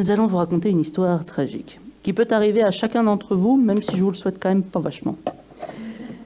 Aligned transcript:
nous 0.00 0.10
allons 0.10 0.26
vous 0.26 0.38
raconter 0.38 0.70
une 0.70 0.80
histoire 0.80 1.26
tragique 1.26 1.78
qui 2.02 2.14
peut 2.14 2.26
arriver 2.30 2.62
à 2.62 2.70
chacun 2.70 3.04
d'entre 3.04 3.36
vous, 3.36 3.58
même 3.58 3.82
si 3.82 3.98
je 3.98 4.02
vous 4.02 4.10
le 4.10 4.16
souhaite 4.16 4.38
quand 4.40 4.48
même 4.48 4.62
pas 4.62 4.80
vachement. 4.80 5.14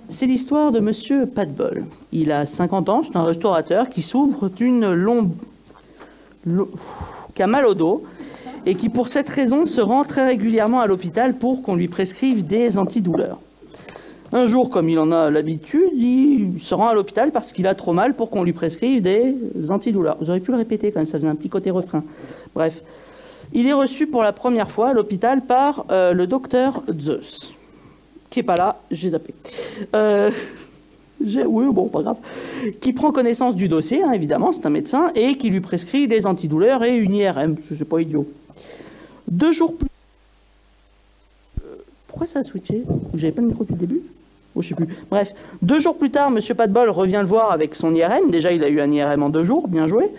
C'est 0.09 0.27
l'histoire 0.27 0.71
de 0.71 0.79
monsieur 0.79 1.27
Patbol. 1.27 1.85
Il 2.13 2.31
a 2.31 2.47
50 2.47 2.89
ans, 2.89 3.03
c'est 3.03 3.17
un 3.17 3.25
restaurateur 3.25 3.89
qui 3.89 4.03
souffre 4.03 4.49
d'une 4.49 4.93
longue. 4.93 5.33
qui 7.35 7.43
a 7.43 7.49
mal 7.49 7.67
au 7.67 7.75
dos 7.75 8.05
et 8.65 8.77
qui, 8.77 8.91
pour 8.91 9.09
cette 9.09 9.29
raison, 9.29 9.65
se 9.65 9.81
rend 9.81 10.05
très 10.05 10.25
régulièrement 10.25 10.81
à 10.81 10.87
l'hôpital 10.87 11.35
pour 11.37 11.63
qu'on 11.63 11.75
lui 11.75 11.89
prescrive 11.89 12.47
des 12.47 12.79
antidouleurs. 12.79 13.41
Un 14.33 14.47
jour, 14.47 14.71
comme 14.71 14.89
il 14.89 15.01
en 15.01 15.11
a 15.11 15.33
l'habitude, 15.33 15.91
il 15.95 16.61
se 16.61 16.77
rend 16.77 16.87
à 16.87 16.95
l'hôpital 16.95 17.33
parce 17.33 17.51
qu'il 17.51 17.67
a 17.67 17.75
trop 17.75 17.93
mal 17.93 18.15
pour 18.15 18.31
qu'on 18.31 18.45
lui 18.45 18.53
prescrive 18.53 19.03
des 19.03 19.35
antidouleurs. 19.71 20.17
Vous 20.21 20.31
auriez 20.31 20.41
pu 20.41 20.53
le 20.53 20.59
répéter 20.59 20.93
quand 20.93 21.01
même, 21.01 21.07
ça 21.07 21.19
faisait 21.19 21.29
un 21.29 21.35
petit 21.35 21.49
côté 21.49 21.73
refrain. 21.73 22.05
Bref, 22.55 22.85
il 23.53 23.67
est 23.67 23.73
reçu 23.73 24.07
pour 24.07 24.23
la 24.23 24.33
première 24.33 24.71
fois 24.71 24.89
à 24.89 24.93
l'hôpital 24.93 25.43
par 25.43 25.87
euh, 25.91 26.13
le 26.13 26.27
docteur 26.27 26.83
Zeus, 26.99 27.55
qui 28.31 28.41
est 28.41 28.45
pas 28.45 28.57
là, 28.57 28.81
j'ai 28.91 29.11
zappé. 29.11 29.35
Euh, 29.95 30.31
oui, 31.21 31.67
bon, 31.73 31.89
pas 31.89 32.03
grave. 32.03 32.19
Qui 32.81 32.93
prend 32.93 33.13
connaissance 33.13 33.55
du 33.55 33.69
dossier, 33.69 34.03
hein, 34.03 34.13
évidemment, 34.13 34.53
c'est 34.53 34.67
un 34.67 34.71
médecin, 34.71 35.11
et 35.15 35.37
qui 35.37 35.51
lui 35.51 35.61
prescrit 35.61 36.09
des 36.09 36.27
antidouleurs 36.27 36.83
et 36.83 36.97
une 36.97 37.15
IRM. 37.15 37.57
C'est 37.61 37.89
pas 37.89 38.01
idiot. 38.01 38.27
Deux 39.29 39.53
jours 39.53 39.77
plus. 39.77 39.89
Euh, 41.65 41.77
pourquoi 42.09 42.27
ça 42.27 42.41
a 42.41 42.43
switché? 42.43 42.83
J'avais 43.15 43.33
pas 43.33 43.43
le 43.43 43.49
micro 43.49 43.65
depuis 43.65 43.75
le 43.75 43.81
début? 43.81 44.03
Oh, 44.57 44.63
je 44.63 44.69
sais 44.69 44.75
plus. 44.75 44.89
Bref, 45.11 45.35
deux 45.63 45.79
jours 45.79 45.97
plus 45.97 46.11
tard, 46.11 46.31
Monsieur 46.31 46.55
Patbol 46.55 46.91
revient 46.91 47.21
le 47.21 47.27
voir 47.27 47.53
avec 47.53 47.75
son 47.75 47.95
IRM. 47.95 48.31
Déjà, 48.31 48.53
il 48.53 48.63
a 48.63 48.69
eu 48.69 48.81
un 48.81 48.91
IRM 48.91 49.23
en 49.23 49.31
deux 49.31 49.45
jours, 49.45 49.67
bien 49.69 49.87
joué. 49.87 50.11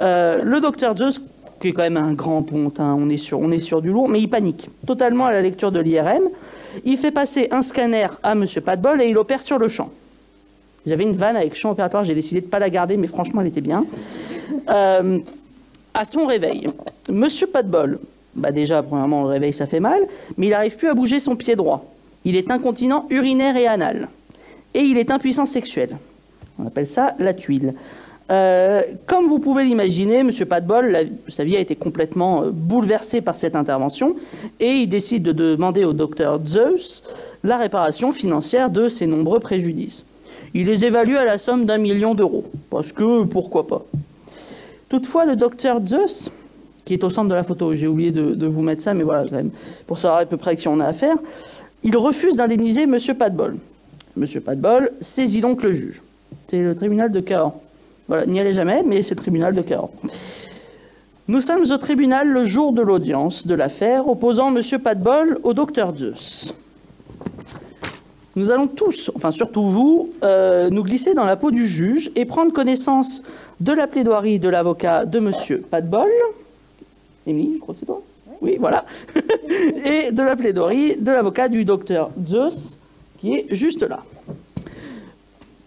Le 0.00 0.60
docteur 0.60 0.96
Zeus, 0.96 1.20
qui 1.62 1.68
est 1.68 1.72
quand 1.72 1.82
même 1.82 1.96
un 1.96 2.12
grand 2.12 2.42
ponte, 2.42 2.80
hein, 2.80 2.96
on, 2.98 3.08
est 3.08 3.16
sur, 3.16 3.80
du 3.80 3.90
lourd, 3.90 4.08
mais 4.08 4.20
il 4.20 4.28
panique 4.28 4.68
totalement 4.84 5.26
à 5.26 5.32
la 5.32 5.40
lecture 5.40 5.70
de 5.70 5.78
l'IRM. 5.78 6.24
Il 6.84 6.98
fait 6.98 7.12
passer 7.12 7.46
un 7.52 7.62
scanner 7.62 8.08
à 8.24 8.34
Monsieur 8.34 8.60
Patbol 8.60 9.00
et 9.00 9.08
il 9.08 9.16
opère 9.16 9.42
sur 9.42 9.58
le 9.58 9.68
champ. 9.68 9.92
J'avais 10.84 11.04
une 11.04 11.12
vanne 11.12 11.36
avec 11.36 11.54
champ 11.54 11.70
opératoire, 11.70 12.02
j'ai 12.02 12.16
décidé 12.16 12.40
de 12.40 12.46
ne 12.46 12.50
pas 12.50 12.58
la 12.58 12.68
garder, 12.68 12.96
mais 12.96 13.06
franchement, 13.06 13.42
elle 13.42 13.46
était 13.46 13.60
bien. 13.60 13.86
Euh, 14.70 15.20
à 15.94 16.04
son 16.04 16.26
réveil, 16.26 16.66
Monsieur 17.08 17.46
Patbol, 17.46 18.00
bah 18.34 18.50
déjà, 18.50 18.82
premièrement, 18.82 19.22
le 19.22 19.28
réveil, 19.28 19.52
ça 19.52 19.68
fait 19.68 19.78
mal, 19.78 20.02
mais 20.36 20.48
il 20.48 20.50
n'arrive 20.50 20.76
plus 20.76 20.88
à 20.88 20.94
bouger 20.94 21.20
son 21.20 21.36
pied 21.36 21.54
droit. 21.54 21.84
Il 22.24 22.34
est 22.34 22.50
incontinent 22.50 23.06
urinaire 23.08 23.56
et 23.56 23.68
anal. 23.68 24.08
Et 24.74 24.80
il 24.80 24.98
est 24.98 25.12
impuissant 25.12 25.46
sexuel. 25.46 25.96
On 26.58 26.66
appelle 26.66 26.88
ça 26.88 27.14
la 27.20 27.34
tuile. 27.34 27.74
Euh, 28.32 28.80
comme 29.06 29.26
vous 29.26 29.40
pouvez 29.40 29.64
l'imaginer, 29.64 30.18
M. 30.18 30.30
Patbol, 30.48 31.10
sa 31.28 31.44
vie 31.44 31.56
a 31.56 31.60
été 31.60 31.76
complètement 31.76 32.44
euh, 32.44 32.50
bouleversée 32.50 33.20
par 33.20 33.36
cette 33.36 33.54
intervention 33.54 34.16
et 34.58 34.70
il 34.70 34.88
décide 34.88 35.22
de 35.22 35.32
demander 35.32 35.84
au 35.84 35.92
docteur 35.92 36.40
Zeus 36.46 37.04
la 37.44 37.58
réparation 37.58 38.10
financière 38.12 38.70
de 38.70 38.88
ses 38.88 39.06
nombreux 39.06 39.38
préjudices. 39.38 40.04
Il 40.54 40.66
les 40.66 40.86
évalue 40.86 41.16
à 41.16 41.26
la 41.26 41.36
somme 41.36 41.66
d'un 41.66 41.76
million 41.76 42.14
d'euros, 42.14 42.44
parce 42.70 42.92
que 42.92 43.24
pourquoi 43.24 43.66
pas. 43.66 43.84
Toutefois, 44.88 45.26
le 45.26 45.36
docteur 45.36 45.84
Zeus, 45.84 46.30
qui 46.86 46.94
est 46.94 47.04
au 47.04 47.10
centre 47.10 47.28
de 47.28 47.34
la 47.34 47.42
photo, 47.42 47.74
j'ai 47.74 47.86
oublié 47.86 48.12
de, 48.12 48.46
vous 48.46 48.62
mettre 48.62 48.82
ça, 48.82 48.94
mais 48.94 49.02
voilà, 49.02 49.24
pour 49.86 49.98
savoir 49.98 50.20
à 50.20 50.24
peu 50.26 50.36
près 50.38 50.52
à 50.52 50.56
qui 50.56 50.68
on 50.68 50.80
a 50.80 50.86
affaire, 50.86 51.16
il 51.82 51.96
refuse 51.96 52.36
d'indemniser 52.36 52.82
M. 52.82 52.96
Patbol. 53.18 53.56
M. 54.16 54.26
Patbol 54.40 54.90
saisit 55.00 55.40
donc 55.40 55.62
le 55.62 55.72
juge. 55.72 56.02
C'est 56.46 56.62
le 56.62 56.74
tribunal 56.74 57.10
de 57.10 57.20
Cahors. 57.20 57.60
Voilà, 58.12 58.26
n'y 58.26 58.38
allez 58.38 58.52
jamais, 58.52 58.82
mais 58.82 59.00
c'est 59.00 59.14
le 59.14 59.22
tribunal 59.22 59.54
de 59.54 59.62
Cahors. 59.62 59.90
Nous 61.28 61.40
sommes 61.40 61.62
au 61.62 61.78
tribunal 61.78 62.28
le 62.28 62.44
jour 62.44 62.74
de 62.74 62.82
l'audience 62.82 63.46
de 63.46 63.54
l'affaire 63.54 64.06
opposant 64.06 64.54
M. 64.54 64.60
Patbol 64.82 65.38
au 65.42 65.54
docteur 65.54 65.96
Zeus. 65.96 66.54
Nous 68.36 68.50
allons 68.50 68.66
tous, 68.66 69.10
enfin 69.14 69.30
surtout 69.30 69.62
vous, 69.62 70.10
euh, 70.24 70.68
nous 70.68 70.82
glisser 70.82 71.14
dans 71.14 71.24
la 71.24 71.36
peau 71.36 71.50
du 71.50 71.66
juge 71.66 72.12
et 72.14 72.26
prendre 72.26 72.52
connaissance 72.52 73.22
de 73.60 73.72
la 73.72 73.86
plaidoirie 73.86 74.38
de 74.38 74.50
l'avocat 74.50 75.06
de 75.06 75.16
M. 75.16 75.62
Patbol. 75.70 76.10
Émilie, 77.26 77.54
je 77.54 77.60
crois 77.60 77.72
que 77.72 77.80
c'est 77.80 77.86
toi? 77.86 78.02
Oui, 78.42 78.58
voilà, 78.60 78.84
et 79.86 80.12
de 80.12 80.22
la 80.22 80.36
plaidoirie 80.36 80.98
de 80.98 81.12
l'avocat 81.12 81.48
du 81.48 81.64
docteur 81.64 82.10
Zeus, 82.26 82.76
qui 83.16 83.36
est 83.36 83.54
juste 83.54 83.82
là. 83.82 84.02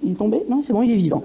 Il 0.03 0.12
est 0.12 0.16
tombé? 0.16 0.44
Non, 0.47 0.62
c'est 0.63 0.73
bon, 0.73 0.83
il 0.83 0.91
est 0.91 0.97
vivant. 0.97 1.23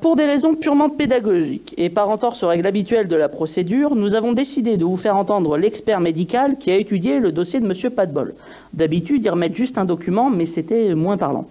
Pour 0.00 0.16
des 0.16 0.24
raisons 0.24 0.54
purement 0.54 0.88
pédagogiques 0.88 1.74
et 1.76 1.90
par 1.90 2.08
entorse 2.08 2.42
aux 2.42 2.48
règles 2.48 2.66
habituelles 2.66 3.06
de 3.06 3.16
la 3.16 3.28
procédure, 3.28 3.94
nous 3.94 4.14
avons 4.14 4.32
décidé 4.32 4.78
de 4.78 4.84
vous 4.84 4.96
faire 4.96 5.14
entendre 5.16 5.58
l'expert 5.58 6.00
médical 6.00 6.56
qui 6.56 6.70
a 6.70 6.76
étudié 6.76 7.20
le 7.20 7.32
dossier 7.32 7.60
de 7.60 7.66
M. 7.66 7.90
Patbol. 7.90 8.34
D'habitude, 8.72 9.22
ils 9.22 9.28
remettent 9.28 9.54
juste 9.54 9.76
un 9.76 9.84
document, 9.84 10.30
mais 10.30 10.46
c'était 10.46 10.94
moins 10.94 11.18
parlant. 11.18 11.46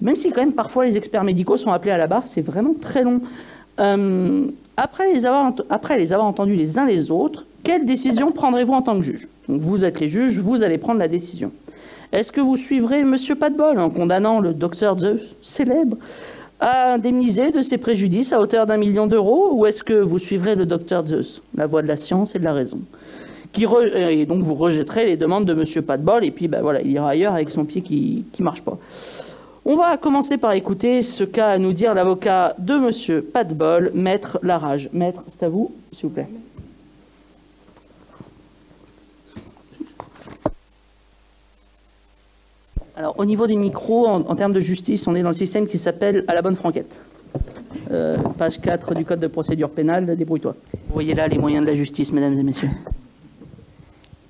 Même 0.00 0.16
si 0.16 0.30
quand 0.30 0.40
même 0.40 0.54
parfois 0.54 0.86
les 0.86 0.96
experts 0.96 1.24
médicaux 1.24 1.58
sont 1.58 1.72
appelés 1.72 1.92
à 1.92 1.98
la 1.98 2.06
barre, 2.06 2.26
c'est 2.26 2.40
vraiment 2.40 2.72
très 2.72 3.02
long. 3.02 3.20
Euh, 3.80 4.46
après, 4.78 5.12
les 5.12 5.26
avoir, 5.26 6.24
entendus 6.24 6.56
les 6.56 6.78
uns 6.78 6.86
les 6.86 7.10
autres, 7.10 7.44
quelle 7.64 7.84
décision 7.84 8.32
prendrez-vous 8.32 8.72
en 8.72 8.82
tant 8.82 8.96
que 8.96 9.02
juge? 9.02 9.28
Vous 9.46 9.84
êtes 9.84 10.00
les 10.00 10.08
juges, 10.08 10.38
vous 10.38 10.62
allez 10.62 10.78
prendre 10.78 11.00
la 11.00 11.08
décision. 11.08 11.52
Est-ce 12.12 12.32
que 12.32 12.40
vous 12.40 12.56
suivrez 12.56 13.00
M. 13.00 13.16
Patbol 13.38 13.78
en 13.78 13.90
condamnant 13.90 14.40
le 14.40 14.54
docteur 14.54 14.98
Zeus, 14.98 15.36
célèbre, 15.42 15.96
à 16.64 16.94
indemniser 16.94 17.50
de 17.50 17.60
ses 17.60 17.76
préjudices 17.76 18.32
à 18.32 18.40
hauteur 18.40 18.64
d'un 18.64 18.78
million 18.78 19.06
d'euros 19.06 19.50
Ou 19.52 19.66
est-ce 19.66 19.84
que 19.84 19.92
vous 19.92 20.18
suivrez 20.18 20.54
le 20.54 20.64
docteur 20.64 21.06
Zeus, 21.06 21.42
la 21.54 21.66
voie 21.66 21.82
de 21.82 21.88
la 21.88 21.98
science 21.98 22.34
et 22.34 22.38
de 22.38 22.44
la 22.44 22.54
raison 22.54 22.80
qui 23.52 23.66
Et 23.98 24.24
donc 24.24 24.42
vous 24.42 24.54
rejetterez 24.54 25.04
les 25.04 25.16
demandes 25.18 25.44
de 25.44 25.52
M. 25.52 25.82
Patbol 25.82 26.24
et 26.24 26.30
puis 26.30 26.48
ben 26.48 26.62
voilà, 26.62 26.80
il 26.80 26.90
ira 26.90 27.10
ailleurs 27.10 27.34
avec 27.34 27.50
son 27.50 27.66
pied 27.66 27.82
qui 27.82 28.24
ne 28.38 28.44
marche 28.44 28.62
pas. 28.62 28.78
On 29.66 29.76
va 29.76 29.96
commencer 29.98 30.38
par 30.38 30.52
écouter 30.54 31.02
ce 31.02 31.22
qu'a 31.22 31.48
à 31.48 31.58
nous 31.58 31.72
dire 31.72 31.94
l'avocat 31.94 32.54
de 32.58 32.74
M. 32.74 33.22
Patbol, 33.22 33.90
Maître 33.94 34.38
Larage. 34.42 34.88
Maître, 34.92 35.22
c'est 35.26 35.44
à 35.44 35.48
vous, 35.48 35.70
s'il 35.92 36.08
vous 36.08 36.14
plaît. 36.14 36.28
Alors, 42.96 43.18
au 43.18 43.24
niveau 43.24 43.46
des 43.48 43.56
micros, 43.56 44.06
en, 44.06 44.36
termes 44.36 44.52
de 44.52 44.60
justice, 44.60 45.08
on 45.08 45.16
est 45.16 45.22
dans 45.22 45.30
le 45.30 45.34
système 45.34 45.66
qui 45.66 45.78
s'appelle 45.78 46.24
à 46.28 46.34
la 46.34 46.42
bonne 46.42 46.54
franquette. 46.54 47.00
Euh, 47.90 48.16
page 48.38 48.60
4 48.60 48.94
du 48.94 49.04
Code 49.04 49.18
de 49.18 49.26
procédure 49.26 49.68
pénale, 49.70 50.16
débrouille-toi. 50.16 50.54
Vous 50.72 50.94
voyez 50.94 51.14
là 51.14 51.26
les 51.26 51.38
moyens 51.38 51.64
de 51.64 51.70
la 51.70 51.74
justice, 51.74 52.12
mesdames 52.12 52.34
et 52.34 52.42
messieurs. 52.44 52.68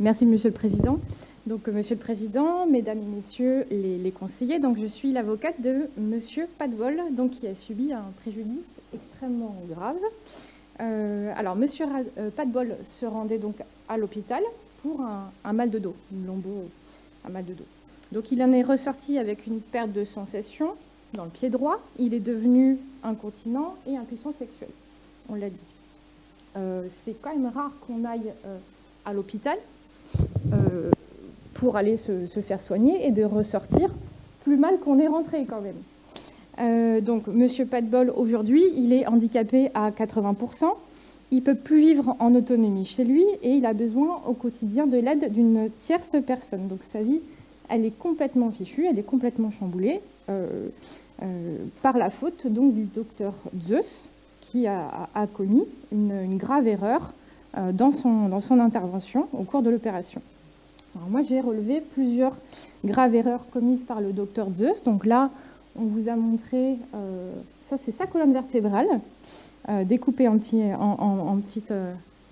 Merci, 0.01 0.25
Monsieur 0.25 0.49
le 0.49 0.55
Président. 0.55 0.99
Donc, 1.47 1.69
Monsieur 1.69 1.97
le 1.97 2.01
Président, 2.01 2.67
Mesdames 2.67 2.99
et 2.99 3.17
Messieurs 3.17 3.67
les, 3.71 4.11
conseillers, 4.11 4.61
donc 4.61 4.79
je 4.79 4.87
suis 4.87 5.13
l'avocate 5.13 5.61
de 5.61 5.91
Monsieur 5.99 6.47
Patbol, 6.59 6.97
donc 7.13 7.33
qui 7.33 7.47
a 7.47 7.55
subi 7.55 7.93
un 7.93 8.05
préjudice 8.23 8.65
extrêmement 8.95 9.55
grave. 9.71 9.97
Euh, 10.81 11.33
alors, 11.37 11.55
Monsieur 11.55 11.85
euh, 12.17 12.31
Patbol 12.35 12.77
se 12.87 13.05
rendait 13.05 13.37
donc 13.37 13.57
à 13.91 13.99
l'hôpital 13.99 14.43
pour 14.83 15.03
un, 15.03 15.31
un, 15.45 15.53
mal 15.53 15.69
de 15.69 15.79
dos, 15.79 15.95
une 16.11 16.27
lombo, 16.27 16.65
un 17.27 17.31
mal 17.31 17.45
de 17.45 17.53
dos. 17.53 17.65
Donc 18.13 18.33
il 18.33 18.43
en 18.43 18.53
est 18.53 18.63
ressorti 18.63 19.19
avec 19.19 19.47
une 19.47 19.61
perte 19.61 19.93
de 19.93 20.05
sensation 20.05 20.71
dans 21.15 21.25
le 21.25 21.31
pied 21.31 21.51
droit. 21.51 21.81
Il 21.99 22.15
est 22.15 22.21
devenu 22.21 22.79
incontinent 23.03 23.75
et 23.87 23.97
impuissant 23.97 24.33
sexuel. 24.39 24.69
On 25.29 25.35
l'a 25.35 25.51
dit. 25.51 25.73
Euh, 26.57 26.87
c'est 26.89 27.21
quand 27.21 27.35
même 27.35 27.51
rare 27.53 27.73
qu'on 27.87 28.05
aille 28.05 28.33
euh, 28.47 28.59
à 29.05 29.13
l'hôpital 29.13 29.57
euh, 30.53 30.91
pour 31.55 31.77
aller 31.77 31.97
se, 31.97 32.27
faire 32.27 32.63
soigner 32.63 33.07
et 33.07 33.11
de 33.11 33.25
ressortir 33.25 33.91
plus 34.45 34.57
mal 34.57 34.79
qu'on 34.79 34.99
est 34.99 35.09
rentré 35.09 35.47
quand 35.47 35.61
même. 35.61 37.01
donc 37.01 37.27
Monsieur 37.27 37.67
Patbol, 37.67 38.13
aujourd'hui, 38.15 38.63
il 38.77 38.93
est 38.93 39.07
handicapé 39.07 39.71
à 39.75 39.91
80%. 39.91 40.67
Il 41.31 41.43
peut 41.43 41.55
plus 41.55 41.81
vivre 41.81 42.15
en 42.21 42.35
autonomie 42.35 42.85
chez 42.85 43.03
lui 43.03 43.25
et 43.43 43.51
il 43.51 43.67
a 43.67 43.73
besoin 43.73 44.21
au 44.27 44.35
quotidien 44.35 44.87
de 44.87 44.99
l'aide 44.99 45.33
d'une 45.33 45.71
tierce 45.77 46.15
personne. 46.25 46.69
Donc 46.69 46.81
sa 46.83 47.03
vie 47.03 47.21
elle 47.69 47.85
est 47.85 47.99
complètement 47.99 48.51
fichue, 48.51 48.87
elle 48.87 48.99
est 48.99 49.05
complètement 49.05 49.51
chamboulée 49.51 50.01
euh, 50.29 50.69
euh, 51.23 51.57
par 51.83 51.97
la 51.97 52.11
faute 52.11 52.47
donc 52.47 52.75
du 52.75 52.85
docteur 52.85 53.35
Zeus 53.63 54.09
qui 54.41 54.67
a, 54.67 55.09
commis 55.33 55.65
une, 55.93 56.37
grave 56.37 56.67
erreur 56.67 57.13
euh, 57.57 57.73
dans, 57.73 57.93
son, 57.93 58.59
intervention 58.59 59.29
au 59.33 59.45
cours 59.45 59.63
de 59.63 59.71
l'opération. 59.71 60.21
moi, 61.09 61.23
j'ai 61.23 61.41
relevé 61.41 61.81
plusieurs 61.81 62.37
graves 62.85 63.15
erreurs 63.15 63.47
commises 63.51 63.85
par 63.85 64.01
le 64.01 64.13
docteur 64.13 64.53
Zeus. 64.53 64.83
Donc 64.83 65.07
là, 65.07 65.31
on 65.77 65.85
vous 65.85 66.09
a 66.09 66.17
montré, 66.17 66.77
ça 67.65 67.79
c'est 67.79 67.91
sa 67.91 68.07
colonne 68.07 68.33
vertébrale, 68.33 68.87
découpée 69.85 70.29
en, 70.29 70.35
en, 70.35 71.37
petites, 71.39 71.73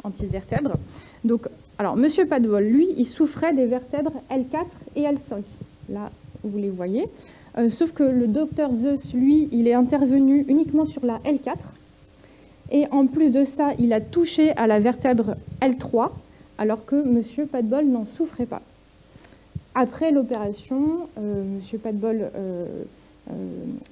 en 0.04 0.10
petites 0.10 0.30
vertèbres. 0.30 0.76
Donc 1.24 1.48
alors, 1.78 1.96
Monsieur 1.96 2.26
Padvol, 2.26 2.62
lui, 2.62 2.88
il 2.96 3.04
souffrait 3.04 3.54
des 3.54 3.66
vertèbres 3.66 4.12
L4 4.30 4.66
et 4.94 5.02
L5. 5.02 5.42
Là, 5.88 6.10
vous 6.44 6.58
les 6.58 6.70
voyez. 6.70 7.08
Euh, 7.58 7.70
sauf 7.70 7.92
que 7.92 8.02
le 8.02 8.28
docteur 8.28 8.72
Zeus, 8.72 9.12
lui, 9.14 9.48
il 9.52 9.66
est 9.66 9.74
intervenu 9.74 10.44
uniquement 10.48 10.84
sur 10.84 11.04
la 11.04 11.18
L4. 11.18 11.56
Et 12.70 12.86
en 12.90 13.06
plus 13.06 13.32
de 13.32 13.44
ça, 13.44 13.70
il 13.78 13.92
a 13.92 14.00
touché 14.00 14.52
à 14.52 14.66
la 14.66 14.80
vertèbre 14.80 15.34
L3 15.60 16.10
alors 16.58 16.84
que 16.84 16.96
M. 16.96 17.48
Padbol 17.48 17.86
n'en 17.86 18.06
souffrait 18.06 18.46
pas. 18.46 18.62
Après 19.74 20.12
l'opération, 20.12 21.08
M. 21.16 21.60
Padbol, 21.82 22.30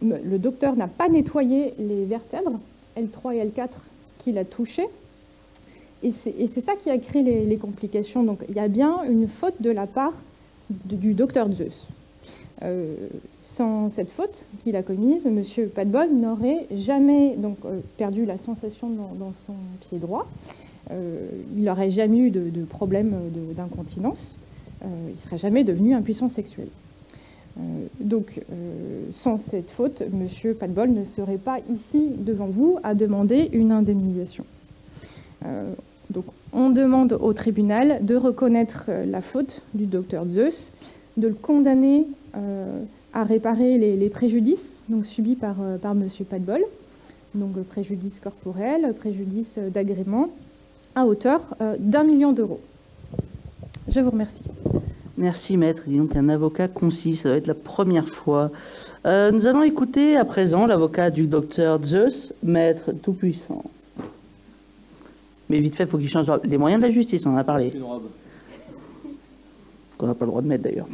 le 0.02 0.38
docteur 0.38 0.76
n'a 0.76 0.86
pas 0.86 1.08
nettoyé 1.08 1.74
les 1.78 2.04
vertèbres 2.04 2.58
L3 2.96 3.34
et 3.34 3.44
L4 3.46 3.68
qu'il 4.18 4.38
a 4.38 4.44
touchées. 4.44 4.86
Et 6.02 6.12
c'est 6.12 6.60
ça 6.60 6.74
qui 6.76 6.88
a 6.88 6.98
créé 6.98 7.22
les, 7.22 7.56
complications. 7.56 8.22
Donc 8.22 8.40
il 8.48 8.54
y 8.54 8.60
a 8.60 8.68
bien 8.68 9.02
une 9.04 9.28
faute 9.28 9.60
de 9.60 9.70
la 9.70 9.86
part 9.86 10.14
du 10.70 11.14
docteur 11.14 11.52
Zeus. 11.52 11.86
Euh, 12.62 12.94
sans 13.42 13.88
cette 13.88 14.10
faute 14.10 14.44
qu'il 14.60 14.76
a 14.76 14.82
commise, 14.82 15.26
M. 15.26 15.42
Padbol 15.74 16.10
n'aurait 16.12 16.66
jamais 16.74 17.34
donc, 17.36 17.56
euh, 17.64 17.80
perdu 17.96 18.24
la 18.24 18.38
sensation 18.38 18.88
dans, 18.88 19.32
son 19.46 19.54
pied 19.80 19.98
droit. 19.98 20.28
Euh, 20.90 21.26
il 21.56 21.64
n'aurait 21.64 21.90
jamais 21.90 22.18
eu 22.18 22.30
de, 22.30 22.64
problème 22.64 23.14
d'incontinence. 23.56 24.36
il 24.82 25.14
ne 25.14 25.20
serait 25.20 25.38
jamais 25.38 25.64
devenu 25.64 25.94
impuissant 25.94 26.28
sexuel. 26.28 26.68
donc, 27.98 28.40
sans 29.12 29.36
cette 29.36 29.70
faute, 29.70 30.02
M. 30.02 30.54
Padbol 30.54 30.90
ne 30.90 31.04
serait 31.04 31.38
pas 31.38 31.58
ici 31.72 32.08
devant 32.18 32.46
vous 32.46 32.78
à 32.82 32.94
demander 32.94 33.50
une 33.52 33.72
indemnisation. 33.72 34.44
Donc 36.10 36.24
on 36.52 36.70
demande 36.70 37.16
au 37.20 37.32
tribunal 37.32 37.98
de 38.02 38.16
reconnaître 38.16 38.86
euh, 38.88 39.06
la 39.06 39.20
faute 39.20 39.62
du 39.74 39.86
docteur 39.86 40.28
Zeus, 40.28 40.72
de 41.16 41.28
le 41.28 41.34
condamner 41.34 42.06
euh, 42.36 42.82
à 43.12 43.24
réparer 43.24 43.78
les, 43.78 44.08
préjudices 44.08 44.82
donc, 44.88 45.06
subis 45.06 45.36
par, 45.36 45.56
euh, 45.62 45.78
par 45.78 45.92
M. 45.92 46.08
Padbol, 46.28 46.62
donc 47.34 47.52
préjudice 47.64 48.20
corporel, 48.20 48.92
préjudice 48.98 49.58
d'agrément, 49.72 50.30
à 50.96 51.06
hauteur 51.06 51.40
d'un 51.78 52.02
million 52.02 52.32
d'euros. 52.32 52.60
Je 53.86 54.00
vous 54.00 54.10
remercie. 54.10 54.44
Merci 55.16 55.56
maître. 55.56 55.82
Dis 55.86 55.98
donc 55.98 56.16
un 56.16 56.28
avocat 56.28 56.66
concis, 56.66 57.14
ça 57.14 57.28
doit 57.28 57.38
être 57.38 57.46
la 57.46 57.54
première 57.54 58.08
fois. 58.08 58.50
nous 59.04 59.46
allons 59.46 59.62
écouter 59.62 60.16
à 60.16 60.24
présent 60.24 60.66
l'avocat 60.66 61.10
du 61.10 61.28
docteur 61.28 61.80
Zeus, 61.84 62.32
maître 62.42 62.90
tout-puissant. 63.00 63.62
Mais 65.50 65.58
vite 65.58 65.74
fait, 65.74 65.82
il 65.82 65.88
faut 65.88 65.98
qu'il 65.98 66.08
change 66.08 66.30
les 66.44 66.58
moyens 66.58 66.80
de 66.80 66.86
la 66.86 66.92
justice, 66.92 67.26
on 67.26 67.30
en 67.30 67.36
a 67.36 67.42
parlé. 67.42 67.72
Une 67.74 67.82
robe. 67.82 68.08
Qu'on 69.98 70.06
n'a 70.06 70.14
pas 70.14 70.24
le 70.24 70.30
droit 70.30 70.42
de 70.42 70.46
mettre 70.46 70.62
d'ailleurs. 70.62 70.86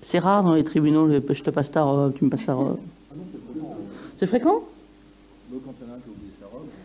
C'est 0.00 0.20
rare 0.20 0.44
dans 0.44 0.54
les 0.54 0.62
tribunaux, 0.62 1.10
je 1.10 1.42
te 1.42 1.50
passe 1.50 1.72
ta 1.72 1.82
robe, 1.82 2.14
tu 2.14 2.24
me 2.24 2.30
passes 2.30 2.46
ta 2.46 2.54
robe. 2.54 2.78
C'est 4.16 4.26
fréquent 4.26 4.62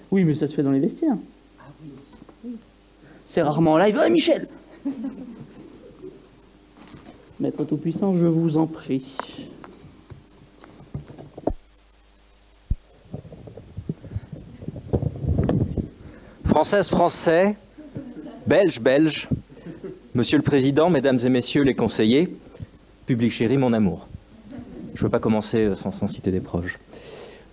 Oui, 0.10 0.24
mais 0.24 0.34
ça 0.34 0.48
se 0.48 0.56
fait 0.56 0.64
dans 0.64 0.72
les 0.72 0.80
vestiaires. 0.80 1.18
C'est 3.28 3.44
rarement 3.44 3.74
en 3.74 3.78
live. 3.78 4.02
Oh, 4.04 4.10
Michel 4.10 4.48
Maître 7.40 7.66
Tout-Puissant, 7.66 8.14
je 8.14 8.26
vous 8.26 8.58
en 8.58 8.66
prie. 8.66 9.06
Française, 16.56 16.88
Français, 16.88 17.58
Belge, 18.48 18.80
Belge, 18.80 19.28
Monsieur 20.14 20.38
le 20.38 20.42
Président, 20.42 20.90
Mesdames 20.90 21.20
et 21.26 21.28
Messieurs 21.28 21.64
les 21.64 21.76
conseillers, 21.76 22.34
public 23.06 23.34
chéri, 23.34 23.58
mon 23.58 23.74
amour. 23.74 24.08
Je 24.94 25.02
ne 25.02 25.04
veux 25.04 25.10
pas 25.10 25.20
commencer 25.20 25.74
sans, 25.76 26.08
citer 26.08 26.32
des 26.32 26.40
proches. 26.40 26.80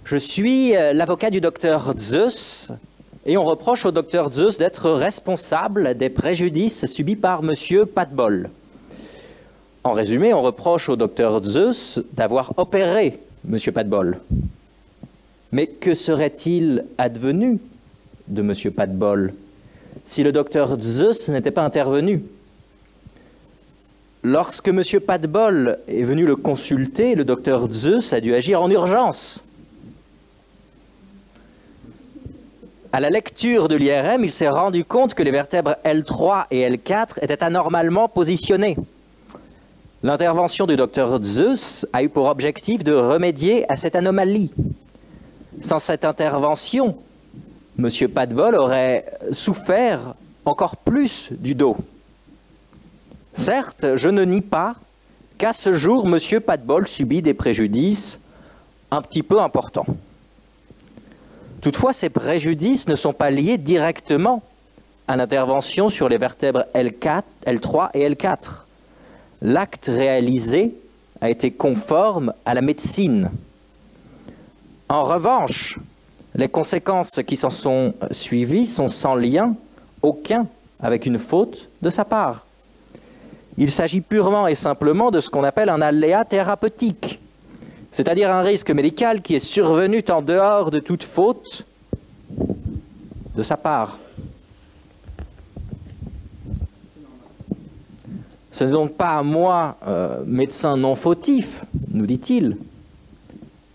Je 0.05 0.15
suis 0.15 0.77
euh, 0.77 0.93
l'avocat 0.93 1.31
du 1.31 1.41
docteur 1.41 1.95
Zeus 1.99 2.71
et 3.27 3.37
on 3.37 3.43
reproche 3.43 3.87
au 3.87 3.91
docteur 3.91 4.31
Zeus 4.31 4.59
d'être 4.59 4.89
responsable 4.93 5.97
des 5.97 6.09
préjudices 6.09 6.87
subis 6.87 7.17
par 7.17 7.43
Monsieur 7.43 7.87
Patbol. 7.87 8.51
En 9.83 9.95
résumé, 9.95 10.33
on 10.33 10.43
reproche 10.43 10.89
au 10.89 10.95
docteur 10.95 11.43
Zeus 11.43 11.99
d'avoir 12.13 12.57
opéré 12.57 13.19
Monsieur 13.45 13.73
Patbol. 13.73 14.21
Mais 15.51 15.67
que 15.67 15.93
serait-il 15.93 16.85
advenu 16.99 17.59
de 18.29 18.43
M. 18.43 18.73
Patbol 18.73 19.35
si 20.05 20.23
le 20.23 20.33
docteur 20.33 20.79
Zeus 20.81 21.29
n'était 21.29 21.51
pas 21.51 21.65
intervenu. 21.65 22.25
Lorsque 24.25 24.69
M. 24.69 24.83
Patbol 25.05 25.79
est 25.89 26.03
venu 26.03 26.25
le 26.25 26.37
consulter, 26.37 27.15
le 27.15 27.25
docteur 27.25 27.71
Zeus 27.73 28.13
a 28.13 28.21
dû 28.21 28.35
agir 28.35 28.63
en 28.63 28.71
urgence. 28.71 29.41
À 32.93 33.01
la 33.01 33.11
lecture 33.11 33.69
de 33.69 33.77
l'IRM, 33.77 34.23
il 34.23 34.33
s'est 34.33 34.51
rendu 34.51 34.85
compte 34.85 35.15
que 35.15 35.23
les 35.23 35.31
vertèbres 35.31 35.77
L3 35.85 36.45
et 36.51 36.69
L4 36.69 37.23
étaient 37.23 37.43
anormalement 37.43 38.09
positionnées. 38.09 38.77
L'intervention 40.03 40.67
du 40.67 40.77
docteur 40.77 41.23
Zeus 41.23 41.87
a 41.93 42.03
eu 42.03 42.09
pour 42.09 42.27
objectif 42.27 42.85
de 42.85 42.93
remédier 42.93 43.71
à 43.73 43.77
cette 43.77 43.97
anomalie. 43.97 44.53
Sans 45.63 45.79
cette 45.79 46.05
intervention, 46.05 46.97
M. 47.79 47.89
Padbol 48.09 48.55
aurait 48.55 49.05
souffert 49.33 50.15
encore 50.45 50.77
plus 50.77 51.29
du 51.33 51.55
dos. 51.55 51.77
Certes, 53.33 53.97
je 53.97 54.09
ne 54.09 54.25
nie 54.25 54.43
pas 54.43 54.75
qu'à 55.39 55.53
ce 55.53 55.75
jour, 55.75 56.07
M. 56.07 56.41
Padbol 56.41 56.87
subit 56.87 57.23
des 57.23 57.35
préjudices 57.35 58.21
un 58.91 59.01
petit 59.01 59.23
peu 59.23 59.41
importants. 59.41 59.87
Toutefois, 61.63 61.93
ces 61.93 62.11
préjudices 62.11 62.89
ne 62.89 62.97
sont 62.97 63.13
pas 63.13 63.31
liés 63.31 63.57
directement 63.57 64.43
à 65.09 65.17
l'intervention 65.17 65.89
sur 65.89 66.09
les 66.09 66.19
vertèbres 66.19 66.65
L4, 66.75 67.23
L3 67.47 67.91
et 67.95 68.09
L4. 68.09 68.65
L'acte 69.41 69.87
réalisé 69.87 70.75
a 71.21 71.31
été 71.31 71.53
conforme 71.53 72.35
à 72.45 72.55
la 72.55 72.63
médecine. 72.63 73.31
En 74.89 75.05
revanche, 75.05 75.79
les 76.35 76.49
conséquences 76.49 77.21
qui 77.27 77.37
s'en 77.37 77.51
sont 77.51 77.95
suivies 78.11 78.67
sont 78.67 78.89
sans 78.89 79.15
lien 79.15 79.55
aucun 80.01 80.47
avec 80.81 81.07
une 81.07 81.19
faute 81.19 81.69
de 81.83 81.91
sa 81.91 82.05
part. 82.05 82.47
Il 83.59 83.71
s'agit 83.71 84.01
purement 84.01 84.47
et 84.47 84.55
simplement 84.55 85.11
de 85.11 85.21
ce 85.21 85.29
qu'on 85.29 85.45
appelle 85.45 85.69
un 85.69 85.83
aléa 85.83 86.25
thérapeutique, 86.25 87.21
c'est-à-dire 87.91 88.33
un 88.33 88.43
risque 88.43 88.71
médical 88.71 89.21
qui 89.21 89.35
est 89.35 89.41
survenu 89.41 90.03
en 90.09 90.23
dehors 90.23 90.71
de 90.71 90.81
toute 90.81 91.05
faute 91.05 91.67
de 93.37 93.43
sa 93.43 93.57
part. 93.57 93.99
Ce 98.51 98.65
n'est 98.65 98.71
donc 98.71 98.95
pas 98.95 99.17
à 99.17 99.23
moi, 99.23 99.77
euh, 99.87 100.23
médecin 100.27 100.77
non 100.77 100.95
fautif, 100.95 101.65
nous 101.91 102.07
dit-il, 102.07 102.57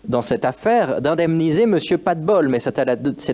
dans 0.08 0.22
cette 0.22 0.44
affaire 0.44 1.00
d'indemniser 1.00 1.62
M. 1.62 1.78
Patbol, 2.02 2.48
mais 2.48 2.58
c'est 2.58 2.78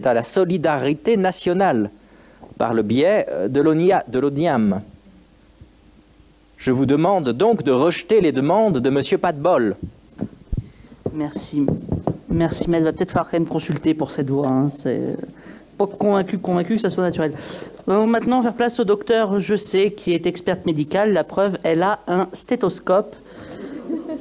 à, 0.06 0.14
la 0.14 0.22
solidarité 0.22 1.16
nationale 1.16 1.90
par 2.58 2.74
le 2.74 2.82
biais 2.82 3.26
euh, 3.30 3.48
de 3.48 3.60
l'ONIAM. 4.18 4.80
Je 6.56 6.70
vous 6.70 6.86
demande 6.86 7.30
donc 7.30 7.62
de 7.62 7.72
rejeter 7.72 8.20
les 8.20 8.32
demandes 8.32 8.78
de 8.78 8.88
M. 8.88 9.18
Patbol. 9.18 9.76
Merci. 11.12 11.66
Merci, 12.28 12.68
mais 12.68 12.78
il 12.78 12.84
va 12.84 12.92
peut-être 12.92 13.12
falloir 13.12 13.30
quand 13.30 13.38
même 13.38 13.48
consulter 13.48 13.94
pour 13.94 14.10
cette 14.10 14.30
voix. 14.30 14.48
Hein. 14.48 14.68
C'est 14.70 15.16
pas 15.78 15.86
convaincu, 15.86 16.38
convaincu 16.38 16.76
que 16.76 16.80
ça 16.80 16.90
soit 16.90 17.04
naturel. 17.04 17.32
maintenant, 17.86 18.42
faire 18.42 18.54
place 18.54 18.80
au 18.80 18.84
docteur, 18.84 19.40
je 19.40 19.56
sais, 19.56 19.92
qui 19.92 20.12
est 20.12 20.26
experte 20.26 20.66
médicale. 20.66 21.12
La 21.12 21.24
preuve, 21.24 21.58
elle 21.62 21.82
a 21.82 22.00
un 22.06 22.28
stéthoscope. 22.32 23.14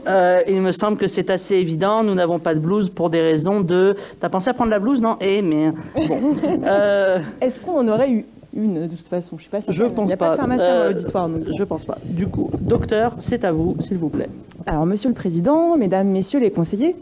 Euh, 0.08 0.42
il 0.48 0.62
me 0.62 0.72
semble 0.72 0.98
que 0.98 1.08
c'est 1.08 1.30
assez 1.30 1.56
évident. 1.56 2.04
Nous 2.04 2.16
n'avons 2.16 2.40
pas 2.40 2.54
de 2.54 2.60
blouse 2.60 2.90
pour 2.90 3.10
des 3.10 3.22
raisons 3.22 3.62
de. 3.62 3.96
T'as 4.20 4.30
pensé 4.30 4.50
à 4.50 4.54
prendre 4.54 4.72
la 4.72 4.80
blouse, 4.80 5.02
non? 5.02 5.18
Eh, 5.22 5.42
mais 5.42 5.72
bon. 5.96 6.04
Euh, 6.66 7.20
Est-ce 7.42 7.60
qu'on 7.60 7.80
en 7.80 7.88
aurait 7.88 8.12
eu 8.12 8.26
une 8.56 8.88
de 8.88 8.96
toute 8.96 9.08
façon? 9.08 9.38
Je 9.38 9.44
sais 9.44 9.50
pas 9.50 9.62
si 9.62 9.72
je 9.72 9.84
pense 9.84 10.06
il 10.06 10.08
n'y 10.08 10.14
a 10.14 10.18
pas. 10.18 10.32
de 10.32 10.36
pharmacien 10.38 10.68
dans 10.68 10.82
euh, 10.82 10.90
l'auditoire. 10.90 11.30
Je 11.58 11.64
pense 11.64 11.86
pas. 11.86 11.98
Du 12.06 12.28
coup, 12.28 12.50
docteur, 12.60 13.14
c'est 13.20 13.44
à 13.44 13.52
vous, 13.52 13.76
s'il 13.80 13.98
vous 13.98 14.10
plaît. 14.10 14.30
Alors, 14.66 14.86
Monsieur 14.86 15.10
le 15.10 15.16
Président, 15.16 15.78
Mesdames, 15.78 16.08
Messieurs 16.08 16.40
les 16.40 16.52
conseillers, 16.52 16.96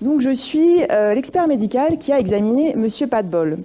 donc 0.00 0.20
je 0.20 0.30
suis 0.30 0.82
l'expert 1.14 1.46
médical 1.46 1.98
qui 1.98 2.12
a 2.12 2.18
examiné 2.18 2.74
Monsieur 2.74 3.06
Padbol. 3.06 3.58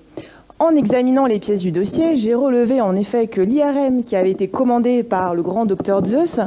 En 0.59 0.75
examinant 0.75 1.27
les 1.27 1.37
pièces 1.37 1.61
du 1.61 1.71
dossier, 1.71 2.15
j'ai 2.15 2.33
relevé 2.33 2.81
en 2.81 2.95
effet 2.95 3.27
que 3.27 3.41
l'IRM 3.41 4.03
qui 4.03 4.15
avait 4.15 4.31
été 4.31 4.47
commandé 4.47 5.03
par 5.03 5.35
le 5.35 5.43
grand 5.43 5.67
docteur 5.67 6.03
Zeus 6.03 6.39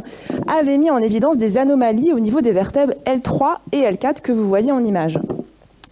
avait 0.48 0.78
mis 0.78 0.90
en 0.90 0.98
évidence 0.98 1.36
des 1.36 1.58
anomalies 1.58 2.12
au 2.12 2.18
niveau 2.18 2.40
des 2.40 2.50
vertèbres 2.50 2.94
L3 3.06 3.58
et 3.70 3.82
L4 3.82 4.20
que 4.20 4.32
vous 4.32 4.48
voyez 4.48 4.72
en 4.72 4.82
image. 4.82 5.20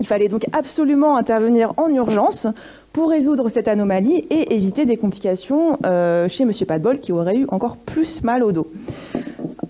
Il 0.00 0.06
fallait 0.06 0.26
donc 0.26 0.46
absolument 0.52 1.16
intervenir 1.16 1.74
en 1.76 1.88
urgence 1.90 2.48
pour 2.92 3.10
résoudre 3.10 3.48
cette 3.48 3.68
anomalie 3.68 4.24
et 4.30 4.52
éviter 4.52 4.84
des 4.84 4.96
complications 4.96 5.78
euh, 5.86 6.26
chez 6.28 6.42
M. 6.42 6.50
Padbol 6.66 6.98
qui 6.98 7.12
aurait 7.12 7.36
eu 7.36 7.46
encore 7.50 7.76
plus 7.76 8.24
mal 8.24 8.42
au 8.42 8.50
dos. 8.50 8.66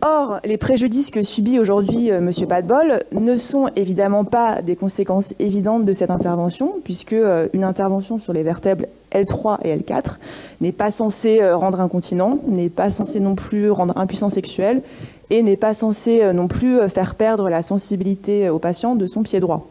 Or, 0.01 0.39
les 0.45 0.59
préjudices 0.59 1.11
que 1.11 1.23
subit 1.23 1.59
aujourd'hui 1.59 2.09
M. 2.09 2.31
Padbol 2.49 3.01
ne 3.13 3.35
sont 3.35 3.69
évidemment 3.75 4.25
pas 4.25 4.63
des 4.63 4.77
conséquences 4.77 5.35
évidentes 5.41 5.85
de 5.85 5.93
cette 5.93 6.11
intervention, 6.11 6.75
puisque 6.85 7.17
une 7.53 7.65
intervention 7.65 8.21
sur 8.21 8.33
les 8.33 8.45
vertèbres 8.45 8.85
L3 9.13 9.59
et 9.65 9.77
L4 9.77 10.19
n'est 10.61 10.73
pas 10.73 10.93
censée 10.93 11.51
rendre 11.51 11.81
incontinent, 11.81 12.39
n'est 12.47 12.69
pas 12.69 12.91
censée 12.91 13.19
non 13.19 13.35
plus 13.35 13.71
rendre 13.71 13.99
impuissant 13.99 14.29
sexuel 14.29 14.83
et 15.31 15.43
n'est 15.43 15.57
pas 15.57 15.75
censée 15.75 16.33
non 16.33 16.47
plus 16.47 16.79
faire 16.89 17.17
perdre 17.17 17.49
la 17.51 17.63
sensibilité 17.63 18.51
au 18.51 18.61
patient 18.61 18.95
de 18.95 19.07
son 19.07 19.23
pied 19.25 19.41
droit. 19.41 19.67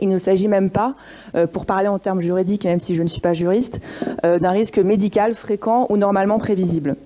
Il 0.00 0.08
ne 0.08 0.18
s'agit 0.18 0.48
même 0.48 0.70
pas, 0.70 0.94
pour 1.52 1.66
parler 1.66 1.88
en 1.88 1.98
termes 1.98 2.20
juridiques, 2.20 2.64
même 2.64 2.80
si 2.80 2.96
je 2.96 3.02
ne 3.02 3.08
suis 3.08 3.20
pas 3.20 3.34
juriste, 3.34 3.80
d'un 4.22 4.50
risque 4.50 4.78
médical 4.78 5.34
fréquent 5.34 5.86
ou 5.90 5.96
normalement 5.96 6.38
prévisible. 6.38 6.96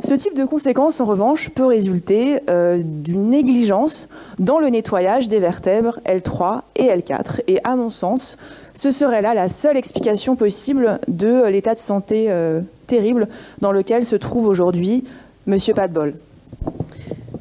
Ce 0.00 0.14
type 0.14 0.36
de 0.36 0.44
conséquence, 0.44 1.00
en 1.00 1.06
revanche, 1.06 1.48
peut 1.50 1.64
résulter 1.64 2.40
euh, 2.50 2.80
d'une 2.84 3.30
négligence 3.30 4.08
dans 4.38 4.58
le 4.58 4.68
nettoyage 4.68 5.28
des 5.28 5.40
vertèbres 5.40 5.98
L3 6.04 6.60
et 6.76 6.84
L4. 6.84 7.40
Et 7.48 7.58
à 7.64 7.74
mon 7.74 7.90
sens, 7.90 8.36
ce 8.74 8.90
serait 8.90 9.22
là 9.22 9.34
la 9.34 9.48
seule 9.48 9.76
explication 9.76 10.36
possible 10.36 11.00
de 11.08 11.46
l'état 11.46 11.74
de 11.74 11.80
santé 11.80 12.26
euh, 12.28 12.60
terrible 12.86 13.28
dans 13.60 13.72
lequel 13.72 14.04
se 14.04 14.16
trouve 14.16 14.46
aujourd'hui 14.46 15.04
M. 15.46 15.56
Padbol. 15.74 16.14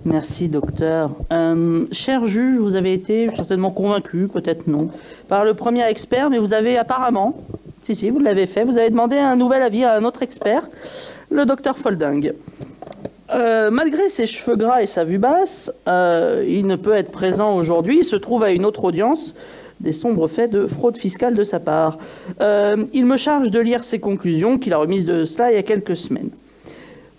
Merci, 0.05 0.47
docteur. 0.47 1.11
Euh, 1.33 1.85
cher 1.91 2.25
juge, 2.27 2.59
vous 2.59 2.75
avez 2.75 2.93
été 2.93 3.29
certainement 3.35 3.71
convaincu, 3.71 4.29
peut-être 4.29 4.67
non, 4.67 4.89
par 5.27 5.43
le 5.43 5.53
premier 5.53 5.85
expert, 5.85 6.29
mais 6.29 6.37
vous 6.37 6.53
avez 6.53 6.77
apparemment, 6.77 7.35
si, 7.81 7.93
si, 7.93 8.09
vous 8.09 8.19
l'avez 8.19 8.45
fait, 8.45 8.63
vous 8.63 8.77
avez 8.77 8.89
demandé 8.89 9.17
un 9.17 9.35
nouvel 9.35 9.61
avis 9.61 9.83
à 9.83 9.95
un 9.95 10.05
autre 10.05 10.23
expert 10.23 10.63
le 11.29 11.45
docteur 11.45 11.77
Folding. 11.77 12.31
Euh, 13.33 13.69
malgré 13.71 14.07
ses 14.07 14.25
cheveux 14.25 14.55
gras 14.55 14.81
et 14.81 14.87
sa 14.87 15.03
vue 15.03 15.17
basse, 15.17 15.71
euh, 15.87 16.45
il 16.47 16.65
ne 16.65 16.75
peut 16.75 16.93
être 16.93 17.11
présent 17.11 17.55
aujourd'hui. 17.57 17.99
Il 17.99 18.05
se 18.05 18.15
trouve 18.15 18.43
à 18.43 18.51
une 18.51 18.65
autre 18.65 18.85
audience 18.85 19.35
des 19.79 19.93
sombres 19.93 20.27
faits 20.27 20.49
de 20.49 20.65
fraude 20.65 20.97
fiscale 20.97 21.35
de 21.35 21.43
sa 21.43 21.59
part. 21.59 21.97
Euh, 22.41 22.85
il 22.93 23.05
me 23.05 23.17
charge 23.17 23.51
de 23.51 23.59
lire 23.59 23.83
ses 23.83 23.99
conclusions 23.99 24.57
qu'il 24.57 24.73
a 24.73 24.77
remises 24.77 25.05
de 25.05 25.25
cela 25.25 25.51
il 25.51 25.55
y 25.55 25.59
a 25.59 25.63
quelques 25.63 25.97
semaines. 25.97 26.29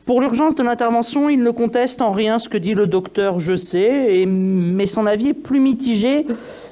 Pour 0.06 0.22
l'urgence 0.22 0.54
de 0.54 0.62
l'intervention, 0.62 1.28
il 1.28 1.42
ne 1.42 1.50
conteste 1.50 2.00
en 2.00 2.12
rien 2.12 2.38
ce 2.38 2.48
que 2.48 2.56
dit 2.56 2.72
le 2.72 2.86
docteur 2.86 3.38
Je 3.38 3.56
sais, 3.56 4.24
mais 4.26 4.86
son 4.86 5.04
avis 5.04 5.28
est 5.28 5.34
plus 5.34 5.60
mitigé 5.60 6.24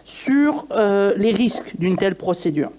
sur 0.07 0.67
les 0.75 1.33
risques 1.33 1.75
d'une 1.79 1.97
telle 1.97 2.15
procédure. 2.15 2.71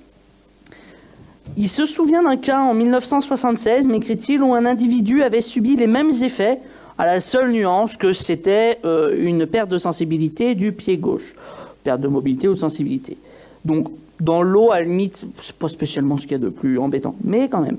Il 1.56 1.70
se 1.70 1.86
souvient 1.86 2.24
d'un 2.24 2.38
cas 2.38 2.60
en 2.60 2.74
1976, 2.74 3.88
m'écrit-il, 3.88 4.42
où 4.42 4.54
un 4.54 4.66
individu 4.66 5.24
avait 5.24 5.42
subi 5.42 5.76
les 5.76 5.88
mêmes 5.88 6.12
effets, 6.22 6.60
à 6.98 7.06
la 7.06 7.22
seule 7.22 7.52
nuance 7.52 7.96
que 7.96 8.14
c'était 8.14 8.80
euh, 8.84 9.16
une 9.18 9.46
perte 9.46 9.70
de 9.70 9.78
sensibilité 9.78 10.56
du 10.56 10.72
pied 10.72 10.98
gauche, 10.98 11.36
perte 11.84 12.02
de 12.02 12.08
mobilité 12.08 12.48
ou 12.48 12.56
de 12.56 12.60
sensibilité. 12.60 13.18
Donc, 13.66 13.88
dans 14.20 14.42
l'eau, 14.42 14.72
à 14.72 14.80
la 14.80 14.86
limite, 14.86 15.26
c'est 15.40 15.56
pas 15.56 15.70
spécialement 15.70 16.18
ce 16.18 16.24
qu'il 16.24 16.32
y 16.32 16.36
a 16.36 16.40
de 16.40 16.50
plus 16.50 16.80
embêtant, 16.80 17.16
mais 17.24 17.50
quand 17.50 17.62
même. 17.62 17.78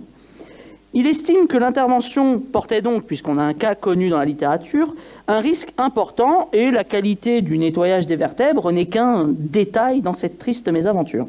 Il 0.94 1.06
estime 1.06 1.46
que 1.48 1.58
l'intervention 1.58 2.38
portait 2.38 2.80
donc, 2.80 3.04
puisqu'on 3.04 3.36
a 3.36 3.42
un 3.42 3.52
cas 3.52 3.74
connu 3.74 4.08
dans 4.08 4.18
la 4.18 4.24
littérature, 4.24 4.94
un 5.26 5.38
risque 5.38 5.72
important 5.76 6.48
et 6.52 6.70
la 6.70 6.82
qualité 6.82 7.42
du 7.42 7.58
nettoyage 7.58 8.06
des 8.06 8.16
vertèbres 8.16 8.72
n'est 8.72 8.86
qu'un 8.86 9.26
détail 9.28 10.00
dans 10.00 10.14
cette 10.14 10.38
triste 10.38 10.68
mésaventure. 10.68 11.26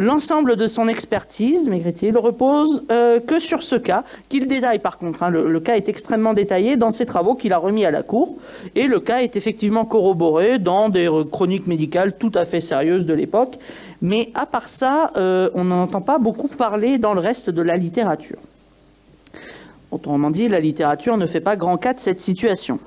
L'ensemble 0.00 0.54
de 0.54 0.68
son 0.68 0.86
expertise, 0.86 1.66
m'écrit-il, 1.66 2.16
repose 2.16 2.84
euh, 2.92 3.18
que 3.18 3.40
sur 3.40 3.64
ce 3.64 3.74
cas, 3.74 4.04
qu'il 4.28 4.46
détaille 4.46 4.78
par 4.78 4.96
contre. 4.96 5.24
Hein. 5.24 5.30
le, 5.30 5.58
cas 5.58 5.74
est 5.74 5.88
extrêmement 5.88 6.34
détaillé 6.34 6.76
dans 6.76 6.92
ses 6.92 7.04
travaux 7.04 7.34
qu'il 7.34 7.52
a 7.52 7.58
remis 7.58 7.84
à 7.84 7.90
la 7.90 8.04
Cour, 8.04 8.36
et 8.76 8.86
le 8.86 9.00
cas 9.00 9.22
est 9.22 9.34
effectivement 9.34 9.84
corroboré 9.84 10.60
dans 10.60 10.88
des 10.88 11.10
chroniques 11.32 11.66
médicales 11.66 12.16
tout 12.16 12.30
à 12.36 12.44
fait 12.44 12.60
sérieuses 12.60 13.06
de 13.06 13.12
l'époque. 13.12 13.58
Mais 14.00 14.30
à 14.36 14.46
part 14.46 14.68
ça, 14.68 15.10
euh, 15.16 15.50
on 15.54 15.64
n'en 15.64 15.82
entend 15.82 16.00
pas 16.00 16.18
beaucoup 16.18 16.46
parler 16.46 16.98
dans 16.98 17.12
le 17.12 17.20
reste 17.20 17.50
de 17.50 17.62
la 17.62 17.76
littérature. 17.76 18.38
Autrement 19.90 20.30
dit, 20.30 20.46
la 20.46 20.60
littérature 20.60 21.16
ne 21.16 21.26
fait 21.26 21.40
pas 21.40 21.56
grand 21.56 21.76
cas 21.76 21.94
de 21.94 21.98
cette 21.98 22.20
situation. 22.20 22.78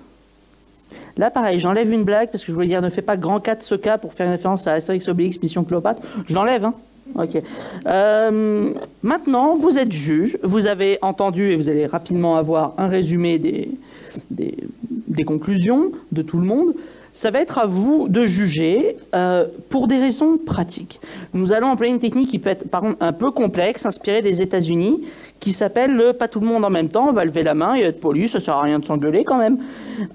Là, 1.17 1.29
pareil, 1.29 1.59
j'enlève 1.59 1.91
une 1.91 2.05
blague 2.05 2.31
parce 2.31 2.45
que 2.45 2.47
je 2.47 2.53
voulais 2.53 2.67
dire 2.67 2.81
ne 2.81 2.89
fait 2.89 3.01
pas 3.01 3.17
grand 3.17 3.41
cas 3.41 3.55
de 3.55 3.63
ce 3.63 3.75
cas 3.75 3.97
pour 3.97 4.13
faire 4.13 4.29
référence 4.29 4.65
à 4.65 4.75
Astérix 4.75 5.09
Obélix 5.09 5.41
Mission 5.41 5.65
Cléopâtre. 5.65 6.01
Je 6.25 6.33
l'enlève, 6.33 6.63
hein. 6.63 6.73
Ok. 7.15 7.41
Euh, 7.87 8.73
maintenant, 9.03 9.55
vous 9.55 9.77
êtes 9.77 9.91
juge, 9.91 10.37
vous 10.43 10.67
avez 10.67 10.97
entendu 11.01 11.51
et 11.51 11.55
vous 11.55 11.69
allez 11.69 11.85
rapidement 11.85 12.37
avoir 12.37 12.73
un 12.77 12.87
résumé 12.87 13.39
des, 13.39 15.25
conclusions 15.25 15.91
de 16.11 16.21
tout 16.21 16.37
le 16.37 16.45
monde. 16.45 16.73
Ça 17.13 17.29
va 17.29 17.41
être 17.41 17.57
à 17.57 17.65
vous 17.65 18.07
de 18.07 18.25
juger 18.25 18.95
euh, 19.13 19.45
pour 19.69 19.87
des 19.87 19.97
raisons 19.97 20.37
pratiques. 20.37 21.01
Nous 21.33 21.51
allons 21.53 21.67
employer 21.67 21.91
une 21.91 21.99
technique 21.99 22.29
qui 22.29 22.39
peut 22.39 22.49
être 22.49 22.69
par 22.69 22.83
un 22.99 23.13
peu 23.13 23.31
complexe, 23.31 23.85
inspirée 23.85 24.21
des 24.21 24.41
États-Unis, 24.41 25.03
qui 25.41 25.51
s'appelle 25.51 25.93
le 25.93 26.13
pas 26.13 26.27
tout 26.27 26.39
le 26.39 26.47
monde 26.47 26.63
en 26.63 26.69
même 26.69 26.87
temps, 26.87 27.09
on 27.09 27.13
va 27.13 27.25
lever 27.25 27.43
la 27.43 27.53
main 27.53 27.75
et 27.75 27.81
être 27.81 27.99
poli, 27.99 28.29
ça 28.29 28.39
sert 28.39 28.55
à 28.55 28.61
rien 28.61 28.79
de 28.79 28.85
s'engueuler 28.85 29.25
quand 29.25 29.37
même. 29.37 29.57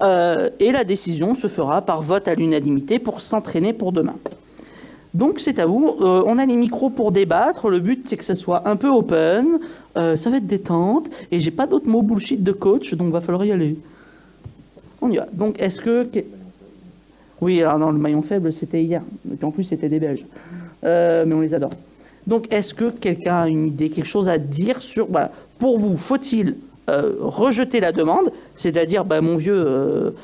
Euh, 0.02 0.48
et 0.58 0.72
la 0.72 0.84
décision 0.84 1.34
se 1.34 1.48
fera 1.48 1.82
par 1.82 2.00
vote 2.00 2.28
à 2.28 2.34
l'unanimité 2.34 2.98
pour 2.98 3.20
s'entraîner 3.20 3.72
pour 3.72 3.92
demain. 3.92 4.16
Donc 5.16 5.40
c'est 5.40 5.58
à 5.58 5.64
vous. 5.64 5.96
Euh, 6.00 6.22
on 6.26 6.36
a 6.36 6.44
les 6.44 6.56
micros 6.56 6.90
pour 6.90 7.10
débattre. 7.10 7.70
Le 7.70 7.80
but 7.80 8.06
c'est 8.06 8.18
que 8.18 8.24
ça 8.24 8.34
soit 8.34 8.68
un 8.68 8.76
peu 8.76 8.88
open. 8.88 9.58
Euh, 9.96 10.14
ça 10.14 10.28
va 10.28 10.36
être 10.36 10.46
détente. 10.46 11.08
Et 11.30 11.40
j'ai 11.40 11.50
pas 11.50 11.66
d'autres 11.66 11.88
mots 11.88 12.02
bullshit 12.02 12.42
de 12.42 12.52
coach, 12.52 12.92
donc 12.94 13.12
va 13.12 13.22
falloir 13.22 13.44
y 13.46 13.50
aller. 13.50 13.78
On 15.00 15.10
y 15.10 15.16
va. 15.16 15.26
Donc 15.32 15.60
est-ce 15.60 15.80
que 15.80 16.06
oui, 17.40 17.62
alors 17.62 17.78
dans 17.78 17.90
le 17.90 17.98
maillon 17.98 18.20
faible 18.20 18.52
c'était 18.52 18.82
hier. 18.82 19.02
Et 19.32 19.36
puis 19.36 19.46
en 19.46 19.50
plus 19.50 19.64
c'était 19.64 19.88
des 19.88 19.98
Belges. 19.98 20.26
Euh, 20.84 21.24
mais 21.26 21.34
on 21.34 21.40
les 21.40 21.54
adore. 21.54 21.72
Donc 22.26 22.52
est-ce 22.52 22.74
que 22.74 22.90
quelqu'un 22.90 23.36
a 23.36 23.48
une 23.48 23.68
idée, 23.68 23.88
quelque 23.88 24.04
chose 24.04 24.28
à 24.28 24.36
dire 24.36 24.82
sur 24.82 25.06
voilà. 25.06 25.32
Pour 25.58 25.78
vous, 25.78 25.96
faut-il 25.96 26.56
rejeter 26.88 27.80
la 27.80 27.90
demande, 27.90 28.30
c'est-à-dire, 28.54 29.04
bah, 29.04 29.20
mon 29.20 29.34
vieux, 29.34 30.14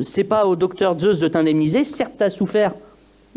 c'est 0.00 0.22
pas 0.22 0.46
au 0.46 0.54
docteur 0.54 0.96
Zeus 0.96 1.18
de 1.18 1.26
t'indemniser, 1.26 1.82
certes, 1.82 2.12
tu 2.16 2.30
souffert, 2.30 2.72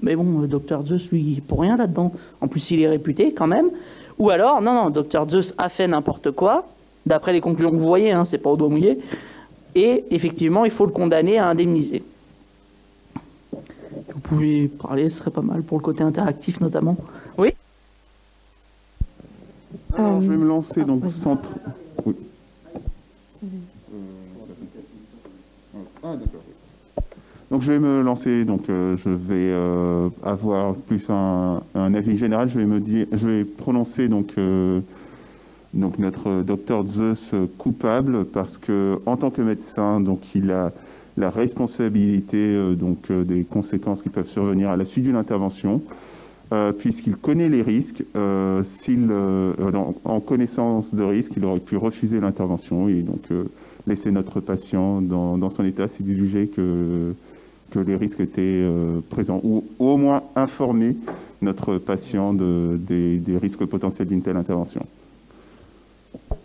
mais 0.02 0.16
bon, 0.16 0.44
euh, 0.44 0.48
Docteur 0.48 0.86
Zeus, 0.86 1.12
lui, 1.12 1.42
pour 1.48 1.62
rien 1.62 1.78
là-dedans. 1.78 2.12
En 2.42 2.48
plus, 2.48 2.72
il 2.72 2.82
est 2.82 2.88
réputé 2.88 3.34
quand 3.34 3.48
même. 3.48 3.70
Ou 4.20 4.30
alors, 4.30 4.62
non, 4.62 4.74
non, 4.74 4.90
Docteur 4.90 5.28
Zeus 5.30 5.54
a 5.58 5.70
fait 5.70 5.88
n'importe 5.88 6.32
quoi, 6.32 6.68
d'après 7.06 7.34
les 7.34 7.42
conclusions 7.42 7.72
que 7.72 7.76
vous 7.76 7.88
voyez, 7.88 8.12
hein, 8.12 8.26
c'est 8.26 8.40
pas 8.40 8.50
au 8.50 8.58
doigt 8.58 8.70
mouillé. 8.70 9.00
Et 9.76 10.06
effectivement, 10.12 10.66
il 10.66 10.72
faut 10.72 10.86
le 10.86 10.92
condamner 10.92 11.38
à 11.38 11.48
indemniser. 11.48 12.04
Vous 14.10 14.20
pouvez 14.20 14.68
parler, 14.68 15.10
ce 15.10 15.20
serait 15.20 15.32
pas 15.32 15.42
mal 15.42 15.62
pour 15.62 15.78
le 15.78 15.84
côté 15.84 16.04
interactif 16.04 16.60
notamment. 16.60 16.98
Oui 17.38 17.50
Alors, 19.94 20.22
je 20.22 20.30
vais 20.30 20.38
me 20.38 20.48
lancer 20.48 20.84
donc 20.84 21.04
ah, 21.06 21.10
centre. 21.10 21.52
Oui. 22.06 22.16
Ah, 26.04 26.16
d'accord. 26.16 26.42
Donc 27.58 27.64
je 27.64 27.72
vais 27.72 27.80
me 27.80 28.04
lancer, 28.04 28.46
donc 28.46 28.70
euh, 28.70 28.98
je 29.04 29.10
vais 29.10 29.50
euh, 29.50 30.10
avoir 30.22 30.76
plus 30.76 31.10
un, 31.10 31.64
avis 31.74 32.16
général. 32.16 32.48
Je 32.50 32.60
vais 32.60 32.68
me 32.68 32.80
dire, 32.80 33.08
je 33.12 33.28
vais 33.28 33.46
prononcer 33.46 34.08
euh, 34.38 34.80
donc 35.74 35.98
notre 35.98 36.44
docteur 36.44 36.86
Zeus 36.86 37.34
coupable 37.58 38.26
parce 38.26 38.58
que 38.58 39.00
en 39.08 39.18
tant 39.18 39.32
que 39.32 39.42
médecin, 39.42 40.00
donc 40.00 40.36
il 40.36 40.52
a 40.52 40.72
la 41.18 41.32
responsabilité 41.32 42.76
donc 42.76 43.12
des 43.12 43.44
conséquences 43.44 44.04
qui 44.04 44.10
peuvent 44.10 44.30
survenir 44.30 44.70
à 44.70 44.78
la 44.78 44.86
suite 44.86 45.06
d'une 45.06 45.16
intervention. 45.16 45.82
puisqu'il 46.78 47.16
connaît 47.16 47.50
les 47.50 47.64
risques, 47.64 48.04
s'il, 48.64 49.10
en 50.06 50.20
connaissance 50.20 50.94
de 50.94 51.02
risque, 51.02 51.34
il 51.38 51.46
aurait 51.46 51.60
pu 51.60 51.76
refuser 51.76 52.20
l'intervention 52.20 52.88
et 52.88 53.02
donc 53.02 53.24
laisser 53.88 54.12
notre 54.12 54.42
patient 54.42 55.02
dans, 55.02 55.40
dans 55.40 55.50
son 55.50 55.66
état 55.66 55.88
s'il 55.88 56.14
jugeait 56.14 56.46
que 56.46 57.16
que 57.72 57.80
les 57.80 57.96
risques 57.96 58.20
étaient 58.20 58.42
euh, 58.42 59.02
présents, 59.10 59.42
ou 59.44 59.66
au 59.80 59.98
moins 59.98 60.24
informer 60.36 60.96
notre 61.42 61.78
patient 61.78 62.34
de, 62.34 62.78
des, 62.78 63.38
risques 63.38 63.66
potentiels 63.66 64.08
d'une 64.08 64.22
telle 64.22 64.38
intervention. 64.38 64.86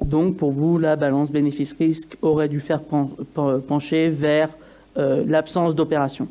Donc, 0.04 0.36
pour 0.36 0.50
vous, 0.50 0.78
la 0.78 0.96
balance 0.96 1.30
bénéfice-risque 1.30 2.16
aurait 2.22 2.48
dû 2.48 2.60
faire 2.60 2.80
pencher 3.66 4.10
vers 4.10 4.50
euh, 4.98 5.24
l'absence 5.26 5.74
d'opération. 5.74 6.28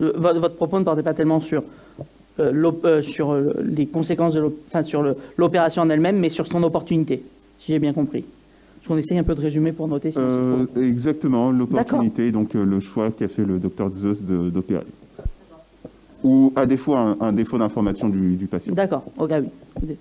Votre, 0.00 0.48
propos 0.48 0.78
ne 0.78 0.84
portait 0.84 1.02
pas 1.02 1.14
tellement 1.14 1.40
sur, 1.40 1.62
euh, 2.40 3.02
sur 3.02 3.34
les 3.62 3.86
conséquences 3.86 4.34
de 4.34 4.50
l'opération 5.36 5.82
en 5.82 5.90
elle-même, 5.90 6.18
mais 6.18 6.30
sur 6.30 6.46
son 6.48 6.62
opportunité, 6.64 7.22
si 7.58 7.72
j'ai 7.72 7.78
bien 7.78 7.92
compris. 7.92 8.24
Est-ce 8.84 8.90
qu'on 8.90 8.98
essaye 8.98 9.16
un 9.16 9.24
peu 9.24 9.34
de 9.34 9.40
résumer 9.40 9.72
pour 9.72 9.88
noter 9.88 10.10
euh, 10.18 10.66
Exactement, 10.76 11.50
l'opportunité, 11.50 12.30
donc 12.30 12.54
euh, 12.54 12.66
le 12.66 12.80
choix 12.80 13.10
qu'a 13.10 13.28
fait 13.28 13.42
le 13.42 13.58
docteur 13.58 13.90
Zeus 13.90 14.20
d'opérer. 14.22 14.84
Ou 16.22 16.52
à 16.54 16.66
défaut, 16.66 16.94
un, 16.94 17.32
défaut 17.32 17.56
d'information 17.56 18.10
du, 18.10 18.46
patient. 18.46 18.74
D'accord, 18.74 19.04
ok, 19.16 19.32
oui. 19.82 19.96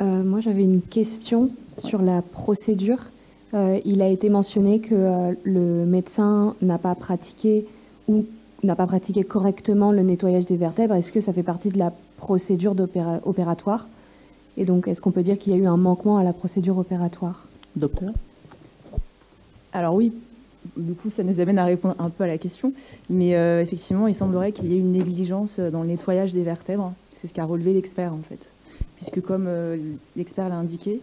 Euh, 0.00 0.22
moi, 0.22 0.38
j'avais 0.38 0.62
une 0.62 0.82
question 0.82 1.50
sur 1.78 2.00
la 2.00 2.22
procédure. 2.22 2.98
euh, 3.54 3.80
il 3.84 4.00
a 4.00 4.06
été 4.08 4.28
mentionné 4.28 4.78
que 4.78 4.94
euh, 4.94 5.32
le 5.42 5.84
médecin 5.84 6.54
n'a 6.62 6.78
pas 6.78 6.94
pratiqué 6.94 7.66
ou 8.06 8.24
n'a 8.62 8.76
pas 8.76 8.86
pratiqué 8.86 9.24
correctement 9.24 9.90
le 9.90 10.02
nettoyage 10.02 10.46
des 10.46 10.56
vertèbres. 10.56 10.94
Est-ce 10.94 11.10
que 11.10 11.18
ça 11.18 11.32
fait 11.32 11.42
partie 11.42 11.70
de 11.70 11.78
la 11.78 11.92
procédure 12.18 12.76
opératoire? 13.24 13.88
Et 14.56 14.64
donc, 14.64 14.88
est-ce 14.88 15.00
qu'on 15.00 15.10
peut 15.10 15.22
dire 15.22 15.38
qu'il 15.38 15.52
y 15.52 15.56
a 15.56 15.58
eu 15.58 15.66
un 15.66 15.76
manquement 15.76 16.18
à 16.18 16.24
la 16.24 16.32
procédure 16.32 16.78
opératoire? 16.78 17.46
Docteur? 17.76 18.12
Alors 19.72 19.94
oui, 19.94 20.12
du 20.76 20.92
coup, 20.92 21.10
ça 21.10 21.22
nous 21.22 21.40
amène 21.40 21.58
à 21.58 21.64
répondre 21.64 21.94
un 21.98 22.10
peu 22.10 22.24
à 22.24 22.26
la 22.26 22.38
question. 22.38 22.72
Mais 23.08 23.34
euh, 23.34 23.62
effectivement, 23.62 24.06
il 24.06 24.14
semblerait 24.14 24.52
qu'il 24.52 24.66
y 24.66 24.74
ait 24.74 24.78
une 24.78 24.92
négligence 24.92 25.58
dans 25.58 25.82
le 25.82 25.88
nettoyage 25.88 26.32
des 26.32 26.42
vertèbres. 26.42 26.92
C'est 27.14 27.28
ce 27.28 27.34
qu'a 27.34 27.44
relevé 27.44 27.72
l'expert, 27.72 28.12
en 28.12 28.20
fait. 28.28 28.52
Puisque, 28.96 29.20
comme 29.20 29.48
l'expert 30.16 30.48
l'a 30.48 30.56
indiqué, 30.56 31.00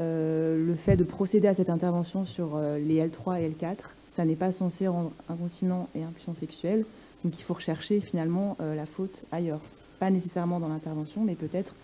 euh, 0.00 0.64
le 0.64 0.74
fait 0.74 0.96
de 0.96 1.02
procéder 1.02 1.48
à 1.48 1.54
cette 1.54 1.70
intervention 1.70 2.24
sur 2.24 2.50
euh, 2.54 2.78
les 2.78 3.04
L3 3.04 3.40
et 3.40 3.48
L4, 3.48 3.78
ça 4.14 4.24
n'est 4.24 4.36
pas 4.36 4.52
censé 4.52 4.86
rendre 4.86 5.10
incontinent 5.28 5.88
et 5.96 6.04
impuissant 6.04 6.34
sexuel. 6.34 6.84
Donc 7.24 7.38
il 7.38 7.42
faut 7.42 7.54
rechercher 7.54 8.00
finalement 8.00 8.56
euh, 8.60 8.76
la 8.76 8.86
faute 8.86 9.24
ailleurs. 9.32 9.60
Pas 9.98 10.10
nécessairement 10.10 10.60
dans 10.60 10.68
l'intervention, 10.68 11.22
mais 11.24 11.34
peut-être 11.34 11.74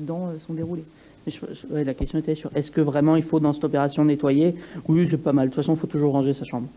dans 0.00 0.38
son 0.38 0.52
déroulé. 0.52 0.84
la 1.70 1.94
question 1.94 2.18
était 2.18 2.34
sur 2.34 2.50
est-ce 2.54 2.70
que 2.70 2.80
vraiment 2.80 3.16
il 3.16 3.22
faut 3.22 3.40
dans 3.40 3.52
cette 3.52 3.64
opération 3.64 4.04
nettoyer? 4.04 4.54
Oui, 4.86 5.06
c'est 5.08 5.16
pas 5.16 5.32
mal. 5.32 5.46
De 5.46 5.54
toute 5.54 5.62
façon, 5.62 5.74
il 5.74 5.78
faut 5.78 5.86
toujours 5.86 6.12
ranger 6.12 6.34
sa 6.34 6.44
chambre. 6.44 6.68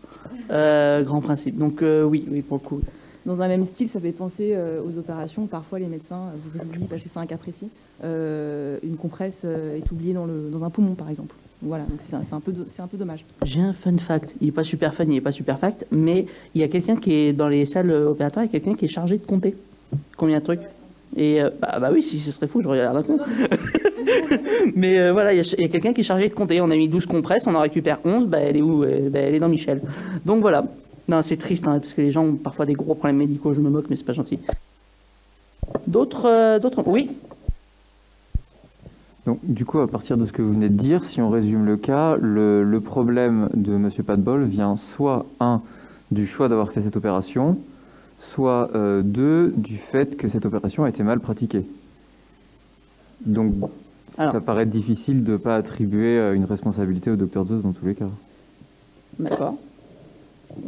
grand 0.48 1.20
principe. 1.20 1.58
Donc 1.58 1.82
oui, 1.82 2.26
oui, 2.30 2.42
pour 2.42 2.58
le 2.62 2.66
coup. 2.66 2.80
Dans 3.26 3.42
un 3.42 3.48
même 3.48 3.64
style, 3.64 3.88
ça 3.88 4.00
fait 4.00 4.12
penser 4.12 4.56
aux 4.56 4.98
opérations. 4.98 5.46
Parfois, 5.46 5.78
les 5.78 5.88
médecins, 5.88 6.32
je 6.42 6.58
vous 6.58 6.70
le 6.72 6.78
dis 6.78 6.86
parce 6.86 7.02
que 7.02 7.08
c'est 7.08 7.20
un 7.20 7.26
cas 7.26 7.36
précis, 7.36 7.68
euh, 8.04 8.78
une 8.82 8.96
compresse 8.96 9.42
euh, 9.44 9.76
est 9.76 9.92
oubliée 9.92 10.12
dans, 10.12 10.26
le, 10.26 10.48
dans 10.50 10.64
un 10.64 10.70
poumon, 10.70 10.94
par 10.94 11.08
exemple. 11.08 11.34
Voilà, 11.62 11.84
donc 11.84 12.00
c'est 12.00 12.16
un, 12.16 12.40
peu, 12.40 12.52
c'est 12.68 12.82
un 12.82 12.88
peu 12.88 12.96
dommage. 12.96 13.24
J'ai 13.44 13.60
un 13.60 13.72
fun 13.72 13.96
fact. 13.96 14.34
Il 14.40 14.46
n'est 14.46 14.52
pas 14.52 14.64
super 14.64 14.92
fun, 14.92 15.04
il 15.04 15.10
n'est 15.10 15.20
pas 15.20 15.30
super 15.30 15.60
fact, 15.60 15.86
mais 15.92 16.26
il 16.56 16.60
y 16.60 16.64
a 16.64 16.68
quelqu'un 16.68 16.96
qui 16.96 17.12
est 17.12 17.32
dans 17.32 17.46
les 17.46 17.64
salles 17.66 17.92
opératoires, 17.92 18.44
il 18.44 18.52
y 18.52 18.56
a 18.56 18.58
quelqu'un 18.58 18.76
qui 18.76 18.86
est 18.86 18.88
chargé 18.88 19.18
de 19.18 19.24
compter 19.24 19.54
combien 20.16 20.38
de 20.38 20.44
trucs. 20.44 20.60
Et 21.16 21.42
euh, 21.42 21.50
bah, 21.60 21.78
bah, 21.80 21.90
oui, 21.92 22.02
si 22.02 22.18
ce 22.18 22.32
serait 22.32 22.46
fou, 22.46 22.62
je 22.62 22.68
regarde 22.68 23.06
peu. 23.06 23.16
mais 24.76 25.10
voilà, 25.10 25.32
il 25.34 25.38
y 25.38 25.64
a, 25.64 25.68
quelqu'un 25.68 25.92
qui 25.92 26.00
est 26.00 26.04
chargé 26.04 26.28
de 26.28 26.34
compter. 26.34 26.60
On 26.60 26.70
a 26.70 26.76
mis 26.76 26.88
12 26.88 27.06
compresses, 27.06 27.46
on 27.46 27.54
en 27.54 27.60
récupère 27.60 27.98
11, 28.04 28.26
bah, 28.26 28.38
elle 28.38 28.56
est 28.56 28.62
où 28.62 28.80
bah, 28.80 29.18
Elle 29.20 29.34
est 29.34 29.40
dans 29.40 29.48
Michel. 29.48 29.80
Donc 30.24 30.40
voilà. 30.40 30.64
Non, 31.08 31.20
c'est 31.20 31.36
triste, 31.36 31.66
hein, 31.66 31.78
parce 31.78 31.94
que 31.94 32.00
les 32.00 32.10
gens 32.10 32.24
ont 32.24 32.34
parfois 32.34 32.64
des 32.64 32.74
gros 32.74 32.94
problèmes 32.94 33.16
médicaux, 33.16 33.52
je 33.52 33.60
me 33.60 33.68
moque, 33.68 33.86
mais 33.90 33.96
c'est 33.96 34.04
pas 34.04 34.12
gentil. 34.12 34.38
D'autres, 35.86 36.58
d'autres. 36.58 36.82
Oui 36.86 37.10
donc, 39.26 39.38
du 39.44 39.64
coup, 39.64 39.78
à 39.78 39.86
partir 39.86 40.16
de 40.16 40.26
ce 40.26 40.32
que 40.32 40.42
vous 40.42 40.52
venez 40.52 40.68
de 40.68 40.74
dire, 40.74 41.04
si 41.04 41.20
on 41.20 41.30
résume 41.30 41.64
le 41.64 41.76
cas, 41.76 42.16
le, 42.20 42.80
problème 42.80 43.48
de 43.54 43.74
M. 43.74 43.88
Padbol 44.04 44.44
vient 44.44 44.74
soit, 44.76 45.26
un, 45.38 45.60
du 46.10 46.26
choix 46.26 46.48
d'avoir 46.48 46.72
fait 46.72 46.80
cette 46.80 46.96
opération, 46.96 47.56
soit, 48.22 48.70
euh, 48.74 49.02
deux, 49.02 49.52
du 49.56 49.76
fait 49.76 50.16
que 50.16 50.28
cette 50.28 50.46
opération 50.46 50.84
a 50.84 50.88
été 50.88 51.02
mal 51.02 51.20
pratiquée. 51.20 51.64
Donc, 53.26 53.54
ça 54.08 54.40
paraît 54.40 54.66
difficile 54.66 55.24
de 55.24 55.32
ne 55.32 55.36
pas 55.36 55.56
attribuer 55.56 56.18
euh, 56.18 56.34
une 56.34 56.44
responsabilité 56.44 57.10
au 57.10 57.16
docteur 57.16 57.46
Zeus 57.46 57.62
dans 57.62 57.72
tous 57.72 57.86
les 57.86 57.94
cas. 57.94 58.08
D'accord. 59.18 59.56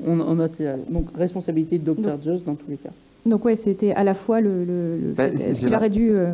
On, 0.07 0.15
note 0.17 0.63
donc 0.89 1.09
responsabilité 1.15 1.79
de 1.79 1.85
docteur 1.85 2.19
Zeus 2.23 2.43
dans 2.45 2.55
tous 2.55 2.71
les 2.71 2.77
cas. 2.77 2.91
Donc 3.27 3.45
ouais, 3.45 3.57
c'était 3.57 3.93
à 3.93 4.03
la 4.03 4.15
fois 4.15 4.41
le. 4.41 4.65
le, 4.65 5.13
bah, 5.15 5.29
Est-ce 5.29 5.61
qu'il 5.61 5.75
aurait 5.75 5.91
dû 5.91 6.11
euh, 6.11 6.33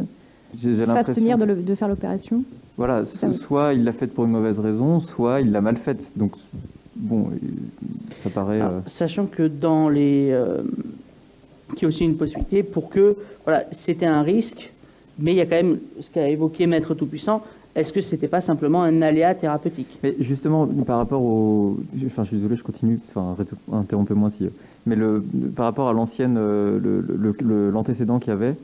s'abstenir 0.85 1.37
de, 1.37 1.55
de, 1.55 1.75
faire 1.75 1.89
l'opération? 1.89 2.45
Voilà, 2.77 3.05
soit 3.05 3.75
il 3.75 3.85
l'a 3.85 3.93
faite 3.93 4.15
pour 4.15 4.25
une 4.25 4.31
mauvaise 4.31 4.61
raison, 4.61 5.01
soit 5.01 5.41
il 5.41 5.51
l'a 5.51 5.61
mal 5.61 5.77
faite. 5.77 6.13
Donc, 6.17 6.33
bon, 6.95 7.31
ça 8.23 8.31
paraît. 8.31 8.61
Euh, 8.61 8.81
sachant 8.87 9.27
que 9.27 9.47
dans 9.47 9.89
les. 9.89 10.31
Euh, 10.31 10.63
qui 11.77 11.85
est 11.85 11.89
aussi 11.89 12.05
une 12.05 12.17
possibilité 12.17 12.63
pour 12.63 12.89
que. 12.89 13.17
Voilà, 13.45 13.65
c'était 13.71 14.07
un 14.07 14.23
risque, 14.23 14.73
mais 15.19 15.33
il 15.33 15.37
y 15.37 15.41
a 15.41 15.47
quand 15.47 15.57
même 15.57 15.79
ce 16.01 16.11
qu'a 16.11 16.29
évoqué 16.29 16.67
Maître 16.67 16.95
Tout-Puissant. 16.95 17.43
Est-ce 17.75 17.93
que 17.93 18.01
c'était 18.01 18.29
pas 18.29 18.41
simplement 18.41 18.83
un 18.83 19.01
aléa 19.01 19.35
thérapeutique? 19.35 19.99
Mais 20.03 20.17
justement, 20.19 20.67
par 20.67 20.99
rapport 20.99 21.23
au. 21.23 21.79
Enfin, 22.07 22.25
je 22.25 22.29
suis 22.29 22.37
désolé, 22.37 22.57
je 22.57 22.65
continue. 22.65 22.99
Enfin, 23.09 23.37
interrompez-moi 23.73 24.31
si. 24.31 24.49
Mais 24.87 24.97
le, 24.97 25.23
par 25.55 25.67
rapport 25.67 25.89
à 25.89 25.93
l'ancienne. 25.93 26.37
Euh, 26.39 27.71
l'antécédent 27.73 28.19
qu'il 28.19 28.31
y 28.31 28.33
avait. 28.33 28.57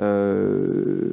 Euh, 0.00 1.10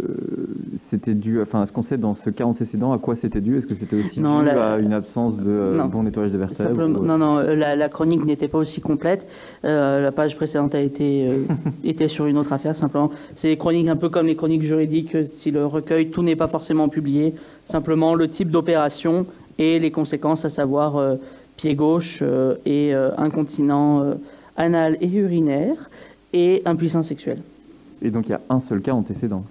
c'était 0.78 1.14
dû, 1.14 1.42
enfin, 1.42 1.64
est-ce 1.64 1.74
qu'on 1.74 1.82
sait 1.82 1.98
dans 1.98 2.16
ce 2.16 2.30
cas 2.30 2.46
antécédent 2.46 2.94
à 2.94 2.98
quoi 2.98 3.16
c'était 3.16 3.42
dû? 3.42 3.58
Est-ce 3.58 3.68
que 3.68 3.76
c'était 3.76 3.98
aussi 3.98 4.22
dû 4.22 4.26
à 4.26 4.78
une 4.78 4.94
absence 4.94 5.36
de 5.36 5.50
euh, 5.50 5.84
bon 5.84 6.04
nettoyage 6.04 6.32
des 6.32 6.38
vertèbres 6.38 6.88
Non, 6.88 7.18
non, 7.18 7.40
la, 7.40 7.90
chronique 7.90 8.26
n'était 8.26 8.48
pas 8.48 8.60
aussi 8.60 8.80
complète. 8.80 9.28
Euh, 9.66 10.02
la 10.02 10.12
page 10.12 10.38
précédente 10.38 10.74
a 10.76 10.80
été 10.80 11.28
était 11.84 12.08
sur 12.08 12.28
une 12.28 12.38
autre 12.38 12.54
affaire. 12.54 12.76
Simplement, 12.76 13.12
c'est 13.36 13.50
des 13.50 13.58
chroniques 13.58 13.90
un 13.90 13.98
peu 13.98 14.10
comme 14.10 14.28
les 14.28 14.36
chroniques 14.36 14.64
juridiques. 14.64 15.26
Si 15.26 15.52
le 15.52 15.66
recueil, 15.66 16.10
tout 16.10 16.24
n'est 16.24 16.38
pas 16.38 16.48
forcément 16.48 16.88
publié. 16.88 17.34
Simplement, 17.66 18.16
le 18.16 18.30
type 18.30 18.52
d'opération 18.52 19.26
et 19.58 19.80
les 19.80 19.92
conséquences, 19.92 20.46
à 20.46 20.50
savoir 20.50 21.18
pied 21.58 21.76
gauche 21.76 22.24
et 22.66 22.94
incontinent 22.94 24.18
anal 24.56 24.98
et 25.02 25.12
urinaire 25.12 25.90
et 26.32 26.62
impuissance 26.66 27.08
sexuelle. 27.08 27.40
Et 28.02 28.12
donc 28.12 28.28
il 28.28 28.32
y 28.32 28.36
a 28.36 28.42
un 28.50 28.60
seul 28.60 28.82
cas 28.82 28.94
antécédent. 28.94 29.44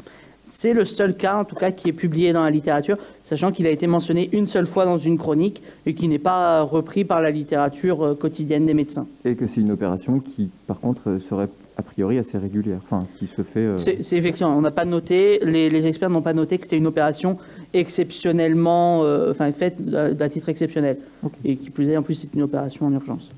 C'est 0.49 0.75
le 0.75 0.85
seul 0.85 1.17
cas, 1.17 1.41
en 1.41 1.45
tout 1.45 1.57
cas, 1.57 1.73
qui 1.73 1.89
est 1.89 1.93
publié 1.93 2.33
dans 2.33 2.45
la 2.45 2.53
littérature, 2.53 2.99
sachant 3.25 3.51
qu'il 3.51 3.67
a 3.67 3.71
été 3.71 3.89
mentionné 3.89 4.31
une 4.33 4.47
seule 4.47 4.69
fois 4.69 4.85
dans 4.85 4.97
une 4.97 5.19
chronique 5.19 5.61
et 5.87 5.95
qui 5.95 6.07
n'est 6.07 6.21
pas 6.21 6.63
repris 6.63 7.05
par 7.05 7.21
la 7.21 7.33
littérature 7.33 8.07
euh, 8.07 8.15
quotidienne 8.15 8.65
des 8.65 8.73
médecins. 8.73 9.09
Et 9.25 9.35
que 9.35 9.49
c'est 9.49 9.61
une 9.61 9.73
opération 9.73 10.21
qui, 10.21 10.49
par 10.69 10.79
contre, 10.79 11.11
euh, 11.11 11.19
serait 11.19 11.49
a 11.77 11.83
priori 11.83 12.17
assez 12.19 12.39
régulière, 12.39 12.79
enfin, 12.85 13.05
qui 13.19 13.27
se 13.27 13.43
fait. 13.43 13.59
Euh, 13.59 13.77
c'est 13.79 14.13
effectivement, 14.13 14.57
on 14.57 14.61
n'a 14.61 14.71
pas 14.71 14.85
noté, 14.85 15.41
les, 15.43 15.87
experts 15.89 16.11
n'ont 16.11 16.23
pas 16.23 16.33
noté 16.33 16.59
que 16.59 16.63
c'était 16.63 16.79
une 16.79 16.87
opération 16.87 17.39
exceptionnellement, 17.75 19.01
enfin, 19.29 19.51
faite 19.51 19.85
d'un 19.85 20.29
titre 20.29 20.49
exceptionnel. 20.49 20.99
Et 21.45 21.57
qui 21.57 21.71
plus 21.71 21.89
est, 21.89 21.97
en 21.97 22.03
plus, 22.03 22.15
c'est 22.15 22.33
une 22.35 22.43
opération 22.43 22.87
en 22.87 22.93
urgence. 22.93 23.31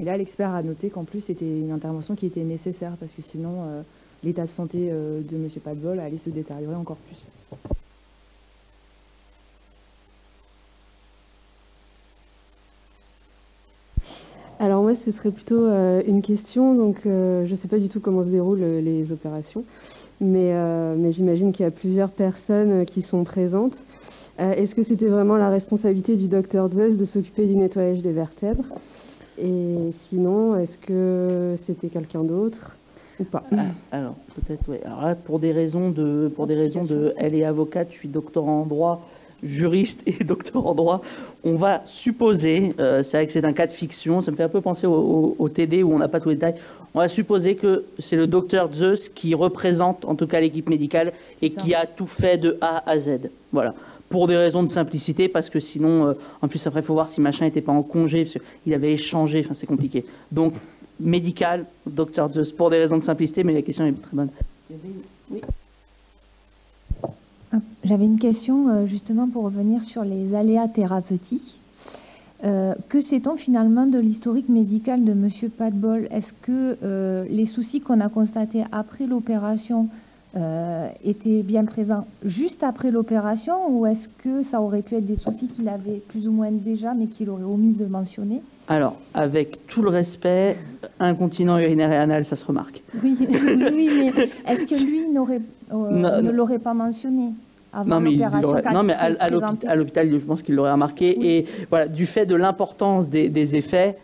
Et 0.00 0.04
là, 0.04 0.16
l'expert 0.16 0.52
a 0.52 0.64
noté 0.64 0.90
qu'en 0.90 1.04
plus, 1.04 1.20
c'était 1.20 1.46
une 1.46 1.70
intervention 1.70 2.16
qui 2.16 2.26
était 2.26 2.42
nécessaire 2.42 2.96
parce 2.98 3.12
que 3.12 3.22
sinon 3.22 3.84
l'état 4.24 4.42
de 4.42 4.48
santé 4.48 4.88
euh, 4.90 5.20
de 5.20 5.36
M. 5.36 5.48
Padbol 5.62 6.00
allait 6.00 6.18
se 6.18 6.30
détériorer 6.30 6.74
encore 6.74 6.96
plus. 6.96 7.24
Alors 14.60 14.82
moi, 14.82 14.94
ce 14.94 15.10
serait 15.12 15.30
plutôt 15.30 15.66
euh, 15.66 16.02
une 16.06 16.22
question. 16.22 16.74
Donc, 16.74 17.04
euh, 17.06 17.44
je 17.44 17.50
ne 17.50 17.56
sais 17.56 17.68
pas 17.68 17.78
du 17.78 17.88
tout 17.88 18.00
comment 18.00 18.24
se 18.24 18.28
déroulent 18.28 18.64
les 18.82 19.12
opérations, 19.12 19.64
mais, 20.20 20.54
mais 20.96 21.12
j'imagine 21.12 21.52
qu'il 21.52 21.64
y 21.64 21.66
a 21.66 21.72
plusieurs 21.72 22.10
personnes 22.10 22.86
qui 22.86 23.02
sont 23.02 23.24
présentes. 23.24 23.84
Est-ce 24.38 24.74
que 24.74 24.82
c'était 24.82 25.08
vraiment 25.08 25.36
la 25.36 25.48
responsabilité 25.48 26.16
du 26.16 26.26
docteur 26.26 26.72
Zeus 26.72 26.96
de 26.96 27.04
s'occuper 27.04 27.46
du 27.46 27.56
nettoyage 27.56 28.00
des 28.00 28.10
vertèbres? 28.10 28.64
Et 29.38 29.90
sinon, 29.92 30.56
est-ce 30.56 30.78
que 30.78 31.54
c'était 31.56 31.88
quelqu'un 31.88 32.24
d'autre? 32.24 32.76
Ou 33.20 33.24
pas 33.24 33.44
ah, 33.56 33.62
Alors 33.92 34.14
peut-être 34.34 34.62
oui. 34.68 34.76
Alors 34.84 35.02
là, 35.02 35.14
pour 35.14 35.38
des 35.38 35.52
raisons 35.52 35.90
de, 35.90 36.30
pour 36.34 36.46
des 36.46 36.54
raisons 36.54 36.82
de, 36.82 37.14
elle 37.16 37.34
est 37.34 37.44
avocate, 37.44 37.88
je 37.90 37.96
suis 37.96 38.08
doctorant 38.08 38.62
en 38.62 38.66
droit, 38.66 39.06
juriste 39.42 40.02
et 40.06 40.24
docteur 40.24 40.66
en 40.66 40.74
droit. 40.74 41.02
On 41.44 41.54
va 41.54 41.82
supposer, 41.86 42.74
euh, 42.80 43.02
c'est 43.02 43.18
vrai 43.18 43.26
que 43.26 43.32
c'est 43.32 43.44
un 43.44 43.52
cas 43.52 43.66
de 43.66 43.72
fiction, 43.72 44.20
ça 44.20 44.30
me 44.30 44.36
fait 44.36 44.42
un 44.42 44.48
peu 44.48 44.60
penser 44.60 44.86
au, 44.86 45.48
TD 45.48 45.82
où 45.82 45.92
on 45.92 45.98
n'a 45.98 46.08
pas 46.08 46.20
tous 46.20 46.30
les 46.30 46.36
détails. 46.36 46.56
On 46.94 46.98
va 46.98 47.08
supposer 47.08 47.56
que 47.56 47.84
c'est 47.98 48.16
le 48.16 48.26
docteur 48.26 48.72
Zeus 48.72 49.08
qui 49.08 49.34
représente 49.34 50.04
en 50.04 50.14
tout 50.14 50.26
cas 50.26 50.40
l'équipe 50.40 50.68
médicale 50.68 51.12
et 51.42 51.50
qui 51.50 51.74
a 51.74 51.86
tout 51.86 52.06
fait 52.06 52.38
de 52.38 52.56
A 52.60 52.88
à 52.90 52.98
Z. 52.98 53.30
Voilà 53.52 53.74
pour 54.08 54.28
des 54.28 54.36
raisons 54.36 54.62
de 54.62 54.68
simplicité, 54.68 55.28
parce 55.28 55.50
que 55.50 55.58
sinon, 55.58 56.06
euh, 56.06 56.12
en 56.40 56.46
plus 56.46 56.64
après, 56.68 56.80
il 56.80 56.86
faut 56.86 56.94
voir 56.94 57.08
si 57.08 57.20
machin 57.20 57.46
n'était 57.46 57.62
pas 57.62 57.72
en 57.72 57.82
congé, 57.82 58.24
parce 58.24 58.36
qu'il 58.62 58.72
avait 58.72 58.92
échangé, 58.92 59.40
enfin 59.44 59.54
c'est 59.54 59.66
compliqué. 59.66 60.04
Donc, 60.30 60.52
médical, 61.00 61.66
docteur 61.86 62.32
Zeus, 62.32 62.52
pour 62.52 62.70
des 62.70 62.78
raisons 62.78 62.98
de 62.98 63.02
simplicité, 63.02 63.44
mais 63.44 63.52
la 63.52 63.62
question 63.62 63.84
est 63.86 63.92
très 63.92 64.16
bonne. 64.16 64.30
Ah, 67.52 67.58
j'avais 67.84 68.04
une 68.04 68.18
question 68.18 68.68
euh, 68.68 68.86
justement 68.86 69.28
pour 69.28 69.44
revenir 69.44 69.84
sur 69.84 70.04
les 70.04 70.34
aléas 70.34 70.68
thérapeutiques. 70.68 71.60
Euh, 72.44 72.74
que 72.88 73.00
sait-on 73.00 73.36
finalement 73.36 73.86
de 73.86 73.98
l'historique 73.98 74.48
médical 74.48 75.04
de 75.04 75.12
M. 75.12 75.28
Padbol? 75.56 76.08
Est-ce 76.10 76.32
que 76.32 76.76
euh, 76.82 77.24
les 77.30 77.46
soucis 77.46 77.80
qu'on 77.80 78.00
a 78.00 78.08
constatés 78.08 78.64
après 78.72 79.06
l'opération 79.06 79.88
étaient 81.04 81.44
bien 81.44 81.64
présents 81.64 82.08
juste 82.24 82.64
après 82.64 82.90
l'opération 82.90 83.68
ou 83.70 83.86
est-ce 83.86 84.08
que 84.08 84.42
ça 84.42 84.60
aurait 84.60 84.82
pu 84.82 84.96
être 84.96 85.06
des 85.06 85.14
soucis 85.14 85.46
qu'il 85.46 85.68
avait 85.68 86.02
plus 86.08 86.26
ou 86.26 86.32
moins 86.32 86.50
déjà 86.50 86.92
mais 86.92 87.06
qu'il 87.06 87.30
aurait 87.30 87.44
omis 87.44 87.70
de 87.70 87.86
mentionner? 87.86 88.42
Alors, 88.68 88.96
avec 89.12 89.66
tout 89.66 89.82
le 89.82 89.90
respect, 89.90 90.56
incontinent 90.98 91.58
urinaire 91.58 91.92
et 91.92 91.96
anal, 91.96 92.24
ça 92.24 92.36
se 92.36 92.44
remarque. 92.44 92.82
Oui, 93.02 93.16
oui 93.20 93.90
mais 93.96 94.28
est-ce 94.52 94.64
que 94.66 94.86
lui 94.86 95.08
n'aurait, 95.10 95.40
euh, 95.72 96.20
ne 96.22 96.30
l'aurait 96.30 96.58
pas 96.58 96.74
mentionné 96.74 97.30
avant 97.72 97.88
Non, 97.88 98.00
mais, 98.00 98.16
non, 98.72 98.82
mais 98.82 98.94
à, 98.94 99.10
à 99.20 99.28
l'hôpi- 99.28 99.40
présenté 99.42 99.68
à 99.68 99.74
l'hôpital, 99.74 100.18
je 100.18 100.24
pense 100.24 100.42
qu'il 100.42 100.54
l'aurait 100.54 100.72
remarqué. 100.72 101.16
Oui. 101.18 101.26
Et 101.26 101.46
voilà, 101.70 101.88
du 101.88 102.06
fait 102.06 102.24
de 102.26 102.34
l'importance 102.34 103.08
des, 103.10 103.28
des 103.28 103.56
effets, 103.56 103.96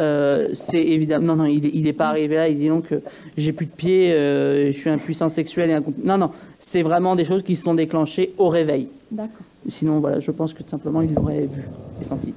euh, 0.00 0.48
c'est 0.52 0.82
évidemment. 0.82 1.34
Non, 1.34 1.36
non, 1.36 1.46
il 1.46 1.82
n'est 1.82 1.92
pas 1.92 2.08
arrivé 2.08 2.36
là. 2.36 2.48
Il 2.48 2.58
dit 2.58 2.68
non 2.68 2.80
que 2.80 3.00
j'ai 3.36 3.52
plus 3.52 3.66
de 3.66 3.70
pied, 3.70 4.12
euh, 4.12 4.70
je 4.72 4.78
suis 4.78 4.90
impuissant 4.90 5.28
sexuel 5.28 5.70
et 5.70 5.78
Non, 6.04 6.18
non, 6.18 6.30
c'est 6.58 6.82
vraiment 6.82 7.16
des 7.16 7.24
choses 7.24 7.42
qui 7.42 7.56
se 7.56 7.62
sont 7.64 7.74
déclenchées 7.74 8.32
au 8.38 8.48
réveil. 8.48 8.88
D'accord. 9.10 9.44
Sinon, 9.68 10.00
voilà, 10.00 10.20
je 10.20 10.30
pense 10.30 10.54
que 10.54 10.62
tout 10.62 10.68
simplement 10.70 11.02
il 11.02 11.12
l'aurait 11.14 11.46
vu 11.46 11.62
et 12.00 12.04
senti. 12.04 12.32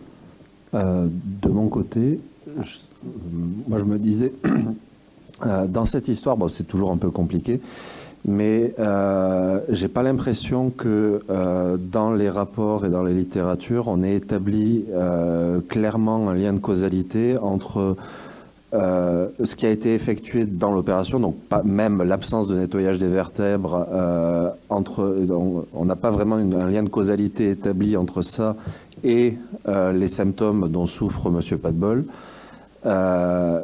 Euh, 0.73 1.08
de 1.41 1.49
mon 1.49 1.67
côté, 1.67 2.19
je- 2.62 2.77
moi 3.67 3.79
je 3.79 3.86
me 3.86 3.97
disais, 3.97 4.34
euh, 5.45 5.67
dans 5.67 5.86
cette 5.86 6.08
histoire, 6.08 6.38
c'est 6.49 6.67
toujours 6.67 6.91
un 6.91 6.97
peu 6.97 7.10
compliqué, 7.10 7.60
mais 8.25 8.73
euh, 8.79 9.62
j'ai 9.69 9.88
pas 9.88 10.03
l'impression 10.03 10.69
que 10.69 11.21
euh, 11.29 11.77
dans 11.77 12.12
les 12.13 12.29
rapports 12.29 12.86
et 12.86 12.89
dans 12.89 13.03
les 13.03 13.13
littératures, 13.13 13.88
on 13.88 14.03
ait 14.03 14.15
établi 14.15 14.86
euh, 14.93 15.60
clairement 15.67 16.29
un 16.29 16.34
lien 16.36 16.53
de 16.53 16.60
causalité 16.60 17.38
entre 17.41 17.95
euh, 18.75 19.29
ce 19.43 19.55
qui 19.55 19.65
a 19.65 19.71
été 19.71 19.95
effectué 19.95 20.45
dans 20.45 20.71
l'opération, 20.71 21.19
donc 21.19 21.36
même 21.65 22.03
l'absence 22.03 22.47
de 22.47 22.55
nettoyage 22.55 22.99
des 22.99 23.08
vertèbres, 23.08 23.88
euh, 23.91 24.49
entre, 24.69 25.15
on- 25.73 25.86
n'a 25.86 25.95
pas 25.95 26.12
vraiment 26.12 26.36
un 26.36 26.69
lien 26.69 26.84
de 26.84 26.89
causalité 26.89 27.49
établi 27.49 27.97
entre 27.97 28.21
ça 28.21 28.55
et 29.04 29.38
euh, 29.68 29.92
les 29.92 30.08
symptômes 30.08 30.70
dont 30.70 30.86
souffre 30.86 31.30
Monsieur 31.30 31.58
Padbol. 31.58 32.06
Euh, 32.86 33.62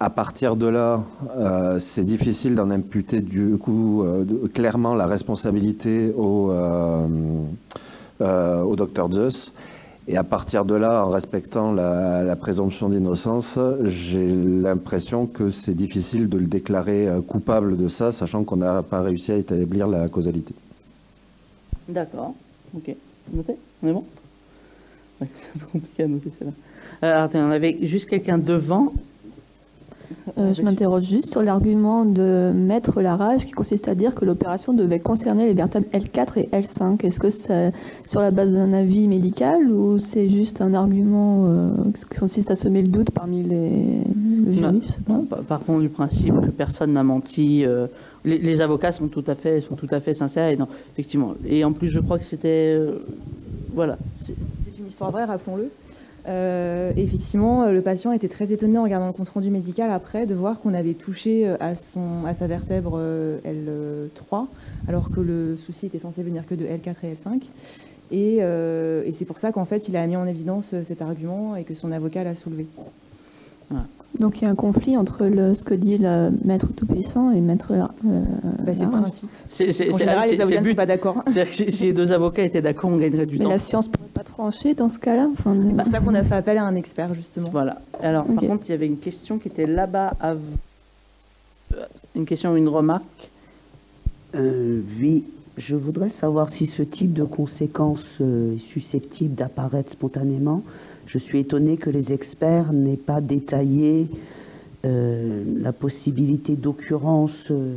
à 0.00 0.10
partir 0.10 0.56
de 0.56 0.66
là, 0.66 1.02
euh, 1.36 1.78
c'est 1.80 2.04
difficile 2.04 2.54
d'en 2.54 2.70
imputer 2.70 3.20
du 3.20 3.56
coup 3.58 4.02
euh, 4.02 4.24
clairement 4.54 4.94
la 4.94 5.06
responsabilité 5.06 6.12
au, 6.16 6.52
au 8.20 8.76
docteur 8.76 9.10
Zeus. 9.10 9.52
Et 10.06 10.16
à 10.16 10.24
partir 10.24 10.64
de 10.64 10.74
là, 10.74 11.04
en 11.04 11.10
respectant 11.10 11.72
la, 11.72 12.22
la 12.22 12.36
présomption 12.36 12.88
d'innocence, 12.88 13.58
j'ai 13.84 14.26
l'impression 14.34 15.26
que 15.26 15.50
c'est 15.50 15.74
difficile 15.74 16.30
de 16.30 16.38
le 16.38 16.46
déclarer 16.46 17.08
coupable 17.26 17.76
de 17.76 17.88
ça, 17.88 18.10
sachant 18.10 18.42
qu'on 18.44 18.56
n'a 18.56 18.82
pas 18.82 19.02
réussi 19.02 19.32
à 19.32 19.36
établir 19.36 19.86
la 19.86 20.08
causalité. 20.08 20.54
D'accord. 21.88 22.34
Ok. 22.74 22.94
Noté 23.34 23.56
On 23.82 23.88
est 23.88 23.92
bon? 23.92 24.04
Ouais, 25.20 25.26
C'est 25.36 25.56
un 25.56 25.60
peu 25.60 25.66
compliqué 25.72 26.02
à 26.04 26.08
noter, 26.08 26.30
celle-là. 26.38 26.52
Alors, 27.02 27.22
attends, 27.24 27.40
on 27.40 27.50
avait 27.50 27.76
juste 27.82 28.08
quelqu'un 28.08 28.38
devant. 28.38 28.92
Euh, 30.38 30.54
je 30.54 30.62
m'interroge 30.62 31.04
juste 31.04 31.28
sur 31.28 31.42
l'argument 31.42 32.06
de 32.06 32.50
Maître 32.54 33.02
Larage 33.02 33.44
qui 33.44 33.52
consiste 33.52 33.88
à 33.88 33.94
dire 33.94 34.14
que 34.14 34.24
l'opération 34.24 34.72
devait 34.72 35.00
concerner 35.00 35.44
les 35.46 35.52
vertèbres 35.52 35.86
L4 35.92 36.38
et 36.38 36.48
L5. 36.50 37.04
Est-ce 37.04 37.20
que 37.20 37.28
c'est 37.28 37.72
sur 38.06 38.20
la 38.22 38.30
base 38.30 38.50
d'un 38.50 38.72
avis 38.72 39.06
médical 39.06 39.70
ou 39.70 39.98
c'est 39.98 40.30
juste 40.30 40.62
un 40.62 40.72
argument 40.72 41.44
euh, 41.48 41.70
qui 42.10 42.18
consiste 42.18 42.50
à 42.50 42.54
semer 42.54 42.80
le 42.80 42.88
doute 42.88 43.10
parmi 43.10 43.42
les, 43.42 43.70
le 44.46 44.52
jury 44.52 44.80
Non. 45.08 45.24
pas. 45.24 45.40
Partons 45.46 45.78
du 45.78 45.90
principe 45.90 46.40
que 46.40 46.50
personne 46.50 46.92
n'a 46.94 47.02
menti. 47.02 47.66
euh, 47.66 47.86
les, 48.24 48.38
les 48.38 48.60
avocats 48.62 48.92
sont 48.92 49.08
tout 49.08 49.24
à 49.26 49.34
fait, 49.34 49.60
sont 49.60 49.76
tout 49.76 49.88
à 49.90 50.00
fait 50.00 50.14
sincères. 50.14 50.48
Et 50.48 50.56
non, 50.56 50.68
effectivement. 50.92 51.34
Et 51.46 51.64
en 51.64 51.72
plus, 51.72 51.88
je 51.88 52.00
crois 52.00 52.18
que 52.18 52.24
c'était, 52.24 52.74
euh, 52.78 52.92
voilà. 53.72 53.96
c'est- 54.14 54.34
une 54.78 54.86
histoire 54.86 55.10
vraie, 55.10 55.24
rappelons-le. 55.24 55.70
Euh, 56.28 56.92
effectivement, 56.96 57.64
euh, 57.64 57.72
le 57.72 57.80
patient 57.82 58.12
était 58.12 58.28
très 58.28 58.52
étonné 58.52 58.78
en 58.78 58.84
regardant 58.84 59.06
le 59.08 59.12
compte-rendu 59.12 59.50
médical 59.50 59.90
après 59.90 60.24
de 60.26 60.34
voir 60.34 60.60
qu'on 60.60 60.72
avait 60.74 60.94
touché 60.94 61.48
euh, 61.48 61.56
à, 61.58 61.74
son, 61.74 62.24
à 62.26 62.34
sa 62.34 62.46
vertèbre 62.46 62.92
euh, 62.96 63.38
L3, 63.44 64.46
alors 64.86 65.10
que 65.10 65.20
le 65.20 65.56
souci 65.56 65.86
était 65.86 65.98
censé 65.98 66.22
venir 66.22 66.46
que 66.46 66.54
de 66.54 66.64
L4 66.64 66.94
et 67.04 67.14
L5. 67.14 67.42
Et, 68.10 68.36
et 68.38 69.12
c'est 69.12 69.24
pour 69.26 69.38
ça 69.38 69.52
qu'en 69.52 69.64
fait, 69.66 69.86
il 69.88 69.96
a 69.96 70.06
mis 70.06 70.16
en 70.16 70.26
évidence 70.26 70.74
cet 70.82 71.02
argument 71.02 71.56
et 71.56 71.64
que 71.64 71.74
son 71.74 71.92
avocat 71.92 72.24
l'a 72.24 72.34
soulevé. 72.34 72.66
Donc 74.18 74.38
il 74.40 74.44
y 74.44 74.46
a 74.46 74.50
un 74.50 74.54
conflit 74.56 74.96
entre 74.96 75.26
le, 75.26 75.54
ce 75.54 75.64
que 75.64 75.74
dit 75.74 75.96
le 75.98 76.30
Maître 76.44 76.66
Tout-Puissant 76.74 77.30
et 77.30 77.40
Maître 77.40 77.72
euh, 77.72 78.22
Bah, 78.64 78.74
c'est 78.74 78.84
le 78.84 78.90
principe. 78.90 79.28
C'est, 79.48 79.70
c'est- 79.72 79.92
En 79.94 79.98
général, 79.98 80.24
c'est- 80.24 80.32
les 80.32 80.40
avocats 80.40 80.60
ne 80.60 80.66
sont 80.68 80.74
pas 80.74 80.86
d'accord. 80.86 81.22
C'est-à-dire 81.26 81.50
que 81.50 81.54
si, 81.56 81.70
si 81.70 81.84
les 81.84 81.92
deux 81.92 82.10
avocats 82.10 82.42
étaient 82.42 82.62
d'accord, 82.62 82.90
on 82.90 82.96
gagnerait 82.96 83.26
du 83.26 83.38
Mais 83.38 83.44
temps. 83.44 83.50
la 83.50 83.58
science 83.58 83.86
pourrait 83.86 84.08
pas 84.12 84.24
trancher 84.24 84.74
dans 84.74 84.88
ce 84.88 84.98
cas-là. 84.98 85.28
Enfin, 85.30 85.54
C'est 85.68 85.76
pour 85.76 85.86
ça 85.86 86.00
qu'on 86.00 86.14
a 86.14 86.24
fait 86.24 86.34
appel 86.34 86.58
à 86.58 86.64
un 86.64 86.74
expert, 86.74 87.14
justement. 87.14 87.48
Voilà. 87.50 87.80
Alors, 88.00 88.24
par 88.24 88.36
contre, 88.44 88.66
il 88.66 88.70
y 88.70 88.74
avait 88.74 88.86
une 88.86 88.98
question 88.98 89.38
qui 89.38 89.48
était 89.48 89.66
là-bas. 89.66 90.14
À... 90.20 90.32
euh, 90.32 91.84
Une 92.16 92.24
question 92.24 92.52
ou 92.52 92.56
une 92.56 92.68
remarque 92.68 93.30
Euh, 94.34 94.80
oui, 95.00 95.24
je 95.58 95.74
voudrais 95.76 96.08
savoir 96.08 96.48
si 96.48 96.66
ce 96.66 96.82
type 96.82 97.12
de 97.12 97.24
conséquences 97.24 98.18
euh, 98.20 98.54
est 98.54 98.58
susceptible 98.58 99.34
d'apparaître 99.34 99.90
spontanément. 99.90 100.62
Je 101.06 101.18
suis 101.18 101.38
étonné 101.38 101.76
que 101.76 101.90
les 101.90 102.12
experts 102.12 102.72
n'aient 102.72 102.96
pas 102.96 103.20
détaillé 103.20 104.08
euh, 104.84 105.42
la 105.60 105.72
possibilité 105.72 106.54
d'occurrence 106.54 107.50
euh, 107.50 107.74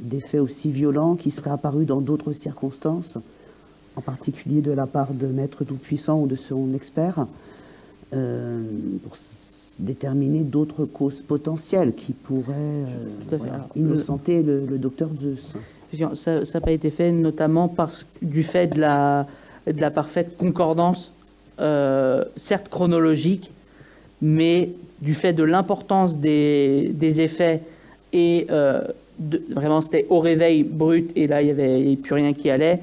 d'effets 0.00 0.40
aussi 0.40 0.72
violents 0.72 1.14
qui 1.14 1.30
seraient 1.30 1.50
apparus 1.50 1.86
dans 1.86 2.00
d'autres 2.00 2.32
circonstances, 2.32 3.16
en 3.94 4.00
particulier 4.00 4.60
de 4.60 4.72
la 4.72 4.88
part 4.88 5.12
de 5.14 5.28
Maître 5.28 5.62
Tout-Puissant 5.62 6.20
ou 6.20 6.26
de 6.26 6.34
son 6.34 6.74
expert, 6.74 7.26
euh, 8.12 8.60
pour 9.04 9.12
déterminer 9.78 10.40
d'autres 10.40 10.84
causes 10.84 11.22
potentielles 11.22 11.94
qui 11.94 12.12
pourraient 12.12 12.86
voilà, 13.28 13.68
innocenter 13.76 14.42
le, 14.42 14.66
le 14.66 14.78
docteur 14.78 15.10
Zeus. 15.16 15.54
Ça 16.14 16.40
n'a 16.40 16.60
pas 16.60 16.72
été 16.72 16.90
fait 16.90 17.12
notamment 17.12 17.68
parce, 17.68 18.06
du 18.20 18.42
fait 18.42 18.66
de 18.68 18.80
la, 18.80 19.26
parfaite 19.90 20.36
concordance, 20.36 21.12
euh, 21.60 22.24
certes 22.36 22.68
chronologique, 22.68 23.52
mais 24.20 24.70
du 25.00 25.14
fait 25.14 25.32
de 25.32 25.42
l'importance 25.42 26.18
des, 26.18 27.20
effets 27.20 27.60
et 28.12 28.46
euh, 28.50 28.82
vraiment 29.50 29.80
c'était 29.80 30.06
au 30.08 30.20
réveil 30.20 30.62
brut 30.62 31.10
et 31.16 31.26
là 31.26 31.42
il 31.42 31.46
n'y 31.46 31.50
avait, 31.50 31.96
plus 31.96 32.14
rien 32.14 32.32
qui 32.32 32.50
allait. 32.50 32.80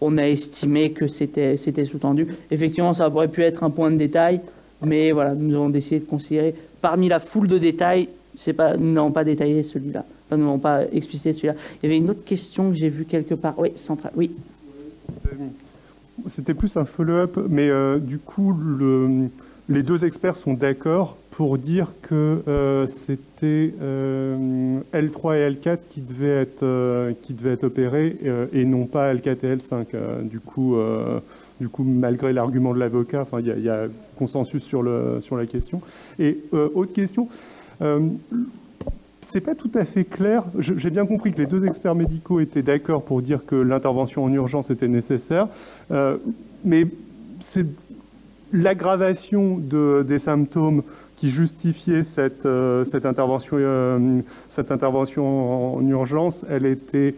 On 0.00 0.18
a 0.18 0.26
estimé 0.26 0.90
que 0.90 1.06
c'était 1.06 1.56
sous-tendu. 1.84 2.26
Effectivement, 2.50 2.92
ça 2.92 3.08
aurait 3.08 3.28
pu 3.28 3.42
être 3.42 3.62
un 3.62 3.70
point 3.70 3.90
de 3.90 3.96
détail, 3.96 4.40
mais 4.84 5.12
voilà, 5.12 5.34
nous 5.34 5.54
avons 5.54 5.68
décidé 5.68 6.00
de 6.00 6.06
considérer 6.06 6.54
parmi 6.80 7.08
la 7.08 7.20
foule 7.20 7.46
de 7.46 7.58
détails, 7.58 8.08
nous 8.78 8.92
n'avons 8.92 9.12
pas 9.12 9.24
détaillé 9.24 9.62
celui-là. 9.62 10.04
Enfin, 10.32 10.36
nous 10.42 10.46
pas 10.58 10.82
explicité 10.92 11.32
celui-là. 11.32 11.54
Il 11.82 11.86
y 11.86 11.92
avait 11.92 11.98
une 11.98 12.10
autre 12.10 12.24
question 12.24 12.70
que 12.70 12.76
j'ai 12.76 12.88
vue 12.88 13.04
quelque 13.04 13.34
part. 13.34 13.58
Oui, 13.58 13.72
centrale. 13.76 14.12
Oui. 14.16 14.30
C'était 16.26 16.54
plus 16.54 16.76
un 16.76 16.84
follow-up, 16.84 17.38
mais 17.48 17.68
euh, 17.68 17.98
du 17.98 18.18
coup, 18.18 18.52
le- 18.52 19.28
les 19.68 19.82
deux 19.82 20.04
experts 20.04 20.36
sont 20.36 20.54
d'accord 20.54 21.16
pour 21.30 21.56
dire 21.56 21.88
que 22.02 22.42
euh, 22.46 22.86
c'était 22.86 23.72
euh, 23.80 24.78
L3 24.92 25.36
et 25.36 25.50
L4 25.50 25.78
qui 25.88 26.00
devaient 26.00 26.28
être, 26.42 26.62
euh, 26.62 27.12
qui 27.22 27.32
être 27.52 27.64
opérés 27.64 28.16
euh, 28.24 28.46
et 28.52 28.64
non 28.64 28.84
pas 28.86 29.12
L4 29.14 29.36
et 29.44 29.56
L5. 29.56 29.86
Euh, 29.94 30.22
du, 30.22 30.40
coup, 30.40 30.76
euh, 30.76 31.20
du 31.60 31.68
coup, 31.68 31.84
malgré 31.84 32.32
l'argument 32.32 32.74
de 32.74 32.78
l'avocat, 32.78 33.26
il 33.40 33.46
y, 33.58 33.62
y 33.62 33.68
a 33.68 33.86
consensus 34.18 34.62
sur, 34.62 34.82
le, 34.82 35.18
sur 35.20 35.36
la 35.36 35.46
question. 35.46 35.80
Et 36.18 36.38
euh, 36.52 36.68
autre 36.74 36.92
question. 36.92 37.28
C'est 39.22 39.40
pas 39.40 39.54
tout 39.54 39.70
à 39.74 39.84
fait 39.84 40.04
clair. 40.04 40.44
J'ai 40.58 40.90
bien 40.90 41.06
compris 41.06 41.32
que 41.32 41.38
les 41.38 41.46
deux 41.46 41.64
experts 41.64 41.94
médicaux 41.94 42.40
étaient 42.40 42.62
d'accord 42.62 43.04
pour 43.04 43.22
dire 43.22 43.44
que 43.46 43.54
l'intervention 43.56 44.24
en 44.24 44.32
urgence 44.32 44.70
était 44.70 44.88
nécessaire, 44.88 45.48
Euh, 45.90 46.16
mais 46.64 46.86
c'est 47.40 47.66
l'aggravation 48.52 49.58
de- 49.58 50.02
des 50.06 50.18
symptômes 50.18 50.82
qui 51.16 51.30
justifiait 51.30 52.02
cette, 52.02 52.46
euh, 52.46 52.84
cette, 52.84 53.06
intervention, 53.06 53.56
euh, 53.60 54.20
cette 54.48 54.70
intervention 54.72 55.76
en 55.76 55.86
urgence, 55.86 56.44
elle 56.50 56.66
était 56.66 57.14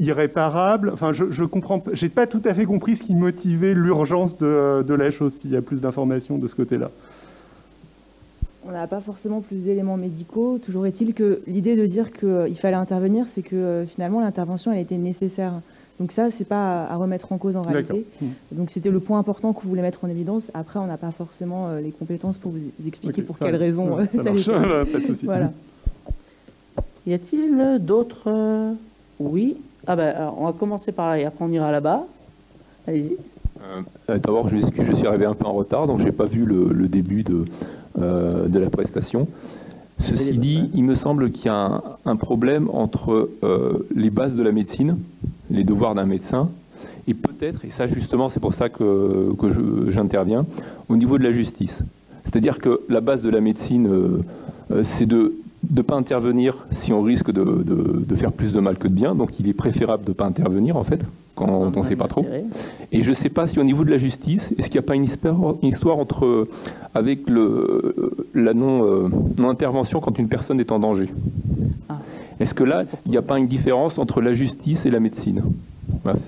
irréparable. 0.00 0.90
Enfin, 0.92 1.12
je, 1.12 1.30
je 1.30 1.44
comprends, 1.44 1.82
j'ai 1.92 2.08
pas 2.08 2.26
tout 2.26 2.42
à 2.44 2.54
fait 2.54 2.64
compris 2.64 2.96
ce 2.96 3.02
qui 3.04 3.14
motivait 3.14 3.74
l'urgence 3.74 4.38
de, 4.38 4.82
de 4.82 4.94
la 4.94 5.10
chose. 5.10 5.32
S'il 5.34 5.50
y 5.52 5.56
a 5.56 5.62
plus 5.62 5.80
d'informations 5.80 6.38
de 6.38 6.46
ce 6.46 6.54
côté-là. 6.54 6.90
On 8.68 8.72
n'a 8.72 8.86
pas 8.86 9.00
forcément 9.00 9.40
plus 9.40 9.62
d'éléments 9.62 9.96
médicaux. 9.96 10.58
Toujours 10.58 10.86
est-il 10.86 11.14
que 11.14 11.40
l'idée 11.46 11.74
de 11.74 11.86
dire 11.86 12.12
qu'il 12.12 12.54
fallait 12.56 12.76
intervenir, 12.76 13.26
c'est 13.26 13.40
que 13.40 13.56
euh, 13.56 13.86
finalement 13.86 14.20
l'intervention 14.20 14.72
elle 14.72 14.80
était 14.80 14.98
nécessaire. 14.98 15.54
Donc 15.98 16.12
ça, 16.12 16.30
c'est 16.30 16.44
pas 16.44 16.84
à, 16.84 16.96
remettre 16.96 17.32
en 17.32 17.38
cause 17.38 17.56
en 17.56 17.62
réalité. 17.62 18.06
D'accord. 18.20 18.34
Donc 18.52 18.70
c'était 18.70 18.90
le 18.90 19.00
point 19.00 19.18
important 19.18 19.52
qu'on 19.52 19.66
voulait 19.66 19.82
mettre 19.82 20.04
en 20.04 20.08
évidence. 20.08 20.50
Après, 20.54 20.78
on 20.78 20.86
n'a 20.86 20.98
pas 20.98 21.10
forcément 21.10 21.68
euh, 21.68 21.80
les 21.80 21.90
compétences 21.90 22.38
pour 22.38 22.52
vous 22.52 22.86
expliquer 22.86 23.22
pour 23.22 23.38
quelles 23.38 23.56
raisons 23.56 23.96
Ouais, 23.96 24.02
euh, 24.02 24.06
ça 24.06 24.22
ça 24.22 24.30
marche. 24.30 24.46
l'était. 24.46 24.92
Pas 24.92 25.00
de 25.00 25.04
souci. 25.06 25.24
Voilà. 25.24 25.50
Y 27.06 27.14
a-t-il 27.14 27.78
d'autres 27.80 28.24
euh, 28.26 28.72
Oui? 29.18 29.56
Ah 29.86 29.96
ben, 29.96 30.14
alors, 30.14 30.36
on 30.38 30.44
va 30.44 30.52
commencer 30.52 30.92
par 30.92 31.08
là 31.08 31.18
et 31.18 31.24
après 31.24 31.42
on 31.42 31.50
ira 31.50 31.72
là-bas. 31.72 32.06
Allez-y. 32.86 33.16
Euh, 34.08 34.18
D'abord, 34.18 34.48
je 34.48 34.56
m'excuse, 34.56 34.84
je 34.84 34.92
suis 34.92 35.06
arrivé 35.06 35.24
un 35.24 35.34
peu 35.34 35.46
en 35.46 35.52
retard, 35.52 35.86
donc 35.86 36.00
j'ai 36.00 36.12
pas 36.12 36.26
vu 36.26 36.44
le, 36.44 36.72
le 36.72 36.88
début 36.88 37.22
de, 37.24 37.34
euh, 37.34 37.44
de 37.96 38.58
la 38.58 38.70
prestation. 38.70 39.26
Ceci 40.00 40.38
dit, 40.38 40.70
il 40.74 40.84
me 40.84 40.94
semble 40.94 41.30
qu'il 41.30 41.46
y 41.46 41.48
a 41.48 41.56
un, 41.56 41.82
un 42.04 42.16
problème 42.16 42.68
entre 42.72 43.30
euh, 43.42 43.86
les 43.94 44.10
bases 44.10 44.36
de 44.36 44.42
la 44.44 44.52
médecine, 44.52 44.96
les 45.50 45.64
devoirs 45.64 45.94
d'un 45.94 46.06
médecin, 46.06 46.48
Et 47.08 47.14
peut-être, 47.14 47.64
et 47.64 47.70
ça 47.70 47.86
justement 47.88 48.28
c'est 48.28 48.38
pour 48.40 48.52
ça 48.54 48.68
que, 48.68 49.32
que 49.40 49.90
j'interviens, 49.90 50.44
au 50.88 50.96
niveau 50.96 51.18
de 51.18 51.24
la 51.24 51.32
justice. 51.32 51.82
C'est-à-dire 52.22 52.58
que 52.58 52.80
la 52.88 53.00
base 53.00 53.22
de 53.22 53.30
la 53.30 53.40
médecine, 53.40 53.88
euh, 53.88 54.20
euh, 54.70 54.82
c'est 54.84 55.06
de 55.06 55.32
ne 55.74 55.82
pas 55.82 55.96
intervenir 55.96 56.66
si 56.70 56.92
on 56.92 57.02
risque 57.02 57.32
de, 57.32 57.42
de- 57.42 58.04
de 58.06 58.14
faire 58.14 58.30
plus 58.32 58.52
de 58.52 58.60
mal 58.60 58.76
que 58.76 58.86
de 58.86 58.92
bien. 58.94 59.14
Donc 59.16 59.40
il 59.40 59.48
est 59.48 59.54
préférable 59.54 60.04
de 60.04 60.10
ne 60.10 60.14
pas 60.14 60.26
intervenir 60.26 60.76
en 60.76 60.84
fait, 60.84 61.00
quand 61.38 61.72
on 61.74 61.80
ne 61.80 61.84
sait 61.84 61.96
pas 61.96 62.08
trop. 62.08 62.26
Et 62.92 63.02
je 63.02 63.08
ne 63.10 63.14
sais 63.14 63.28
pas 63.30 63.46
si 63.46 63.58
au 63.58 63.64
niveau 63.64 63.84
de 63.84 63.90
la 63.90 63.98
justice, 63.98 64.52
est-ce 64.58 64.68
qu'il 64.68 64.80
n'y 64.80 64.84
a 64.84 64.88
pas 64.88 64.96
une 64.96 65.04
histoire, 65.04 65.54
une 65.62 65.68
histoire 65.68 65.98
entre, 65.98 66.48
avec 66.94 67.28
le, 67.30 67.94
la 68.34 68.54
non, 68.54 68.84
euh, 68.84 69.08
non-intervention 69.38 70.00
quand 70.00 70.18
une 70.18 70.28
personne 70.28 70.58
est 70.60 70.72
en 70.72 70.78
danger? 70.78 71.08
Est-ce 72.40 72.54
que 72.54 72.64
là, 72.64 72.84
il 73.06 73.10
n'y 73.10 73.16
a 73.16 73.22
pas 73.22 73.38
une 73.38 73.46
différence 73.46 73.98
entre 73.98 74.20
la 74.20 74.32
justice 74.32 74.86
et 74.86 74.90
la 74.90 75.00
médecine? 75.00 75.42
Voilà, 76.02 76.18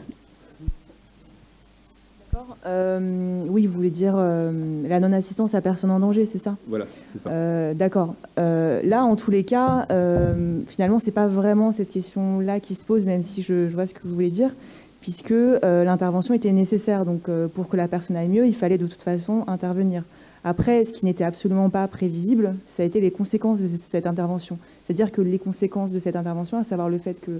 Euh, 2.66 3.44
oui, 3.48 3.66
vous 3.66 3.72
voulez 3.72 3.90
dire 3.90 4.14
euh, 4.16 4.52
la 4.86 5.00
non-assistance 5.00 5.54
à 5.54 5.60
personne 5.62 5.90
en 5.90 5.98
danger, 5.98 6.26
c'est 6.26 6.38
ça? 6.38 6.56
Voilà, 6.68 6.84
c'est 7.10 7.18
ça. 7.18 7.30
Euh, 7.30 7.72
D'accord. 7.74 8.14
Euh, 8.38 8.82
là, 8.84 9.02
en 9.04 9.16
tous 9.16 9.30
les 9.30 9.44
cas, 9.44 9.86
euh, 9.90 10.60
finalement, 10.66 10.98
c'est 10.98 11.10
pas 11.10 11.26
vraiment 11.26 11.72
cette 11.72 11.90
question-là 11.90 12.60
qui 12.60 12.74
se 12.74 12.84
pose, 12.84 13.06
même 13.06 13.22
si 13.22 13.40
je, 13.42 13.68
je 13.68 13.74
vois 13.74 13.86
ce 13.86 13.94
que 13.94 14.00
vous 14.04 14.14
voulez 14.14 14.28
dire, 14.30 14.50
puisque 15.00 15.32
euh, 15.32 15.84
l'intervention 15.84 16.34
était 16.34 16.52
nécessaire. 16.52 17.04
Donc, 17.04 17.28
euh, 17.28 17.48
pour 17.48 17.68
que 17.68 17.76
la 17.76 17.88
personne 17.88 18.16
aille 18.16 18.28
mieux, 18.28 18.46
il 18.46 18.54
fallait 18.54 18.78
de 18.78 18.86
toute 18.86 19.02
façon 19.02 19.44
intervenir. 19.46 20.04
Après, 20.44 20.84
ce 20.84 20.92
qui 20.92 21.04
n'était 21.04 21.24
absolument 21.24 21.68
pas 21.68 21.86
prévisible, 21.86 22.54
ça 22.66 22.82
a 22.82 22.86
été 22.86 23.00
les 23.00 23.10
conséquences 23.10 23.60
de 23.60 23.68
cette- 23.90 24.06
intervention. 24.06 24.58
C'est-à-dire 24.84 25.12
que 25.12 25.20
les 25.20 25.38
conséquences 25.38 25.92
de 25.92 25.98
cette 25.98 26.16
intervention, 26.16 26.58
à 26.58 26.64
savoir 26.64 26.88
le 26.88 26.98
fait 26.98 27.20
que 27.20 27.30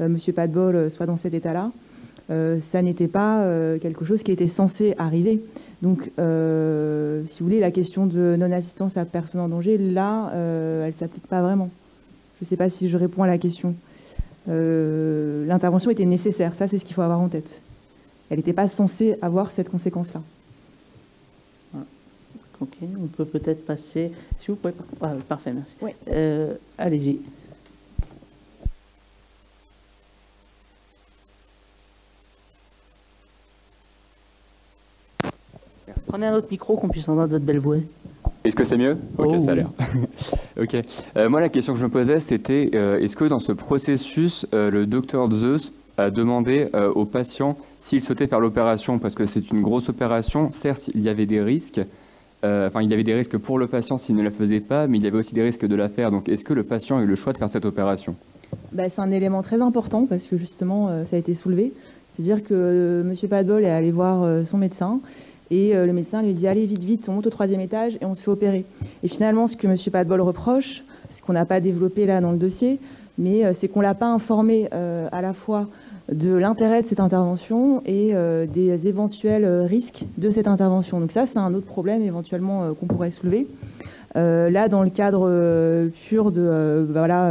euh, 0.00 0.06
M. 0.06 0.18
Padbol 0.34 0.90
soit 0.90 1.06
dans 1.06 1.16
cet 1.16 1.34
état-là, 1.34 1.70
ça 2.60 2.82
n'était 2.82 3.08
pas 3.08 3.42
quelque 3.80 4.04
chose 4.04 4.22
qui 4.22 4.30
était 4.32 4.48
censé 4.48 4.94
arriver. 4.98 5.40
Donc, 5.80 6.10
si 6.18 7.40
vous 7.40 7.46
voulez, 7.46 7.58
la 7.58 7.70
question 7.70 8.04
de 8.04 8.36
non-assistance 8.38 8.98
à 8.98 9.06
personne 9.06 9.40
en 9.40 9.48
danger, 9.48 9.78
là, 9.78 10.30
elle 10.34 10.88
ne 10.88 10.92
s'applique 10.92 11.26
pas 11.26 11.40
vraiment. 11.40 11.70
Je 12.38 12.44
ne 12.44 12.48
sais 12.50 12.56
pas 12.58 12.68
si 12.68 12.90
je 12.90 12.98
réponds 12.98 13.22
à 13.22 13.26
la 13.26 13.38
question. 13.38 13.74
Euh, 14.48 15.46
L'intervention 15.46 15.90
était 15.90 16.04
nécessaire, 16.04 16.54
ça 16.54 16.68
c'est 16.68 16.78
ce 16.78 16.84
qu'il 16.84 16.94
faut 16.94 17.02
avoir 17.02 17.20
en 17.20 17.28
tête. 17.28 17.60
Elle 18.30 18.38
n'était 18.38 18.52
pas 18.52 18.68
censée 18.68 19.16
avoir 19.22 19.50
cette 19.50 19.70
conséquence-là. 19.70 20.22
Ok, 22.60 22.76
on 23.00 23.06
peut 23.06 23.24
peut-être 23.24 23.64
passer. 23.64 24.10
Si 24.38 24.48
vous 24.48 24.56
pouvez. 24.56 24.74
Ah, 25.00 25.12
parfait, 25.28 25.52
merci. 25.52 25.76
Euh, 26.08 26.54
Allez-y. 26.76 27.20
Prenez 36.08 36.26
un 36.26 36.34
autre 36.34 36.48
micro 36.50 36.76
qu'on 36.76 36.88
puisse 36.88 37.08
entendre 37.08 37.28
votre 37.30 37.44
belle 37.44 37.58
voix. 37.58 37.76
Est-ce 38.48 38.56
que 38.56 38.64
c'est 38.64 38.78
mieux? 38.78 38.96
Ok, 39.18 39.32
Oh 39.34 39.40
ça 39.40 39.50
a 39.50 39.54
l'air. 39.56 39.70
ok. 40.58 40.76
Euh, 41.18 41.28
moi, 41.28 41.42
la 41.42 41.50
question 41.50 41.74
que 41.74 41.78
je 41.78 41.84
me 41.84 41.90
posais, 41.90 42.18
c'était 42.18 42.70
euh, 42.74 42.98
est-ce 42.98 43.14
que 43.14 43.26
dans 43.26 43.40
ce 43.40 43.52
processus, 43.52 44.46
euh, 44.54 44.70
le 44.70 44.86
docteur 44.86 45.30
Zeus 45.30 45.74
a 45.98 46.10
demandé 46.10 46.68
au 46.94 47.04
patient 47.04 47.58
s'il 47.80 48.00
souhaitait 48.00 48.28
faire 48.28 48.38
l'opération 48.38 49.00
Parce 49.00 49.16
que 49.16 49.26
c'est 49.26 49.50
une 49.50 49.60
grosse 49.62 49.88
opération? 49.88 50.48
Certes, 50.48 50.90
il 50.94 51.02
y 51.02 51.08
avait 51.08 51.26
des 51.26 51.42
risques. 51.42 51.80
Enfin, 52.44 52.82
il 52.82 52.88
y 52.88 52.94
avait 52.94 53.02
des 53.02 53.14
risques 53.14 53.36
pour 53.36 53.58
le 53.58 53.66
patient 53.66 53.98
s'il 53.98 54.14
ne 54.14 54.22
la 54.22 54.30
faisait 54.30 54.60
pas, 54.60 54.86
mais 54.86 54.98
il 54.98 55.04
y 55.04 55.08
avait 55.08 55.18
aussi 55.18 55.34
des 55.34 55.42
risques 55.42 55.66
de 55.66 55.74
la 55.74 55.88
faire. 55.88 56.12
Donc, 56.12 56.28
est-ce 56.28 56.44
que 56.44 56.54
le 56.54 56.62
patient 56.62 56.98
a 56.98 57.02
eu 57.02 57.06
le 57.06 57.16
choix 57.16 57.32
de 57.32 57.38
faire 57.38 57.48
cette 57.48 57.64
opération? 57.64 58.14
Bah, 58.70 58.88
c'est 58.88 59.00
un 59.00 59.10
élément 59.10 59.42
très 59.42 59.60
important 59.60 60.06
parce 60.06 60.28
que 60.28 60.36
justement, 60.36 61.04
ça 61.04 61.16
a 61.16 61.18
été 61.18 61.34
soulevé. 61.34 61.72
C'est-à-dire 62.06 62.44
que 62.44 63.02
M. 63.04 63.28
Padbol 63.28 63.64
est 63.64 63.68
allé 63.68 63.90
voir 63.90 64.46
son 64.46 64.56
médecin 64.56 65.00
et 65.50 65.74
euh, 65.74 65.86
le 65.86 65.92
médecin 65.92 66.22
lui 66.22 66.34
dit 66.34 66.46
Allez, 66.46 66.66
vite, 66.66 66.84
vite, 66.84 67.08
on 67.08 67.12
monte 67.12 67.26
au 67.26 67.30
troisième 67.30 67.60
étage 67.60 67.96
et 68.00 68.04
on 68.04 68.14
se 68.14 68.22
fait 68.22 68.30
opérer. 68.30 68.64
Et 69.02 69.08
finalement, 69.08 69.46
ce 69.46 69.56
que 69.56 69.66
M. 69.66 69.76
Padbol 69.90 70.20
reproche, 70.20 70.84
ce 71.10 71.22
qu'on 71.22 71.32
n'a 71.32 71.46
pas 71.46 71.60
développé 71.60 72.06
là 72.06 72.20
dans 72.20 72.32
le 72.32 72.38
dossier, 72.38 72.78
mais 73.16 73.44
euh, 73.44 73.52
c'est 73.54 73.68
qu'on 73.68 73.80
ne 73.80 73.84
l'a 73.84 73.94
pas 73.94 74.06
informé 74.06 74.68
euh, 74.72 75.08
à 75.10 75.22
la 75.22 75.32
fois 75.32 75.66
de 76.12 76.32
l'intérêt 76.34 76.82
de 76.82 76.86
cette 76.86 77.00
intervention 77.00 77.82
et 77.84 78.14
des 78.46 78.88
éventuels 78.88 79.44
risques 79.66 80.06
de 80.16 80.30
cette 80.30 80.48
intervention. 80.48 81.00
Donc 81.00 81.12
ça, 81.12 81.26
c'est 81.26 81.38
un 81.38 81.52
autre 81.52 81.66
problème 81.66 82.00
éventuellement 82.00 82.72
qu'on 82.72 82.86
pourrait 82.86 83.10
soulever. 83.10 83.46
Là, 84.14 84.68
dans 84.68 84.82
le 84.82 84.88
cadre 84.88 85.90
pur 86.06 86.32
de, 86.32 86.86
bah 86.88 87.30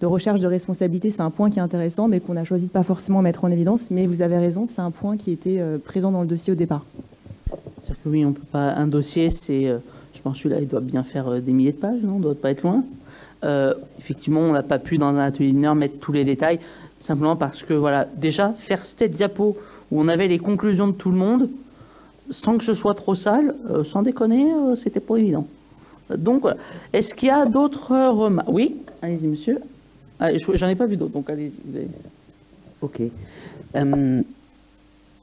de 0.00 0.06
recherche 0.06 0.40
de 0.40 0.48
responsabilité, 0.48 1.12
c'est 1.12 1.22
un 1.22 1.30
point 1.30 1.50
qui 1.50 1.60
est 1.60 1.62
intéressant, 1.62 2.08
mais 2.08 2.18
qu'on 2.18 2.36
a 2.36 2.42
choisi 2.42 2.66
de 2.66 2.72
pas 2.72 2.82
forcément 2.82 3.22
mettre 3.22 3.44
en 3.44 3.50
évidence. 3.52 3.92
Mais 3.92 4.06
vous 4.06 4.22
avez 4.22 4.38
raison, 4.38 4.66
c'est 4.66 4.82
un 4.82 4.90
point 4.90 5.16
qui 5.16 5.30
était 5.30 5.62
présent 5.84 6.10
dans 6.10 6.22
le 6.22 6.26
dossier 6.26 6.52
au 6.52 6.56
départ. 6.56 6.84
Que 7.90 8.08
oui, 8.08 8.24
on 8.24 8.32
peut 8.32 8.40
pas. 8.50 8.72
Un 8.74 8.86
dossier, 8.86 9.30
c'est. 9.30 9.66
euh, 9.68 9.78
je 10.14 10.20
pense 10.20 10.34
que 10.34 10.38
celui-là, 10.44 10.60
il 10.60 10.68
doit 10.68 10.80
bien 10.80 11.02
faire 11.02 11.28
euh, 11.28 11.40
des 11.40 11.52
milliers 11.52 11.72
de 11.72 11.76
pages, 11.78 12.00
non 12.02 12.14
On 12.16 12.20
doit 12.20 12.34
pas 12.34 12.50
être 12.50 12.62
loin. 12.62 12.84
Euh, 13.44 13.74
effectivement, 13.98 14.40
on 14.40 14.52
n'a 14.52 14.62
pas 14.62 14.78
pu, 14.78 14.98
dans 14.98 15.06
un 15.08 15.18
atelier 15.18 15.52
d'une 15.52 15.64
heure, 15.64 15.74
mettre 15.74 15.98
tous 15.98 16.12
les 16.12 16.24
détails, 16.24 16.60
simplement 17.00 17.36
parce 17.36 17.62
que, 17.62 17.74
voilà, 17.74 18.06
déjà, 18.16 18.52
faire 18.52 18.84
cette 18.84 19.10
diapo 19.12 19.56
où 19.90 20.00
on 20.00 20.08
avait 20.08 20.28
les 20.28 20.38
conclusions 20.38 20.86
de 20.88 20.92
tout 20.92 21.10
le 21.10 21.16
monde, 21.16 21.48
sans 22.30 22.58
que 22.58 22.64
ce 22.64 22.74
soit 22.74 22.94
trop 22.94 23.14
sale, 23.14 23.54
sans 23.84 24.02
déconner, 24.02 24.46
c'était 24.76 25.00
pas 25.00 25.16
évident. 25.16 25.46
Donc, 26.16 26.44
est-ce 26.92 27.14
qu'il 27.14 27.28
y 27.28 27.32
a 27.32 27.46
d'autres 27.46 27.92
remarques? 28.10 28.48
Oui, 28.52 28.76
allez-y, 29.02 29.26
monsieur. 29.26 29.58
Ah, 30.20 30.32
je- 30.36 30.56
J'en 30.56 30.68
ai 30.68 30.74
pas 30.76 30.86
vu 30.86 30.96
d'autres, 30.96 31.12
donc 31.14 31.28
allez-y. 31.30 31.52
Ok. 32.82 33.00
Euh, 33.76 34.22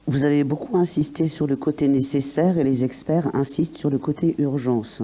vous 0.08 0.24
avez 0.24 0.42
beaucoup 0.42 0.78
insisté 0.78 1.26
sur 1.26 1.46
le 1.46 1.54
côté 1.54 1.86
nécessaire 1.86 2.56
et 2.56 2.64
les 2.64 2.82
experts 2.82 3.28
insistent 3.34 3.76
sur 3.76 3.90
le 3.90 3.98
côté 3.98 4.34
urgence. 4.38 5.02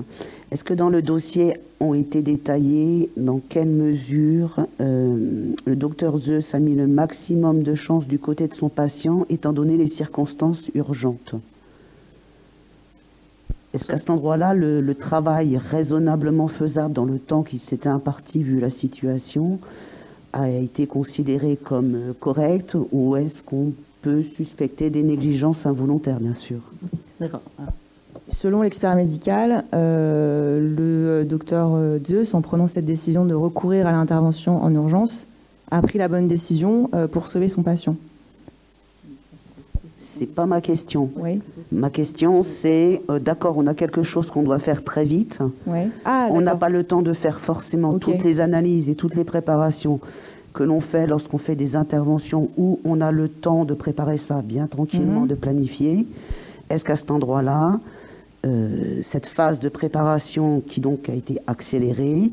Est-ce 0.51 0.65
que 0.65 0.73
dans 0.73 0.89
le 0.89 1.03
dossier 1.03 1.59
ont 1.79 1.93
été 1.93 2.23
détaillés 2.23 3.11
dans 3.19 3.39
quelle 3.47 3.69
mesure 3.69 4.67
euh, 4.81 5.53
le 5.67 5.77
docteur 5.77 6.17
Zeus 6.17 6.55
a 6.55 6.59
mis 6.59 6.75
le 6.75 6.87
maximum 6.87 7.63
de 7.63 7.75
chances 7.75 8.09
du 8.09 8.19
côté 8.19 8.49
de 8.49 8.55
son 8.55 8.71
patient 8.71 9.27
étant 9.29 9.53
donné 9.53 9.77
les 9.77 9.89
circonstances 9.89 10.71
urgentes? 10.75 11.35
Est-ce 13.75 13.87
qu'à 13.87 13.99
cet 13.99 14.09
endroit-là, 14.09 14.55
le, 14.55 14.95
travail 14.95 15.59
raisonnablement 15.59 16.49
faisable 16.49 16.95
dans 16.95 17.05
le 17.05 17.19
temps 17.19 17.43
qui 17.43 17.59
s'était 17.59 17.91
imparti 17.91 18.43
vu 18.43 18.59
la 18.59 18.71
situation 18.71 19.59
a 20.33 20.49
été 20.49 20.87
considéré 20.87 21.59
comme 21.63 21.95
euh, 21.95 22.13
correct 22.19 22.75
ou 22.91 23.17
est-ce 23.17 23.43
qu'on 23.43 23.75
peut 24.05 24.23
suspecter 24.23 24.91
des 24.91 25.03
négligences 25.03 25.67
involontaires, 25.67 26.21
bien 26.21 26.35
sûr 26.35 26.59
D'accord. 27.21 27.43
Ah. 27.59 27.63
Selon 28.29 28.63
l'expert 28.63 28.95
médical, 28.97 29.65
euh, 29.75 30.61
le 30.61 31.25
docteur 31.25 31.79
Zeus, 32.07 32.35
en 32.35 32.41
prenant 32.41 32.69
cette 32.69 32.85
décision 32.85 33.25
de 33.25 33.35
recourir 33.35 33.87
à 33.87 33.93
l'intervention 33.93 34.63
en 34.63 34.73
urgence, 34.73 35.27
a 35.71 35.83
pris 35.83 35.99
la 35.99 36.09
bonne 36.09 36.29
décision 36.29 36.91
euh, 36.95 37.07
pour 37.07 37.29
sauver 37.29 37.49
son 37.49 37.63
patient. 37.63 37.97
C'est 39.97 40.27
pas 40.27 40.47
ma 40.47 40.61
question. 40.61 41.11
Oui. 41.17 41.41
Ma 41.73 41.89
question, 41.91 42.43
c'est 42.43 43.03
euh, 43.11 43.19
d'accord, 43.19 43.57
on 43.57 43.67
a 43.67 43.75
quelque 43.75 44.03
chose 44.03 44.31
qu'on 44.31 44.43
doit 44.43 44.59
faire 44.59 44.85
très 44.85 45.05
vite. 45.05 45.41
Ouais. 45.67 45.89
Ah, 46.05 46.29
on 46.31 46.41
n'a 46.41 46.55
pas 46.55 46.69
le 46.69 46.85
temps 46.85 47.03
de 47.03 47.13
faire 47.13 47.41
forcément 47.41 47.99
toutes 47.99 48.23
les 48.23 48.41
analyses 48.41 48.91
et 48.91 48.95
toutes 48.95 49.17
les 49.17 49.25
préparations 49.25 50.01
que 50.55 50.63
l'on 50.63 50.81
fait 50.81 51.07
lorsqu'on 51.07 51.37
fait 51.39 51.57
des 51.57 51.77
interventions 51.77 52.49
où 52.57 52.81
on 52.85 53.01
a 53.01 53.11
le 53.13 53.29
temps 53.29 53.65
de 53.65 53.75
préparer 53.75 54.17
ça 54.17 54.41
bien 54.41 54.67
tranquillement, 54.69 55.23
Mhm. 55.23 55.29
de 55.29 55.35
planifier. 55.35 56.07
Est-ce 56.71 56.85
qu'à 56.85 56.97
cet 56.97 57.11
endroit-là, 57.11 57.81
euh, 58.47 59.01
cette 59.03 59.27
phase 59.27 59.59
de 59.59 59.69
préparation 59.69 60.63
qui 60.67 60.81
donc 60.81 61.09
a 61.09 61.15
été 61.15 61.39
accélérée 61.47 62.31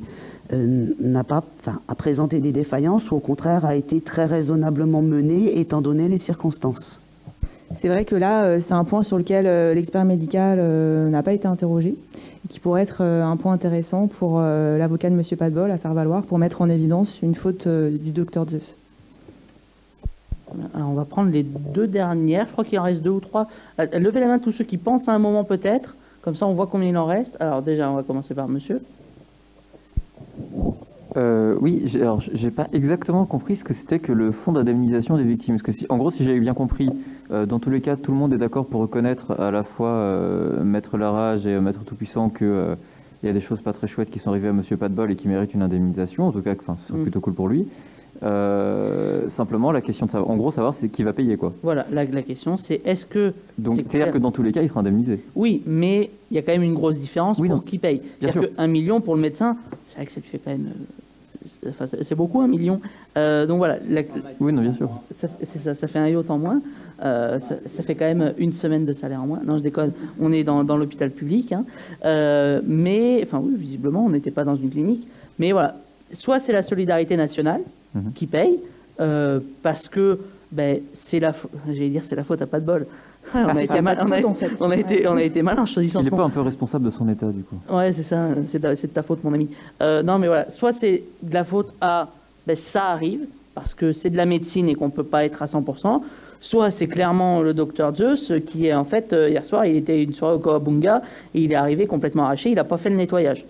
euh, 0.53 0.87
n'a 0.99 1.23
pas, 1.23 1.43
a 1.87 1.95
présenté 1.95 2.39
des 2.41 2.51
défaillances 2.51 3.09
ou 3.11 3.15
au 3.15 3.19
contraire 3.19 3.65
a 3.65 3.75
été 3.75 4.01
très 4.01 4.25
raisonnablement 4.25 5.01
menée 5.01 5.59
étant 5.59 5.81
donné 5.81 6.07
les 6.07 6.17
circonstances? 6.17 6.99
C'est 7.73 7.87
vrai 7.87 8.03
que 8.03 8.15
là, 8.15 8.43
euh, 8.43 8.59
c'est 8.59 8.73
un 8.73 8.83
point 8.83 9.01
sur 9.01 9.17
lequel 9.17 9.45
l'expert 9.73 10.03
médical 10.03 10.59
n'a 11.09 11.23
pas 11.23 11.33
été 11.33 11.47
interrogé 11.47 11.95
qui 12.49 12.59
pourrait 12.59 12.81
être 12.81 12.97
euh, 13.01 13.23
un 13.23 13.37
point 13.37 13.53
intéressant 13.53 14.07
pour 14.07 14.39
euh, 14.39 14.77
l'avocat 14.77 15.09
de 15.09 15.15
M. 15.15 15.23
Padbol 15.37 15.71
à 15.71 15.77
faire 15.77 15.93
valoir 15.93 16.23
pour 16.23 16.37
mettre 16.37 16.61
en 16.61 16.69
évidence 16.69 17.21
une 17.21 17.35
faute 17.35 17.67
euh, 17.67 17.95
du 17.97 18.11
docteur 18.11 18.47
Zeus. 18.49 18.77
Alors, 20.73 20.89
on 20.89 20.93
va 20.93 21.05
prendre 21.05 21.31
les 21.31 21.43
deux 21.43 21.87
dernières. 21.87 22.45
Je 22.45 22.51
crois 22.51 22.65
qu'il 22.65 22.77
en 22.77 22.83
reste 22.83 23.01
deux 23.01 23.11
ou 23.11 23.21
trois. 23.21 23.47
Levez 23.77 24.19
la 24.19 24.27
main 24.27 24.39
tous 24.39 24.51
ceux 24.51 24.65
qui 24.65 24.77
pensent 24.77 25.07
à 25.07 25.13
un 25.13 25.19
moment 25.19 25.45
peut-être. 25.45 25.95
Comme 26.21 26.35
ça, 26.35 26.45
on 26.45 26.53
voit 26.53 26.67
combien 26.67 26.89
il 26.89 26.97
en 26.97 27.05
reste. 27.05 27.37
Alors 27.39 27.61
déjà, 27.61 27.89
on 27.89 27.95
va 27.95 28.03
commencer 28.03 28.33
par 28.33 28.49
monsieur. 28.49 28.81
Euh, 31.17 31.55
oui, 31.59 31.83
alors 31.95 32.21
j'ai 32.21 32.51
pas 32.51 32.67
exactement 32.71 33.25
compris 33.25 33.57
ce 33.57 33.63
que 33.63 33.73
c'était 33.73 33.99
que 33.99 34.13
le 34.13 34.31
fonds 34.31 34.53
d'indemnisation 34.53 35.17
des 35.17 35.23
victimes. 35.23 35.55
Parce 35.55 35.63
que 35.63 35.71
si, 35.71 35.85
en 35.89 35.97
gros, 35.97 36.09
si 36.09 36.23
j'avais 36.23 36.39
bien 36.39 36.53
compris, 36.53 36.89
euh, 37.31 37.45
dans 37.45 37.59
tous 37.59 37.69
les 37.69 37.81
cas, 37.81 37.95
tout 37.97 38.11
le 38.11 38.17
monde 38.17 38.33
est 38.33 38.37
d'accord 38.37 38.65
pour 38.65 38.81
reconnaître 38.81 39.39
à 39.39 39.51
la 39.51 39.63
fois 39.63 39.89
euh, 39.89 40.63
Maître 40.63 40.97
Larage 40.97 41.45
et 41.45 41.55
euh, 41.55 41.61
Maître 41.61 41.83
Tout-Puissant 41.83 42.29
que 42.29 42.45
euh, 42.45 42.75
il 43.23 43.27
y 43.27 43.29
a 43.29 43.33
des 43.33 43.41
choses 43.41 43.61
pas 43.61 43.73
très 43.73 43.87
chouettes 43.87 44.09
qui 44.09 44.19
sont 44.19 44.29
arrivées 44.29 44.47
à 44.47 44.53
Monsieur 44.53 44.77
Padbol 44.77 45.11
et 45.11 45.15
qui 45.15 45.27
méritent 45.27 45.53
une 45.53 45.61
indemnisation. 45.61 46.27
En 46.27 46.31
tout 46.31 46.41
cas, 46.41 46.55
que, 46.55 46.61
enfin, 46.61 46.77
ce 46.79 46.87
serait 46.87 46.99
Mm. 46.99 47.03
plutôt 47.03 47.19
cool 47.19 47.33
pour 47.33 47.49
lui. 47.49 47.67
Euh, 48.23 49.29
simplement, 49.29 49.71
la 49.71 49.81
question 49.81 50.05
de 50.05 50.11
savoir, 50.11 50.29
en 50.29 50.35
gros, 50.37 50.51
savoir 50.51 50.73
c'est 50.73 50.89
qui 50.89 51.03
va 51.03 51.11
payer 51.13 51.37
quoi. 51.37 51.53
Voilà, 51.63 51.85
la, 51.91 52.05
la 52.05 52.21
question 52.21 52.55
c'est 52.57 52.81
est-ce 52.85 53.05
que. 53.05 53.33
Donc, 53.57 53.75
c'est 53.77 53.81
c'est-à-dire 53.83 54.01
clair- 54.07 54.13
que 54.13 54.17
dans 54.19 54.31
tous 54.31 54.43
les 54.43 54.51
cas, 54.51 54.61
il 54.61 54.69
sera 54.69 54.81
indemnisé. 54.81 55.19
Oui, 55.35 55.63
mais 55.65 56.11
il 56.29 56.35
y 56.35 56.37
a 56.37 56.41
quand 56.43 56.51
même 56.51 56.61
une 56.63 56.75
grosse 56.75 56.99
différence 56.99 57.39
Oui, 57.39 57.47
pour 57.47 57.57
non. 57.57 57.63
qui 57.63 57.77
paye. 57.79 58.01
C'est-à-dire 58.21 58.55
qu'un 58.55 58.67
million 58.67 59.01
pour 59.01 59.15
le 59.15 59.21
médecin, 59.21 59.57
c'est 59.87 59.97
vrai 59.97 60.05
que 60.05 60.11
ça 60.11 60.19
lui 60.21 60.27
fait 60.29 60.37
quand 60.39 60.51
même. 60.51 60.67
euh, 60.67 61.43
c'est- 61.45 61.69
Enfin, 61.69 61.87
c'est 61.87 62.03
c'est 62.03 62.13
beaucoup 62.15 62.41
un 62.41 62.47
million. 62.47 62.79
Euh, 63.17 63.47
donc 63.47 63.57
voilà, 63.57 63.77
la- 63.89 64.03
Oui, 64.39 64.53
non, 64.53 64.61
bien 64.61 64.73
sûr. 64.73 64.89
ça, 65.17 65.27
c'est 65.41 65.57
ça, 65.59 65.73
ça 65.73 65.87
fait 65.87 65.97
un 65.99 66.07
yacht 66.07 66.29
en 66.29 66.37
moins. 66.37 66.61
Euh, 67.03 67.39
ça, 67.39 67.55
ça 67.67 67.81
fait 67.81 67.95
quand 67.95 68.05
même 68.05 68.33
une 68.37 68.53
semaine 68.53 68.85
de 68.85 68.93
salaire 68.93 69.23
en 69.23 69.25
moins. 69.25 69.39
Non, 69.43 69.57
je 69.57 69.63
déconne. 69.63 69.91
On 70.19 70.31
est 70.31 70.43
dans, 70.43 70.63
dans 70.63 70.77
l'hôpital 70.77 71.09
public. 71.09 71.53
hein. 71.53 71.65
Mais, 72.67 73.19
enfin, 73.23 73.41
oui, 73.43 73.53
visiblement, 73.55 74.05
on 74.05 74.09
n'était 74.09 74.29
pas 74.29 74.43
dans 74.43 74.55
une 74.55 74.69
clinique. 74.69 75.07
Mais 75.39 75.51
voilà, 75.51 75.75
soit 76.11 76.39
c'est 76.39 76.53
la 76.53 76.61
solidarité 76.61 77.17
nationale 77.17 77.61
Mhm. 77.93 78.13
qui 78.13 78.27
paye, 78.27 78.59
euh, 78.99 79.39
parce 79.63 79.89
que 79.89 80.19
ben, 80.51 80.79
c'est 80.93 81.19
la, 81.19 81.33
j'allais 81.67 81.89
dire, 81.89 82.03
c'est 82.03 82.15
la 82.15 82.23
faute 82.23 82.41
à 82.41 82.47
pas 82.47 82.59
de 82.59 82.65
bol. 82.65 82.87
on, 83.33 83.37
a 83.37 83.63
été 83.63 83.81
mal, 83.81 83.97
on, 84.01 84.11
a, 84.11 84.23
en 84.25 84.33
fait. 84.33 84.51
on 84.59 84.71
a 84.71 84.75
été, 84.75 85.07
on 85.07 85.17
a 85.17 85.23
été 85.23 85.41
malin 85.41 85.63
en 85.63 85.65
choisissant 85.65 85.99
Il 86.01 86.05
n'est 86.05 86.09
pas 86.09 86.23
un 86.23 86.29
peu 86.29 86.41
responsable 86.41 86.85
de 86.85 86.89
son 86.89 87.07
état, 87.09 87.27
du 87.27 87.43
coup. 87.43 87.57
Ouais, 87.69 87.91
c'est 87.91 88.03
ça, 88.03 88.29
c'est 88.45 88.59
de, 88.59 88.75
c'est 88.75 88.87
de 88.87 88.93
ta 88.93 89.03
faute, 89.03 89.23
mon 89.23 89.33
ami. 89.33 89.49
Euh, 89.81 90.03
non, 90.03 90.19
mais 90.19 90.27
voilà, 90.27 90.49
soit 90.49 90.73
c'est 90.73 91.03
de 91.21 91.33
la 91.33 91.43
faute 91.43 91.73
à 91.81 92.09
ben, 92.47 92.55
ça 92.55 92.85
arrive, 92.85 93.27
parce 93.53 93.73
que 93.73 93.91
c'est 93.91 94.09
de 94.09 94.17
la 94.17 94.25
médecine 94.25 94.69
et 94.69 94.75
qu'on 94.75 94.87
ne 94.87 94.91
peut 94.91 95.03
pas 95.03 95.25
être 95.25 95.41
à 95.41 95.45
100%, 95.45 96.01
soit 96.39 96.71
c'est 96.71 96.87
clairement 96.87 97.41
le 97.41 97.53
docteur 97.53 97.95
Zeus 97.95 98.33
qui 98.45 98.67
est 98.67 98.73
en 98.73 98.83
fait, 98.83 99.13
euh, 99.13 99.29
hier 99.29 99.45
soir, 99.45 99.65
il 99.65 99.75
était 99.75 100.03
une 100.03 100.13
soirée 100.13 100.35
au 100.35 100.39
Kawabunga 100.39 101.01
et 101.35 101.41
il 101.41 101.51
est 101.51 101.55
arrivé 101.55 101.87
complètement 101.87 102.23
arraché, 102.23 102.49
il 102.49 102.55
n'a 102.55 102.63
pas 102.63 102.77
fait 102.77 102.89
le 102.89 102.95
nettoyage. 102.95 103.45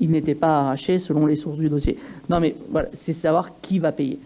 Il 0.00 0.10
n'était 0.10 0.34
pas 0.34 0.60
arraché 0.60 0.98
selon 0.98 1.26
les 1.26 1.36
sources 1.36 1.58
du 1.58 1.68
dossier. 1.68 1.98
Non, 2.28 2.40
mais 2.40 2.54
voilà, 2.70 2.88
c'est 2.92 3.12
savoir 3.12 3.50
qui 3.60 3.78
va 3.78 3.92
payer. 3.92 4.18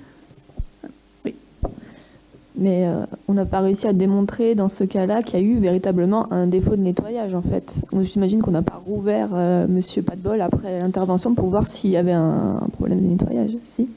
Mais 2.61 2.89
euh, 2.89 3.05
on 3.29 3.35
n'a 3.35 3.45
pas 3.45 3.61
réussi 3.61 3.87
à 3.87 3.93
démontrer 3.93 4.57
dans 4.57 4.67
ce 4.67 4.83
cas-là 4.83 5.23
qu'il 5.23 5.39
y 5.39 5.43
a 5.43 5.47
eu 5.47 5.61
véritablement 5.61 6.33
un 6.33 6.49
défaut 6.49 6.75
de 6.75 6.83
nettoyage 6.83 7.33
en 7.33 7.43
fait. 7.43 7.83
Donc 7.93 8.03
j'imagine 8.03 8.43
qu'on 8.43 8.51
n'a 8.51 8.63
pas 8.63 8.83
rouvert 8.85 9.29
euh, 9.33 9.69
Monsieur 9.69 10.03
Patbol 10.03 10.41
après 10.41 10.81
l'intervention 10.81 11.35
pour 11.35 11.47
voir 11.51 11.69
s'il 11.69 11.91
y 11.91 11.97
avait 11.97 12.11
un, 12.11 12.59
un 12.61 12.69
problème 12.69 13.01
de 13.01 13.07
nettoyage. 13.07 13.53
Si? 13.65 13.89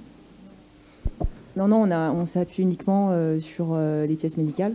Non, 1.58 1.68
non, 1.68 1.78
on, 1.78 1.92
a, 1.92 2.12
on 2.12 2.28
s'appuie 2.28 2.62
uniquement 2.62 3.10
euh, 3.12 3.40
sur 3.40 3.70
euh, 3.72 4.06
les 4.06 4.16
pièces 4.16 4.38
médicales. 4.38 4.74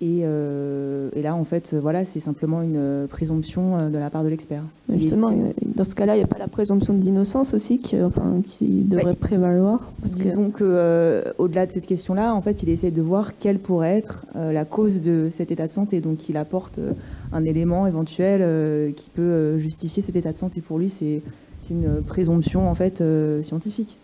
Et, 0.00 0.20
euh, 0.22 1.10
et 1.16 1.22
là, 1.22 1.34
en 1.34 1.42
fait, 1.42 1.74
voilà, 1.74 2.04
c'est 2.04 2.20
simplement 2.20 2.62
une 2.62 2.76
euh, 2.76 3.06
présomption 3.08 3.76
euh, 3.76 3.88
de 3.88 3.98
la 3.98 4.10
part 4.10 4.22
de 4.22 4.28
l'expert. 4.28 4.62
Justement, 4.94 5.32
dans 5.74 5.82
ce 5.82 5.94
cas-là, 5.96 6.14
il 6.14 6.18
n'y 6.18 6.24
a 6.24 6.28
pas 6.28 6.38
la 6.38 6.46
présomption 6.46 6.94
d'innocence 6.94 7.52
aussi 7.52 7.78
qui, 7.78 8.00
enfin, 8.00 8.36
qui 8.46 8.82
devrait 8.84 9.06
Ouais. 9.06 9.14
prévaloir 9.16 9.90
parce 10.00 10.14
que... 10.14 10.22
Disons 10.22 10.50
que, 10.50 10.62
euh, 10.62 11.24
au-delà 11.38 11.66
de 11.66 11.72
cette 11.72 11.86
question-là, 11.86 12.32
en 12.32 12.40
fait, 12.40 12.62
il 12.62 12.68
essaie 12.68 12.92
de 12.92 13.02
voir 13.02 13.36
quelle 13.38 13.58
pourrait 13.58 13.96
être 13.96 14.24
euh, 14.36 14.52
la 14.52 14.64
cause 14.64 15.00
de 15.00 15.30
cet 15.32 15.50
état 15.50 15.66
de 15.66 15.72
santé. 15.72 16.00
Donc, 16.00 16.28
il 16.28 16.36
apporte 16.36 16.78
euh, 16.78 16.92
un 17.32 17.44
élément 17.44 17.86
éventuel 17.88 18.40
euh, 18.42 18.92
qui 18.92 19.10
peut 19.10 19.22
euh, 19.22 19.58
justifier 19.58 20.00
cet 20.00 20.14
état 20.14 20.30
de 20.30 20.36
santé. 20.36 20.60
Pour 20.60 20.78
lui, 20.78 20.88
c'est 20.90 21.22
c'est 21.62 21.74
une 21.74 22.02
présomption 22.06 22.70
en 22.70 22.74
fait 22.74 23.00
euh, 23.00 23.42
scientifique. 23.42 23.96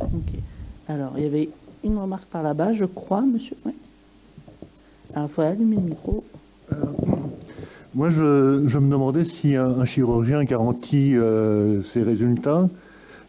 Ok. 0.00 0.34
Alors, 0.88 1.12
il 1.16 1.22
y 1.22 1.26
avait 1.26 1.48
une 1.84 1.96
remarque 1.96 2.26
par 2.26 2.42
là-bas, 2.42 2.72
je 2.72 2.84
crois, 2.84 3.22
monsieur. 3.22 3.56
Ouais. 3.64 3.72
Alors, 5.14 5.28
il 5.28 5.32
faut 5.32 5.42
allumer 5.42 5.76
le 5.76 5.82
micro. 5.82 6.24
Moi, 7.94 8.08
je, 8.08 8.64
je 8.66 8.78
me 8.78 8.90
demandais 8.90 9.24
si 9.24 9.56
un, 9.56 9.68
un 9.80 9.84
chirurgien 9.84 10.44
garantit 10.44 11.16
euh, 11.16 11.82
ses 11.82 12.02
résultats, 12.04 12.68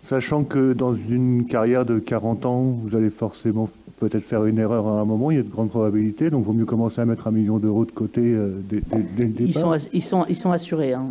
sachant 0.03 0.43
que 0.43 0.73
dans 0.73 0.93
une 0.95 1.45
carrière 1.45 1.85
de 1.85 1.97
40 1.97 2.45
ans, 2.45 2.61
vous 2.83 2.95
allez 2.95 3.09
forcément 3.09 3.69
peut-être 3.99 4.23
faire 4.23 4.45
une 4.45 4.57
erreur 4.59 4.87
à 4.87 4.99
un 5.01 5.05
moment, 5.05 5.31
il 5.31 5.37
y 5.37 5.39
a 5.39 5.43
de 5.43 5.49
grandes 5.49 5.69
probabilités, 5.69 6.29
donc 6.29 6.43
il 6.43 6.45
vaut 6.47 6.53
mieux 6.53 6.65
commencer 6.65 7.01
à 7.01 7.05
mettre 7.05 7.27
un 7.27 7.31
million 7.31 7.57
d'euros 7.57 7.85
de 7.85 7.91
côté 7.91 8.21
euh, 8.23 8.51
dès, 8.69 8.81
dès- 8.91 9.03
dès 9.17 9.23
le 9.25 9.29
départ. 9.29 9.47
Ils 9.47 9.53
sont, 9.53 9.75
ils 9.93 10.01
sont, 10.03 10.25
ils 10.29 10.35
sont 10.35 10.51
assurés. 10.51 10.93
Hein. 10.93 11.05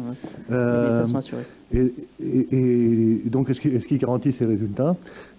Les 0.48 0.54
Euh, 0.54 0.86
médecins 0.88 1.06
sont 1.06 1.16
assurés. 1.18 1.44
Et, 1.72 3.22
donc, 3.26 3.48
est-ce 3.48 3.60
qu'il 3.60 3.98
garantit 3.98 4.32
ses 4.32 4.44
résultats? 4.44 4.96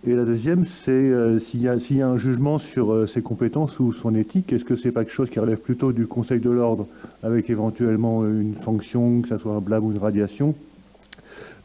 Et 0.07 0.15
la 0.15 0.23
deuxième, 0.23 0.63
c'est 0.65 0.91
euh, 0.91 1.39
s'il 1.39 1.61
y, 1.61 1.67
a- 1.67 2.07
un 2.07 2.17
jugement 2.17 2.57
sur 2.57 2.93
euh, 2.93 3.05
ses 3.05 3.21
compétences 3.21 3.79
ou 3.79 3.91
son 3.91 4.15
éthique, 4.15 4.53
est-ce 4.53 4.63
que 4.63 4.77
c'est 4.77 4.91
pas 4.91 5.03
quelque 5.03 5.13
chose 5.13 5.29
qui 5.29 5.39
relève 5.39 5.59
plutôt 5.59 5.91
du 5.91 6.07
Conseil 6.07 6.39
de 6.39 6.49
l'ordre, 6.49 6.87
avec 7.21 7.49
éventuellement 7.49 8.25
une 8.25 8.55
sanction, 8.63 9.21
que 9.21 9.27
ce 9.27 9.37
soit 9.37 9.53
un 9.53 9.59
blâme 9.59 9.85
ou 9.85 9.91
une 9.91 9.97
radiation, 9.97 10.55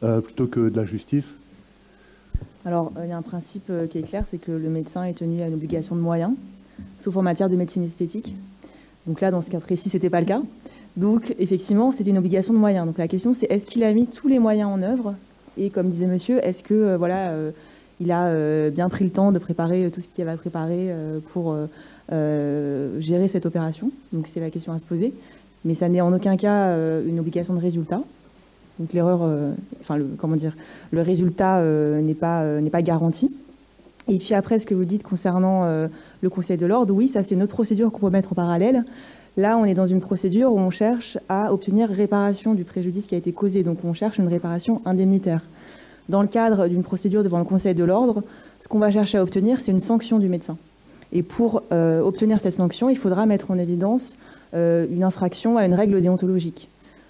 euh, 0.03 0.19
plutôt 0.19 0.47
que 0.47 0.67
de 0.69 0.75
la 0.75 0.85
justice? 0.85 1.37
Alors, 2.65 2.91
il 3.01 3.09
y 3.09 3.13
a 3.13 3.17
un 3.17 3.21
principe 3.21 3.71
qui 3.89 3.99
est 3.99 4.03
clair, 4.03 4.23
c'est 4.27 4.37
que 4.37 4.51
le 4.51 4.69
médecin 4.69 5.05
est 5.05 5.13
tenu 5.13 5.41
à 5.41 5.47
une 5.47 5.53
obligation 5.53 5.95
de 5.95 6.01
moyens, 6.01 6.33
sauf 6.97 7.15
en 7.15 7.21
matière 7.21 7.49
de 7.49 7.55
médecine 7.55 7.83
esthétique. 7.83 8.35
Donc 9.07 9.21
là, 9.21 9.31
dans 9.31 9.41
ce 9.41 9.49
cas 9.49 9.61
précis, 9.61 9.87
c'était 9.89 10.09
pas 10.09 10.19
le 10.19 10.25
cas. 10.25 10.41
Donc, 10.97 11.35
effectivement, 11.37 11.91
c'était 11.91 12.09
une 12.09 12.17
obligation 12.17 12.53
de 12.53 12.57
moyens. 12.57 12.87
Donc 12.87 12.97
la 12.97 13.07
question, 13.07 13.33
c'est 13.33 13.45
est-ce 13.51 13.67
qu'il 13.67 13.83
a 13.83 13.93
mis 13.93 14.07
tous 14.07 14.27
les 14.27 14.39
moyens 14.39 14.69
en 14.69 14.81
œuvre 14.81 15.13
Et 15.55 15.69
comme 15.69 15.89
disait 15.89 16.07
monsieur, 16.07 16.43
est-ce 16.43 16.63
que 16.63 16.73
euh, 16.73 16.97
voilà, 16.97 17.29
euh, 17.29 17.51
il 18.01 18.11
a 18.11 18.25
euh, 18.25 18.71
bien 18.71 18.89
pris 18.89 19.05
le 19.05 19.11
temps 19.11 19.31
de 19.31 19.37
préparer 19.37 19.91
tout 19.93 20.01
ce 20.01 20.07
qu'il 20.07 20.23
avait 20.23 20.31
à 20.31 20.37
préparer 20.37 20.91
pour 21.31 21.55
gérer 22.09 23.27
cette 23.27 23.45
opération? 23.45 23.91
Donc 24.11 24.27
c'est 24.27 24.39
la 24.39 24.49
question 24.49 24.73
à 24.73 24.79
se 24.79 24.85
poser. 24.85 25.13
Mais 25.65 25.75
ça 25.75 25.87
n'est 25.87 26.01
en 26.01 26.11
aucun 26.13 26.35
cas 26.35 26.75
une 27.01 27.19
obligation 27.19 27.53
de 27.53 27.59
résultat. 27.59 28.01
Donc 28.79 28.93
l'erreur, 28.93 29.21
enfin 29.79 29.97
le, 29.97 30.07
comment 30.17 30.35
dire, 30.35 30.55
le 30.91 31.01
résultat 31.01 31.63
n'est 32.01 32.13
pas 32.13 32.59
n'est 32.61 32.69
pas 32.69 32.81
garanti. 32.81 33.31
Et 34.07 34.19
puis 34.19 34.33
après, 34.35 34.57
ce 34.57 34.65
que 34.65 34.75
vous 34.75 34.85
dites 34.85 35.03
concernant 35.03 35.65
le 36.21 36.29
Conseil 36.29 36.57
de 36.57 36.65
l'ordre, 36.65 36.93
oui, 36.93 37.07
ça 37.07 37.23
c'est 37.23 37.35
une 37.35 37.43
autre 37.43 37.53
procédure 37.53 37.91
qu'on 37.91 37.99
peut 37.99 38.09
mettre 38.11 38.31
en 38.33 38.35
parallèle. 38.35 38.83
Là, 39.37 39.55
on 39.59 39.65
est 39.65 39.75
dans 39.75 39.85
une 39.85 40.01
procédure 40.01 40.51
où 40.51 40.57
on 40.57 40.71
cherche 40.71 41.19
à 41.29 41.53
obtenir 41.53 41.89
réparation 41.89 42.55
du 42.55 42.63
préjudice 42.63 43.05
qui 43.05 43.13
a 43.13 43.19
été 43.19 43.31
causé. 43.31 43.61
Donc 43.63 43.77
on 43.85 43.93
cherche 43.93 44.17
une 44.17 44.27
réparation 44.27 44.81
indemnitaire. 44.83 45.41
Dans 46.09 46.23
le 46.23 46.27
cadre 46.27 46.67
d'une 46.67 46.81
procédure 46.81 47.23
devant 47.23 47.37
le 47.37 47.45
Conseil 47.45 47.75
de 47.75 47.83
l'ordre, 47.83 48.23
ce 48.59 48.67
qu'on 48.67 48.79
va 48.79 48.89
chercher 48.89 49.19
à 49.19 49.21
obtenir, 49.21 49.59
c'est 49.59 49.71
une 49.71 49.79
sanction 49.79 50.17
du 50.17 50.27
médecin. 50.27 50.57
Et 51.13 51.21
pour 51.21 51.61
euh, 51.71 52.01
obtenir 52.01 52.39
cette 52.39 52.53
sanction, 52.53 52.89
il 52.89 52.97
faudra 52.97 53.27
mettre 53.27 53.51
en 53.51 53.59
évidence 53.59 54.17
euh, 54.55 54.87
une 54.89 55.03
infraction 55.03 55.57
à 55.57 55.67
une 55.67 55.75
règle 55.75 56.01
déontologique. 56.01 56.69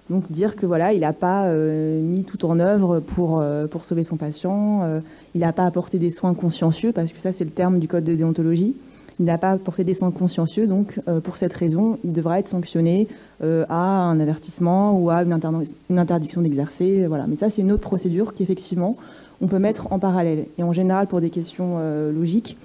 Donc 0.10 0.30
dire 0.30 0.58
que 0.58 0.66
voilà, 0.66 0.92
il 0.92 1.02
n'a 1.02 1.14
pas 1.14 1.46
euh, 1.46 2.02
mis 2.02 2.26
tout 2.26 2.46
en 2.46 2.60
œuvre 2.60 3.00
pour, 3.00 3.42
pour 3.72 3.86
sauver 3.86 4.04
son 4.04 4.18
patient, 4.18 5.02
il 5.34 5.42
n'a 5.42 5.54
pas 5.54 5.66
apporté 5.66 5.98
des 5.98 6.12
soins 6.12 6.34
consciencieux, 6.34 6.92
parce 6.92 7.14
que 7.14 7.20
ça 7.20 7.32
c'est 7.32 7.46
le 7.46 7.52
terme 7.52 7.80
du 7.80 7.88
code 7.88 8.04
de 8.04 8.16
déontologie. 8.16 8.76
Il 9.20 9.26
n'a 9.26 9.38
pas 9.38 9.52
apporté 9.52 9.84
des 9.84 9.96
soins 9.96 10.12
consciencieux, 10.12 10.68
donc 10.68 11.00
euh, 11.08 11.20
pour 11.20 11.38
cette 11.38 11.54
raison, 11.54 11.98
il 12.04 12.14
devra 12.14 12.40
être 12.40 12.48
sanctionné 12.48 13.08
euh, 13.44 13.66
à 13.68 13.76
un 13.76 14.20
avertissement 14.20 15.00
ou 15.00 15.10
à 15.10 15.24
une, 15.24 15.34
interdi- 15.34 15.74
une 15.90 15.98
interdiction 15.98 16.42
d'exercer. 16.42 17.08
Voilà. 17.08 17.26
Mais 17.28 17.36
ça 17.36 17.50
c'est 17.50 17.64
une 17.64 17.72
autre 17.72 17.82
procédure 17.82 18.34
qu'effectivement 18.36 18.96
on 19.42 19.48
peut 19.48 19.60
mettre 19.60 19.92
en 19.92 20.00
parallèle. 20.00 20.46
Et 20.58 20.64
en 20.64 20.74
général, 20.74 21.08
pour 21.08 21.22
des 21.22 21.30
questions 21.30 21.78
euh, 21.78 22.12
logiques, 22.12 22.58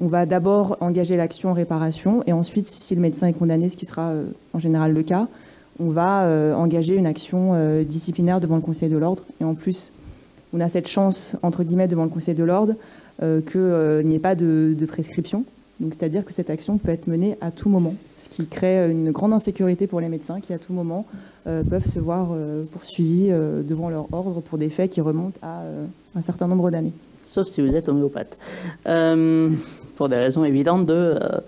on 0.00 0.08
va 0.08 0.26
d'abord 0.26 0.76
engager 0.80 1.16
l'action 1.16 1.50
en 1.50 1.52
réparation 1.52 2.22
et 2.26 2.32
ensuite, 2.32 2.66
si 2.66 2.94
le 2.94 3.00
médecin 3.00 3.26
est 3.26 3.32
condamné, 3.32 3.68
ce 3.68 3.76
qui 3.76 3.86
sera 3.86 4.10
euh, 4.10 4.24
en 4.52 4.58
général 4.58 4.92
le 4.92 5.02
cas, 5.02 5.28
on 5.78 5.90
va 5.90 6.24
euh, 6.24 6.54
engager 6.54 6.94
une 6.94 7.06
action 7.06 7.52
euh, 7.54 7.84
disciplinaire 7.84 8.40
devant 8.40 8.56
le 8.56 8.62
Conseil 8.62 8.88
de 8.88 8.96
l'ordre. 8.96 9.22
Et 9.40 9.44
en 9.44 9.54
plus, 9.54 9.92
on 10.52 10.60
a 10.60 10.68
cette 10.68 10.88
chance, 10.88 11.36
entre 11.42 11.62
guillemets, 11.64 11.88
devant 11.88 12.04
le 12.04 12.10
Conseil 12.10 12.34
de 12.34 12.44
l'ordre, 12.44 12.74
euh, 13.22 13.40
qu'il 13.40 14.08
n'y 14.08 14.16
ait 14.16 14.20
pas 14.20 14.34
de, 14.34 14.74
de 14.78 14.86
prescription. 14.86 15.44
C'est-à-dire 15.80 16.24
que 16.24 16.32
cette 16.32 16.50
action 16.50 16.76
peut 16.76 16.90
être 16.90 17.06
menée 17.06 17.38
à 17.40 17.50
tout 17.50 17.70
moment, 17.70 17.94
ce 18.22 18.28
qui 18.28 18.46
crée 18.46 18.90
une 18.90 19.12
grande 19.12 19.32
insécurité 19.32 19.86
pour 19.86 20.00
les 20.00 20.08
médecins 20.10 20.40
qui, 20.40 20.52
à 20.52 20.58
tout 20.58 20.74
moment, 20.74 21.06
euh, 21.46 21.62
peuvent 21.62 21.86
se 21.86 21.98
voir 21.98 22.28
euh, 22.32 22.64
poursuivis 22.70 23.28
euh, 23.30 23.62
devant 23.62 23.88
leur 23.88 24.06
ordre 24.12 24.40
pour 24.42 24.58
des 24.58 24.68
faits 24.68 24.90
qui 24.90 25.00
remontent 25.00 25.38
à 25.42 25.62
euh, 25.62 25.86
un 26.14 26.20
certain 26.20 26.48
nombre 26.48 26.70
d'années. 26.70 26.92
Sauf 27.24 27.46
si 27.48 27.62
vous 27.62 27.74
êtes 27.74 27.88
homéopathe. 27.88 28.36
Euh, 28.86 29.50
pour 29.96 30.08
des 30.08 30.16
raisons 30.16 30.44
évidentes 30.44 30.84
de... 30.86 30.92
euh, 30.94 31.40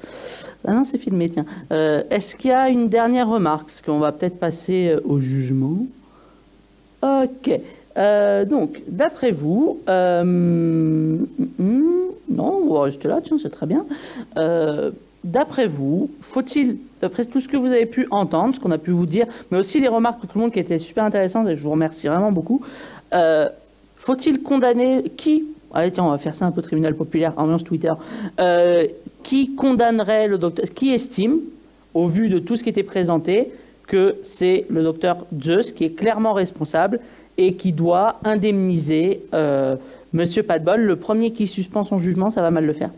Ah 0.64 0.74
non, 0.74 0.84
c'est 0.84 0.98
filmé, 0.98 1.28
tiens. 1.28 1.46
Euh, 1.72 2.02
Est-ce 2.10 2.36
qu'il 2.36 2.50
y 2.50 2.54
a 2.54 2.68
une 2.68 2.88
dernière 2.88 3.28
remarque? 3.28 3.66
Parce 3.66 3.82
qu'on 3.82 3.98
va 3.98 4.12
peut-être 4.12 4.38
passer 4.38 4.88
euh, 4.90 5.00
au 5.04 5.20
jugement. 5.20 5.86
Ok. 7.02 7.60
Euh, 7.96 8.44
donc, 8.44 8.82
d'après 8.88 9.30
vous, 9.30 9.80
euh, 9.88 10.22
hum, 10.22 11.26
hum, 11.58 11.84
non, 12.30 12.62
on 12.66 12.74
va 12.74 12.82
rester 12.82 13.08
là, 13.08 13.20
tiens, 13.22 13.36
c'est 13.40 13.50
très 13.50 13.66
bien. 13.66 13.84
Euh, 14.38 14.90
d'après 15.24 15.66
vous, 15.66 16.10
faut-il, 16.20 16.78
d'après 17.00 17.24
tout 17.24 17.40
ce 17.40 17.48
que 17.48 17.56
vous 17.56 17.68
avez 17.68 17.86
pu 17.86 18.06
entendre, 18.10 18.54
ce 18.54 18.60
qu'on 18.60 18.70
a 18.70 18.78
pu 18.78 18.90
vous 18.90 19.06
dire, 19.06 19.26
mais 19.50 19.58
aussi 19.58 19.80
les 19.80 19.88
remarques 19.88 20.22
de 20.22 20.26
tout 20.26 20.38
le 20.38 20.42
monde 20.42 20.52
qui 20.52 20.60
étaient 20.60 20.78
super 20.78 21.04
intéressantes, 21.04 21.48
et 21.48 21.56
je 21.56 21.62
vous 21.62 21.70
remercie 21.70 22.06
vraiment 22.08 22.32
beaucoup, 22.32 22.62
faut-il 23.96 24.42
condamner 24.42 25.04
qui 25.16 25.44
Allez, 25.74 25.90
tiens, 25.90 26.04
on 26.04 26.10
va 26.10 26.18
faire 26.18 26.34
ça 26.34 26.44
un 26.44 26.50
peu 26.50 26.60
tribunal 26.60 26.94
populaire, 26.94 27.32
ambiance 27.36 27.64
Twitter. 27.64 27.92
Qui 29.22 29.54
condamnerait 29.54 30.28
le 30.28 30.38
docteur 30.38 30.66
Qui 30.74 30.92
estime, 30.92 31.38
au 31.94 32.06
vu 32.06 32.28
de 32.28 32.38
tout 32.38 32.56
ce 32.56 32.62
qui 32.62 32.68
était 32.70 32.82
présenté, 32.82 33.52
que 33.86 34.16
c'est 34.22 34.66
le 34.70 34.82
docteur 34.82 35.26
Zeus 35.40 35.72
qui 35.72 35.84
est 35.84 35.90
clairement 35.90 36.32
responsable 36.32 37.00
et 37.38 37.54
qui 37.54 37.72
doit 37.72 38.20
indemniser 38.24 39.24
euh, 39.34 39.76
Monsieur 40.12 40.42
pas 40.42 40.58
de 40.58 40.64
bol, 40.64 40.82
le 40.82 40.96
premier 40.96 41.32
qui 41.32 41.46
suspend 41.46 41.84
son 41.84 41.96
jugement, 41.96 42.28
ça 42.30 42.42
va 42.42 42.50
mal 42.50 42.66
le 42.66 42.74
faire. 42.74 42.90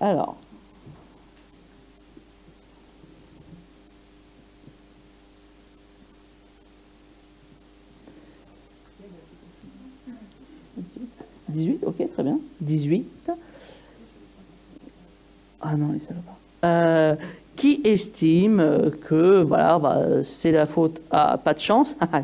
Alors. 0.00 0.36
«18, 11.50 11.84
ok, 11.84 12.10
très 12.12 12.22
bien. 12.22 12.38
18. 12.60 13.32
Ah 15.60 15.76
non, 15.76 15.92
les 15.92 16.00
salopards. 16.00 16.38
Euh, 16.64 17.16
qui 17.60 17.82
estime 17.84 18.90
que 19.06 19.42
voilà, 19.42 19.78
bah, 19.78 19.98
c'est 20.24 20.50
la 20.50 20.64
faute 20.64 21.02
à 21.10 21.36
pas 21.36 21.52
de 21.52 21.60
chance, 21.60 21.94
ah, 22.00 22.22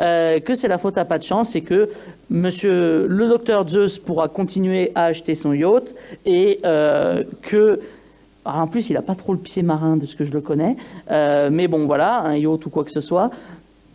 euh, 0.00 0.40
que 0.40 0.56
c'est 0.56 0.66
la 0.66 0.78
faute 0.78 0.98
à 0.98 1.04
pas 1.04 1.18
de 1.18 1.22
chance 1.22 1.54
et 1.54 1.60
que 1.60 1.88
Monsieur 2.28 3.06
le 3.06 3.28
docteur 3.28 3.68
Zeus 3.68 4.00
pourra 4.00 4.26
continuer 4.26 4.90
à 4.96 5.04
acheter 5.04 5.36
son 5.36 5.52
yacht 5.52 5.94
et 6.26 6.58
euh, 6.64 7.22
que 7.42 7.78
alors, 8.44 8.62
en 8.62 8.66
plus 8.66 8.90
il 8.90 8.94
n'a 8.94 9.02
pas 9.02 9.14
trop 9.14 9.32
le 9.32 9.38
pied 9.38 9.62
marin 9.62 9.96
de 9.96 10.06
ce 10.06 10.16
que 10.16 10.24
je 10.24 10.32
le 10.32 10.40
connais, 10.40 10.74
euh, 11.08 11.50
mais 11.52 11.68
bon 11.68 11.86
voilà, 11.86 12.22
un 12.22 12.36
yacht 12.36 12.66
ou 12.66 12.70
quoi 12.70 12.82
que 12.82 12.90
ce 12.90 13.00
soit. 13.00 13.30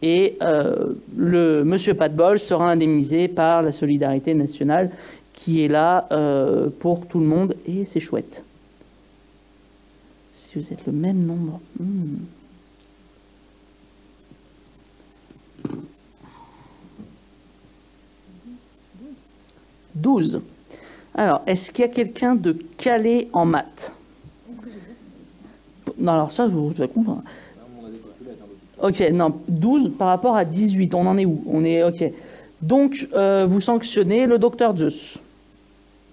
Et 0.02 0.38
euh, 0.42 0.94
le 1.18 1.66
Monsieur 1.66 1.94
Pas 1.94 2.08
de 2.08 2.16
bol 2.16 2.40
sera 2.40 2.72
indemnisé 2.72 3.28
par 3.28 3.64
la 3.64 3.74
solidarité 3.74 4.34
nationale 4.34 4.92
qui 5.34 5.66
est 5.66 5.68
là 5.68 6.08
euh, 6.14 6.70
pour 6.80 7.06
tout 7.06 7.20
le 7.20 7.26
monde 7.26 7.54
et 7.68 7.84
c'est 7.84 8.00
chouette. 8.00 8.46
Si 10.40 10.58
vous 10.58 10.72
êtes 10.72 10.86
le 10.86 10.94
même 10.94 11.22
nombre. 11.22 11.60
hmm. 11.80 12.16
«12. 19.96 20.42
Alors, 21.14 21.42
est-ce 21.46 21.72
qu'il 21.72 21.82
y 21.82 21.86
a 21.86 21.92
quelqu'un 21.92 22.36
de 22.36 22.54
calé 22.78 23.28
en 23.34 23.44
maths? 23.44 23.94
Non, 25.98 26.14
alors 26.14 26.32
ça, 26.32 26.48
vous 26.48 26.70
vous 26.70 26.88
comprendre. 26.88 27.24
Ok, 28.82 29.02
non, 29.12 29.38
12 29.50 29.92
par 29.98 30.08
rapport 30.08 30.38
à 30.38 30.46
18, 30.46 30.94
on 30.94 31.06
en 31.06 31.18
est 31.18 31.26
où? 31.26 31.44
On 31.48 31.66
est, 31.66 31.84
ok. 31.84 32.14
Donc, 32.62 33.10
euh, 33.14 33.46
vous 33.46 33.60
sanctionnez 33.60 34.26
le 34.26 34.40
docteur 34.40 34.78
Zeus. 34.78 35.20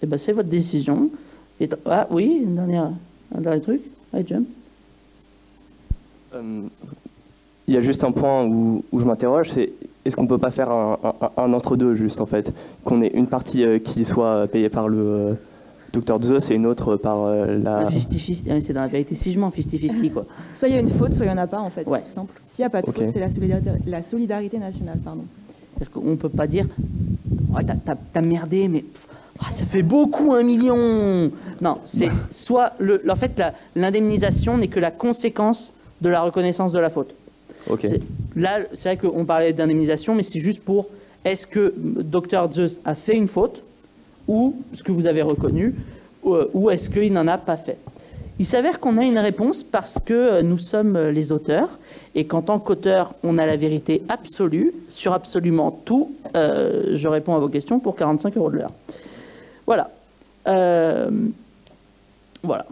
Eh 0.03 0.07
ben, 0.07 0.19
c'est 0.19 0.33
votre 0.33 0.49
décision. 0.49 1.11
Ah, 1.85 2.09
oui, 2.11 2.45
un 2.45 3.41
dernier 3.41 3.61
truc 3.61 3.83
Euh, 6.35 6.63
Il 7.69 7.75
y 7.75 7.77
a 7.77 7.81
juste 7.81 8.05
un 8.05 8.13
point 8.13 8.45
où, 8.45 8.85
où 8.93 9.01
je 9.01 9.05
m'interroge, 9.05 9.51
c'est 9.51 9.73
est-ce 10.05 10.15
qu'on 10.17 10.27
peut 10.27 10.39
pas 10.39 10.51
faire 10.53 10.71
un, 10.71 10.99
un- 11.03 11.31
un 11.43 11.53
entre-deux 11.53 11.95
juste 11.97 12.21
en 12.21 12.27
fait? 12.27 12.53
Qu'on 12.85 13.03
ait 13.03 13.09
une 13.09 13.27
partie 13.27 13.65
euh, 13.65 13.79
qui 13.79 14.05
soit 14.05 14.47
payée 14.47 14.69
par 14.69 14.89
le 14.89 14.99
euh, 14.99 15.35
docteur 15.93 16.23
Zeus 16.23 16.51
et 16.51 16.55
une 16.55 16.67
autre 16.67 16.95
par 16.97 17.25
euh, 17.25 17.59
la... 17.59 17.79
Un 17.79 17.85
50-50, 17.89 18.61
c'est 18.61 18.73
dans 18.73 18.83
la 18.83 18.87
vérité, 18.87 19.15
si 19.17 19.33
je 19.33 19.41
mens 19.41 19.51
50-50, 19.51 20.13
quoi. 20.13 20.27
Soit 20.53 20.69
il 20.69 20.75
y 20.75 20.79
a 20.79 20.81
une 20.81 20.89
faute, 20.89 21.13
soit 21.15 21.25
il 21.25 21.29
n'y 21.29 21.35
en 21.35 21.39
a 21.39 21.47
pas, 21.49 21.59
en 21.61 21.71
fait. 21.71 21.87
Ouais. 21.89 21.99
C'est 22.03 22.09
tout 22.09 22.15
simple. 22.15 22.41
S'il 22.47 22.63
n'y 22.63 22.67
a 22.67 22.71
pas 22.71 22.83
de 22.83 22.87
faute, 22.87 23.11
c'est 23.11 23.19
la 23.21 23.31
solidarité, 23.31 23.71
la 23.87 24.03
solidarité 24.03 24.59
nationale. 24.59 24.99
Pardon. 25.05 25.25
C'est-à-dire 25.77 25.93
qu'on 25.93 26.11
ne 26.11 26.15
peut 26.17 26.29
pas 26.29 26.47
dire 26.47 26.67
Ouais, 27.53 27.63
t'as- 27.65 28.21
merdé, 28.23 28.69
mais 28.69 28.81
pff, 28.83 29.09
ah, 29.41 29.51
ça 29.51 29.65
fait 29.65 29.83
beaucoup 29.83 30.33
un 30.33 30.43
million. 30.43 31.31
Non, 31.61 31.79
c'est 31.85 32.09
soit 32.31 32.73
le, 32.79 33.03
en 33.09 33.17
fait 33.17 33.43
l'indemnisation 33.75 34.57
n'est 34.59 34.69
que 34.69 34.81
la 34.81 34.91
conséquence 34.91 35.73
de 36.01 36.09
la 36.09 36.21
reconnaissance 36.21 36.73
de 36.73 36.79
la 36.79 36.91
faute. 36.91 37.15
Ok. 37.69 37.81
C'est- 37.83 38.01
Là, 38.37 38.59
c'est 38.75 38.95
vrai 38.95 39.09
qu'on 39.09 39.25
parlait 39.25 39.53
d'indemnisation, 39.55 40.15
mais 40.15 40.23
c'est 40.23 40.41
juste 40.41 40.63
pour 40.63 40.87
est-ce 41.25 41.47
que 41.47 41.75
Dr 41.77 42.53
Zeus 42.53 42.81
a 42.85 42.95
fait 42.95 43.15
une 43.15 43.29
faute 43.29 43.63
ou 44.29 44.57
ce 44.75 44.83
que 44.83 44.93
vous 44.93 45.07
avez 45.07 45.23
reconnu, 45.23 45.75
ou, 46.23 46.37
ou 46.53 46.71
est-ce 46.71 46.91
qu'il 46.91 47.13
n'en 47.13 47.27
a 47.29 47.39
pas 47.39 47.57
fait? 47.57 47.79
Il 48.39 48.45
s'avère 48.45 48.79
qu'on 48.81 48.99
a 48.99 49.05
une 49.05 49.19
réponse 49.19 49.63
parce 49.63 49.99
que 49.99 50.13
euh, 50.13 50.43
nous 50.43 50.59
sommes 50.59 50.97
euh, 50.97 51.11
les 51.11 51.33
auteurs 51.33 51.71
et 52.15 52.27
qu'en 52.27 52.43
tant 52.43 52.59
qu'auteur, 52.59 53.15
on 53.23 53.39
a 53.39 53.47
la 53.47 53.57
vérité 53.57 54.03
absolue 54.11 54.75
sur 54.91 55.15
absolument 55.15 55.71
tout. 55.71 56.13
Euh, 56.37 56.95
je 56.95 57.09
réponds 57.09 57.35
à 57.35 57.39
vos 57.39 57.49
questions 57.49 57.81
pour 57.81 57.97
45 57.97 58.37
euros 58.37 58.51
de 58.51 58.57
l'heure. 58.59 58.73
Voilà. 59.67 59.91
Euh, 60.47 61.11
voilà. 62.43 62.67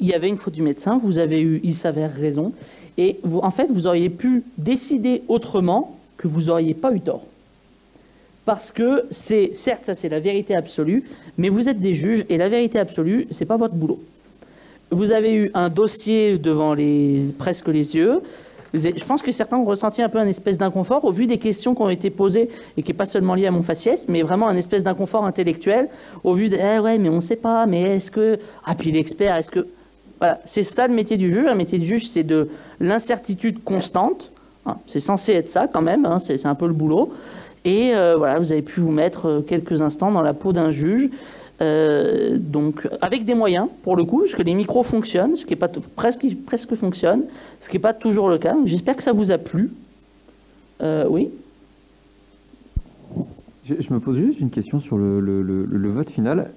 Il 0.00 0.06
y 0.06 0.14
avait 0.14 0.28
une 0.28 0.38
faute 0.38 0.54
du 0.54 0.62
médecin, 0.62 0.98
vous 0.98 1.18
avez 1.18 1.40
eu, 1.40 1.60
il 1.64 1.74
s'avère, 1.74 2.12
raison. 2.12 2.52
Et 2.98 3.20
en 3.24 3.50
fait, 3.50 3.66
vous 3.70 3.86
auriez 3.86 4.10
pu 4.10 4.44
décider 4.56 5.22
autrement 5.28 5.96
que 6.16 6.28
vous 6.28 6.42
n'auriez 6.42 6.74
pas 6.74 6.92
eu 6.92 7.00
tort. 7.00 7.26
Parce 8.44 8.70
que 8.70 9.06
c'est, 9.10 9.54
certes, 9.54 9.86
ça 9.86 9.94
c'est 9.94 10.08
la 10.08 10.20
vérité 10.20 10.54
absolue, 10.54 11.04
mais 11.36 11.48
vous 11.48 11.68
êtes 11.68 11.80
des 11.80 11.94
juges 11.94 12.24
et 12.28 12.38
la 12.38 12.48
vérité 12.48 12.78
absolue, 12.78 13.26
c'est 13.30 13.44
pas 13.44 13.56
votre 13.56 13.74
boulot. 13.74 14.00
Vous 14.90 15.12
avez 15.12 15.34
eu 15.34 15.50
un 15.54 15.68
dossier 15.68 16.38
devant 16.38 16.72
les, 16.74 17.26
presque 17.36 17.68
les 17.68 17.94
yeux. 17.94 18.22
Je 18.74 19.04
pense 19.04 19.22
que 19.22 19.32
certains 19.32 19.56
ont 19.56 19.64
ressenti 19.64 20.02
un 20.02 20.08
peu 20.08 20.18
un 20.18 20.26
espèce 20.26 20.58
d'inconfort 20.58 21.04
au 21.04 21.10
vu 21.10 21.26
des 21.26 21.38
questions 21.38 21.74
qui 21.74 21.82
ont 21.82 21.88
été 21.88 22.10
posées 22.10 22.50
et 22.76 22.82
qui 22.82 22.90
n'est 22.90 22.96
pas 22.96 23.06
seulement 23.06 23.34
lié 23.34 23.46
à 23.46 23.50
mon 23.50 23.62
faciès, 23.62 24.08
mais 24.08 24.22
vraiment 24.22 24.48
un 24.48 24.56
espèce 24.56 24.84
d'inconfort 24.84 25.24
intellectuel 25.24 25.88
au 26.24 26.34
vu 26.34 26.48
de 26.48 26.56
eh 26.56 26.78
ouais, 26.78 26.98
mais 26.98 27.08
on 27.08 27.16
ne 27.16 27.20
sait 27.20 27.36
pas, 27.36 27.66
mais 27.66 27.82
est-ce 27.96 28.10
que. 28.10 28.38
Ah, 28.64 28.74
puis 28.74 28.92
l'expert, 28.92 29.36
est-ce 29.36 29.50
que. 29.50 29.66
Voilà, 30.18 30.40
c'est 30.44 30.64
ça 30.64 30.86
le 30.86 30.94
métier 30.94 31.16
du 31.16 31.32
juge. 31.32 31.46
Un 31.46 31.54
métier 31.54 31.78
du 31.78 31.86
juge, 31.86 32.06
c'est 32.08 32.24
de 32.24 32.48
l'incertitude 32.80 33.62
constante. 33.64 34.32
Hein, 34.66 34.76
C'est 34.86 35.00
censé 35.00 35.32
être 35.32 35.48
ça 35.48 35.66
quand 35.66 35.82
même, 35.82 36.04
hein, 36.04 36.18
c'est 36.18 36.36
c'est 36.36 36.48
un 36.48 36.54
peu 36.54 36.66
le 36.66 36.74
boulot. 36.74 37.12
Et 37.64 37.94
euh, 37.94 38.16
voilà, 38.16 38.38
vous 38.38 38.52
avez 38.52 38.62
pu 38.62 38.80
vous 38.80 38.90
mettre 38.90 39.26
euh, 39.26 39.40
quelques 39.40 39.82
instants 39.82 40.10
dans 40.10 40.22
la 40.22 40.34
peau 40.34 40.52
d'un 40.52 40.70
juge. 40.70 41.10
Euh, 41.60 42.38
donc 42.38 42.88
avec 43.00 43.24
des 43.24 43.34
moyens 43.34 43.68
pour 43.82 43.96
le 43.96 44.04
coup, 44.04 44.20
parce 44.20 44.34
que 44.34 44.42
les 44.42 44.54
micros 44.54 44.84
fonctionnent, 44.84 45.34
ce 45.34 45.44
qui 45.44 45.54
est 45.54 45.56
pas 45.56 45.68
presque 45.96 46.24
presque 46.46 46.74
fonctionne, 46.76 47.24
ce 47.58 47.68
qui 47.68 47.76
n'est 47.76 47.80
pas 47.82 47.94
toujours 47.94 48.28
le 48.28 48.38
cas. 48.38 48.54
J'espère 48.64 48.94
que 48.96 49.02
ça 49.02 49.12
vous 49.12 49.30
a 49.32 49.38
plu. 49.38 49.72
Euh, 50.82 51.04
oui? 51.08 51.30
Je, 53.64 53.74
je 53.80 53.92
me 53.92 53.98
pose 54.00 54.16
juste 54.18 54.40
une 54.40 54.50
question 54.50 54.78
sur 54.80 54.96
le, 54.96 55.20
le- 55.20 55.42
le- 55.42 55.64
le 55.64 55.88
vote 55.90 56.08
final. 56.10 56.50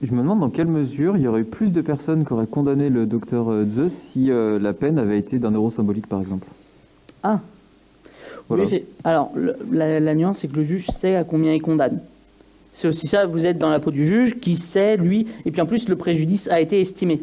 Je 0.00 0.12
me 0.12 0.18
demande 0.22 0.40
dans 0.40 0.48
quelle 0.50 0.66
mesure 0.68 1.16
il 1.16 1.22
y 1.24 1.28
aurait 1.28 1.40
eu 1.42 1.44
plus 1.44 1.70
de 1.70 1.80
personnes 1.80 2.24
qui 2.24 2.32
auraient 2.32 2.46
condamné 2.46 2.88
le 2.88 3.04
docteur 3.04 3.50
euh, 3.50 3.64
Zeus 3.66 3.92
si 3.92 4.30
euh, 4.30 4.58
la 4.58 4.72
peine 4.72 4.98
avait 4.98 5.18
été 5.18 5.38
d'un 5.38 5.50
euro 5.50 5.70
symbolique, 5.70 6.06
par 6.06 6.20
exemple. 6.20 6.46
Ah. 7.22 7.40
Voilà. 8.48 8.64
Oui, 8.64 8.84
alors, 9.04 9.30
la, 9.70 10.00
la 10.00 10.14
nuance, 10.14 10.38
c'est 10.38 10.48
que 10.48 10.56
le 10.56 10.64
juge 10.64 10.86
sait 10.86 11.16
à 11.16 11.24
combien 11.24 11.52
il 11.52 11.60
condamne. 11.60 12.00
C'est 12.72 12.88
aussi 12.88 13.08
ça, 13.08 13.26
vous 13.26 13.46
êtes 13.46 13.58
dans 13.58 13.70
la 13.70 13.80
peau 13.80 13.90
du 13.90 14.06
juge 14.06 14.38
qui 14.38 14.56
sait, 14.56 14.96
lui, 14.96 15.26
et 15.44 15.50
puis 15.50 15.60
en 15.60 15.66
plus, 15.66 15.88
le 15.88 15.96
préjudice 15.96 16.48
a 16.48 16.60
été 16.60 16.80
estimé. 16.80 17.20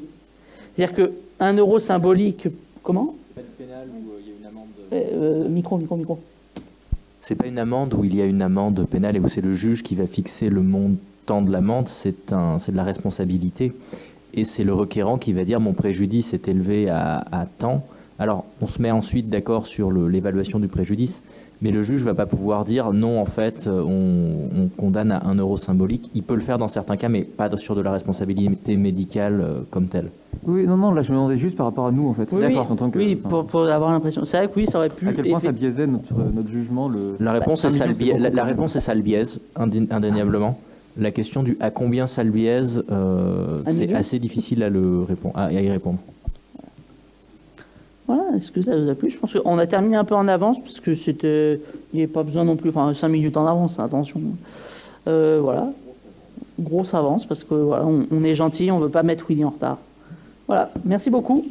C'est-à-dire 0.75 0.95
que 0.95 1.11
un 1.39 1.53
euro 1.53 1.79
symbolique, 1.79 2.47
comment? 2.83 3.15
Euh, 4.93 5.47
Micro, 5.49 5.77
micro, 5.77 5.95
micro. 5.95 6.19
C'est 7.21 7.35
pas 7.35 7.47
une 7.47 7.57
amende 7.57 7.93
où 7.93 8.03
il 8.03 8.15
y 8.15 8.21
a 8.21 8.25
une 8.25 8.41
amende 8.41 8.85
pénale 8.85 9.15
et 9.15 9.19
où 9.19 9.27
c'est 9.29 9.41
le 9.41 9.53
juge 9.53 9.81
qui 9.81 9.95
va 9.95 10.05
fixer 10.05 10.49
le 10.49 10.61
montant 10.61 11.41
de 11.41 11.51
l'amende, 11.51 11.87
c'est 11.87 12.31
un, 12.31 12.59
c'est 12.59 12.71
de 12.71 12.77
la 12.77 12.83
responsabilité. 12.83 13.73
Et 14.33 14.43
c'est 14.43 14.63
le 14.63 14.73
requérant 14.73 15.17
qui 15.17 15.33
va 15.33 15.43
dire 15.43 15.59
mon 15.59 15.73
préjudice 15.73 16.33
est 16.33 16.47
élevé 16.47 16.89
à, 16.89 17.25
à 17.31 17.45
tant. 17.45 17.85
Alors, 18.17 18.45
on 18.61 18.67
se 18.67 18.81
met 18.81 18.91
ensuite 18.91 19.29
d'accord 19.29 19.65
sur 19.65 19.91
l'évaluation 19.91 20.59
du 20.59 20.69
préjudice, 20.69 21.21
mais 21.61 21.71
le 21.71 21.83
juge 21.83 22.01
va 22.03 22.13
pas 22.13 22.25
pouvoir 22.25 22.63
dire 22.63 22.93
non, 22.93 23.19
en 23.19 23.25
fait, 23.25 23.67
euh, 23.67 23.81
on, 23.83 24.63
on 24.63 24.67
condamne 24.69 25.11
à 25.11 25.25
un 25.25 25.35
euro 25.35 25.57
symbolique. 25.57 26.09
Il 26.15 26.23
peut 26.23 26.35
le 26.35 26.41
faire 26.41 26.57
dans 26.57 26.69
certains 26.69 26.95
cas, 26.95 27.09
mais 27.09 27.23
pas 27.23 27.49
sur 27.57 27.75
de 27.75 27.81
la 27.81 27.91
responsabilité 27.91 28.77
médicale 28.77 29.41
euh, 29.41 29.59
comme 29.69 29.87
telle. 29.87 30.11
Oui, 30.45 30.65
non, 30.65 30.77
non, 30.77 30.91
là 30.91 31.01
je 31.01 31.11
me 31.11 31.17
demandais 31.17 31.37
juste 31.37 31.57
par 31.57 31.65
rapport 31.65 31.87
à 31.87 31.91
nous 31.91 32.07
en 32.07 32.13
fait. 32.13 32.29
Oui, 32.31 32.43
oui, 32.47 32.57
En 32.57 32.75
tant 32.75 32.89
que, 32.89 32.99
oui, 32.99 33.15
pour, 33.15 33.45
pour 33.47 33.61
avoir 33.67 33.91
l'impression. 33.91 34.23
C'est 34.25 34.37
vrai 34.37 34.47
que 34.47 34.53
oui, 34.55 34.65
ça 34.65 34.77
aurait 34.77 34.89
pu. 34.89 35.09
à 35.09 35.13
quel 35.13 35.27
point 35.29 35.39
ça 35.39 35.51
biaisait 35.51 35.87
notre, 35.87 36.13
notre 36.33 36.49
jugement 36.49 36.87
le... 36.87 37.15
La 37.19 37.31
réponse, 37.33 37.63
Bah, 37.63 37.69
est, 37.69 37.71
ça 37.71 37.85
le 37.87 38.29
la, 38.35 38.43
réponse 38.43 38.75
est 38.75 38.81
ça 38.81 38.93
le 38.95 39.01
biaise, 39.01 39.39
indé- 39.57 39.87
indéniablement. 39.91 40.57
La 40.97 41.11
question 41.11 41.43
du 41.43 41.57
à 41.59 41.71
combien 41.71 42.05
ça 42.05 42.23
le 42.23 42.31
biaise, 42.31 42.83
euh, 42.91 43.59
c'est 43.65 43.93
assez 43.93 44.19
difficile 44.19 44.63
à, 44.63 44.69
le 44.69 45.01
répondre, 45.03 45.37
à 45.37 45.51
y 45.51 45.69
répondre. 45.69 45.97
Voilà, 48.07 48.37
est-ce 48.37 48.51
que 48.51 48.61
ça 48.61 48.77
vous 48.77 48.89
a 48.89 48.95
plu? 48.95 49.09
Je 49.09 49.17
pense 49.17 49.33
qu'on 49.33 49.57
a 49.57 49.65
terminé 49.65 49.95
un 49.95 50.03
peu 50.03 50.15
en 50.15 50.27
avance, 50.27 50.59
parce 50.59 50.79
que 50.79 50.93
c'était. 50.93 51.59
Il 51.93 51.97
n'y 51.97 52.03
avait 52.03 52.11
pas 52.11 52.23
besoin 52.23 52.43
non 52.43 52.55
plus. 52.55 52.69
Enfin, 52.69 52.93
5 52.93 53.07
minutes 53.07 53.37
en 53.37 53.47
avance, 53.47 53.79
attention. 53.79 54.21
Euh, 55.07 55.39
voilà. 55.41 55.71
Grosse 56.59 56.93
avance, 56.93 57.25
parce 57.25 57.43
que 57.43 57.55
voilà, 57.55 57.85
on, 57.85 58.21
est 58.21 58.35
gentil, 58.35 58.71
on 58.71 58.79
ne 58.79 58.83
veut 58.83 58.89
pas 58.89 59.03
mettre 59.03 59.25
Willy 59.27 59.43
en 59.43 59.49
retard. 59.49 59.77
Voilà, 60.47 60.71
merci 60.85 61.09
beaucoup. 61.09 61.45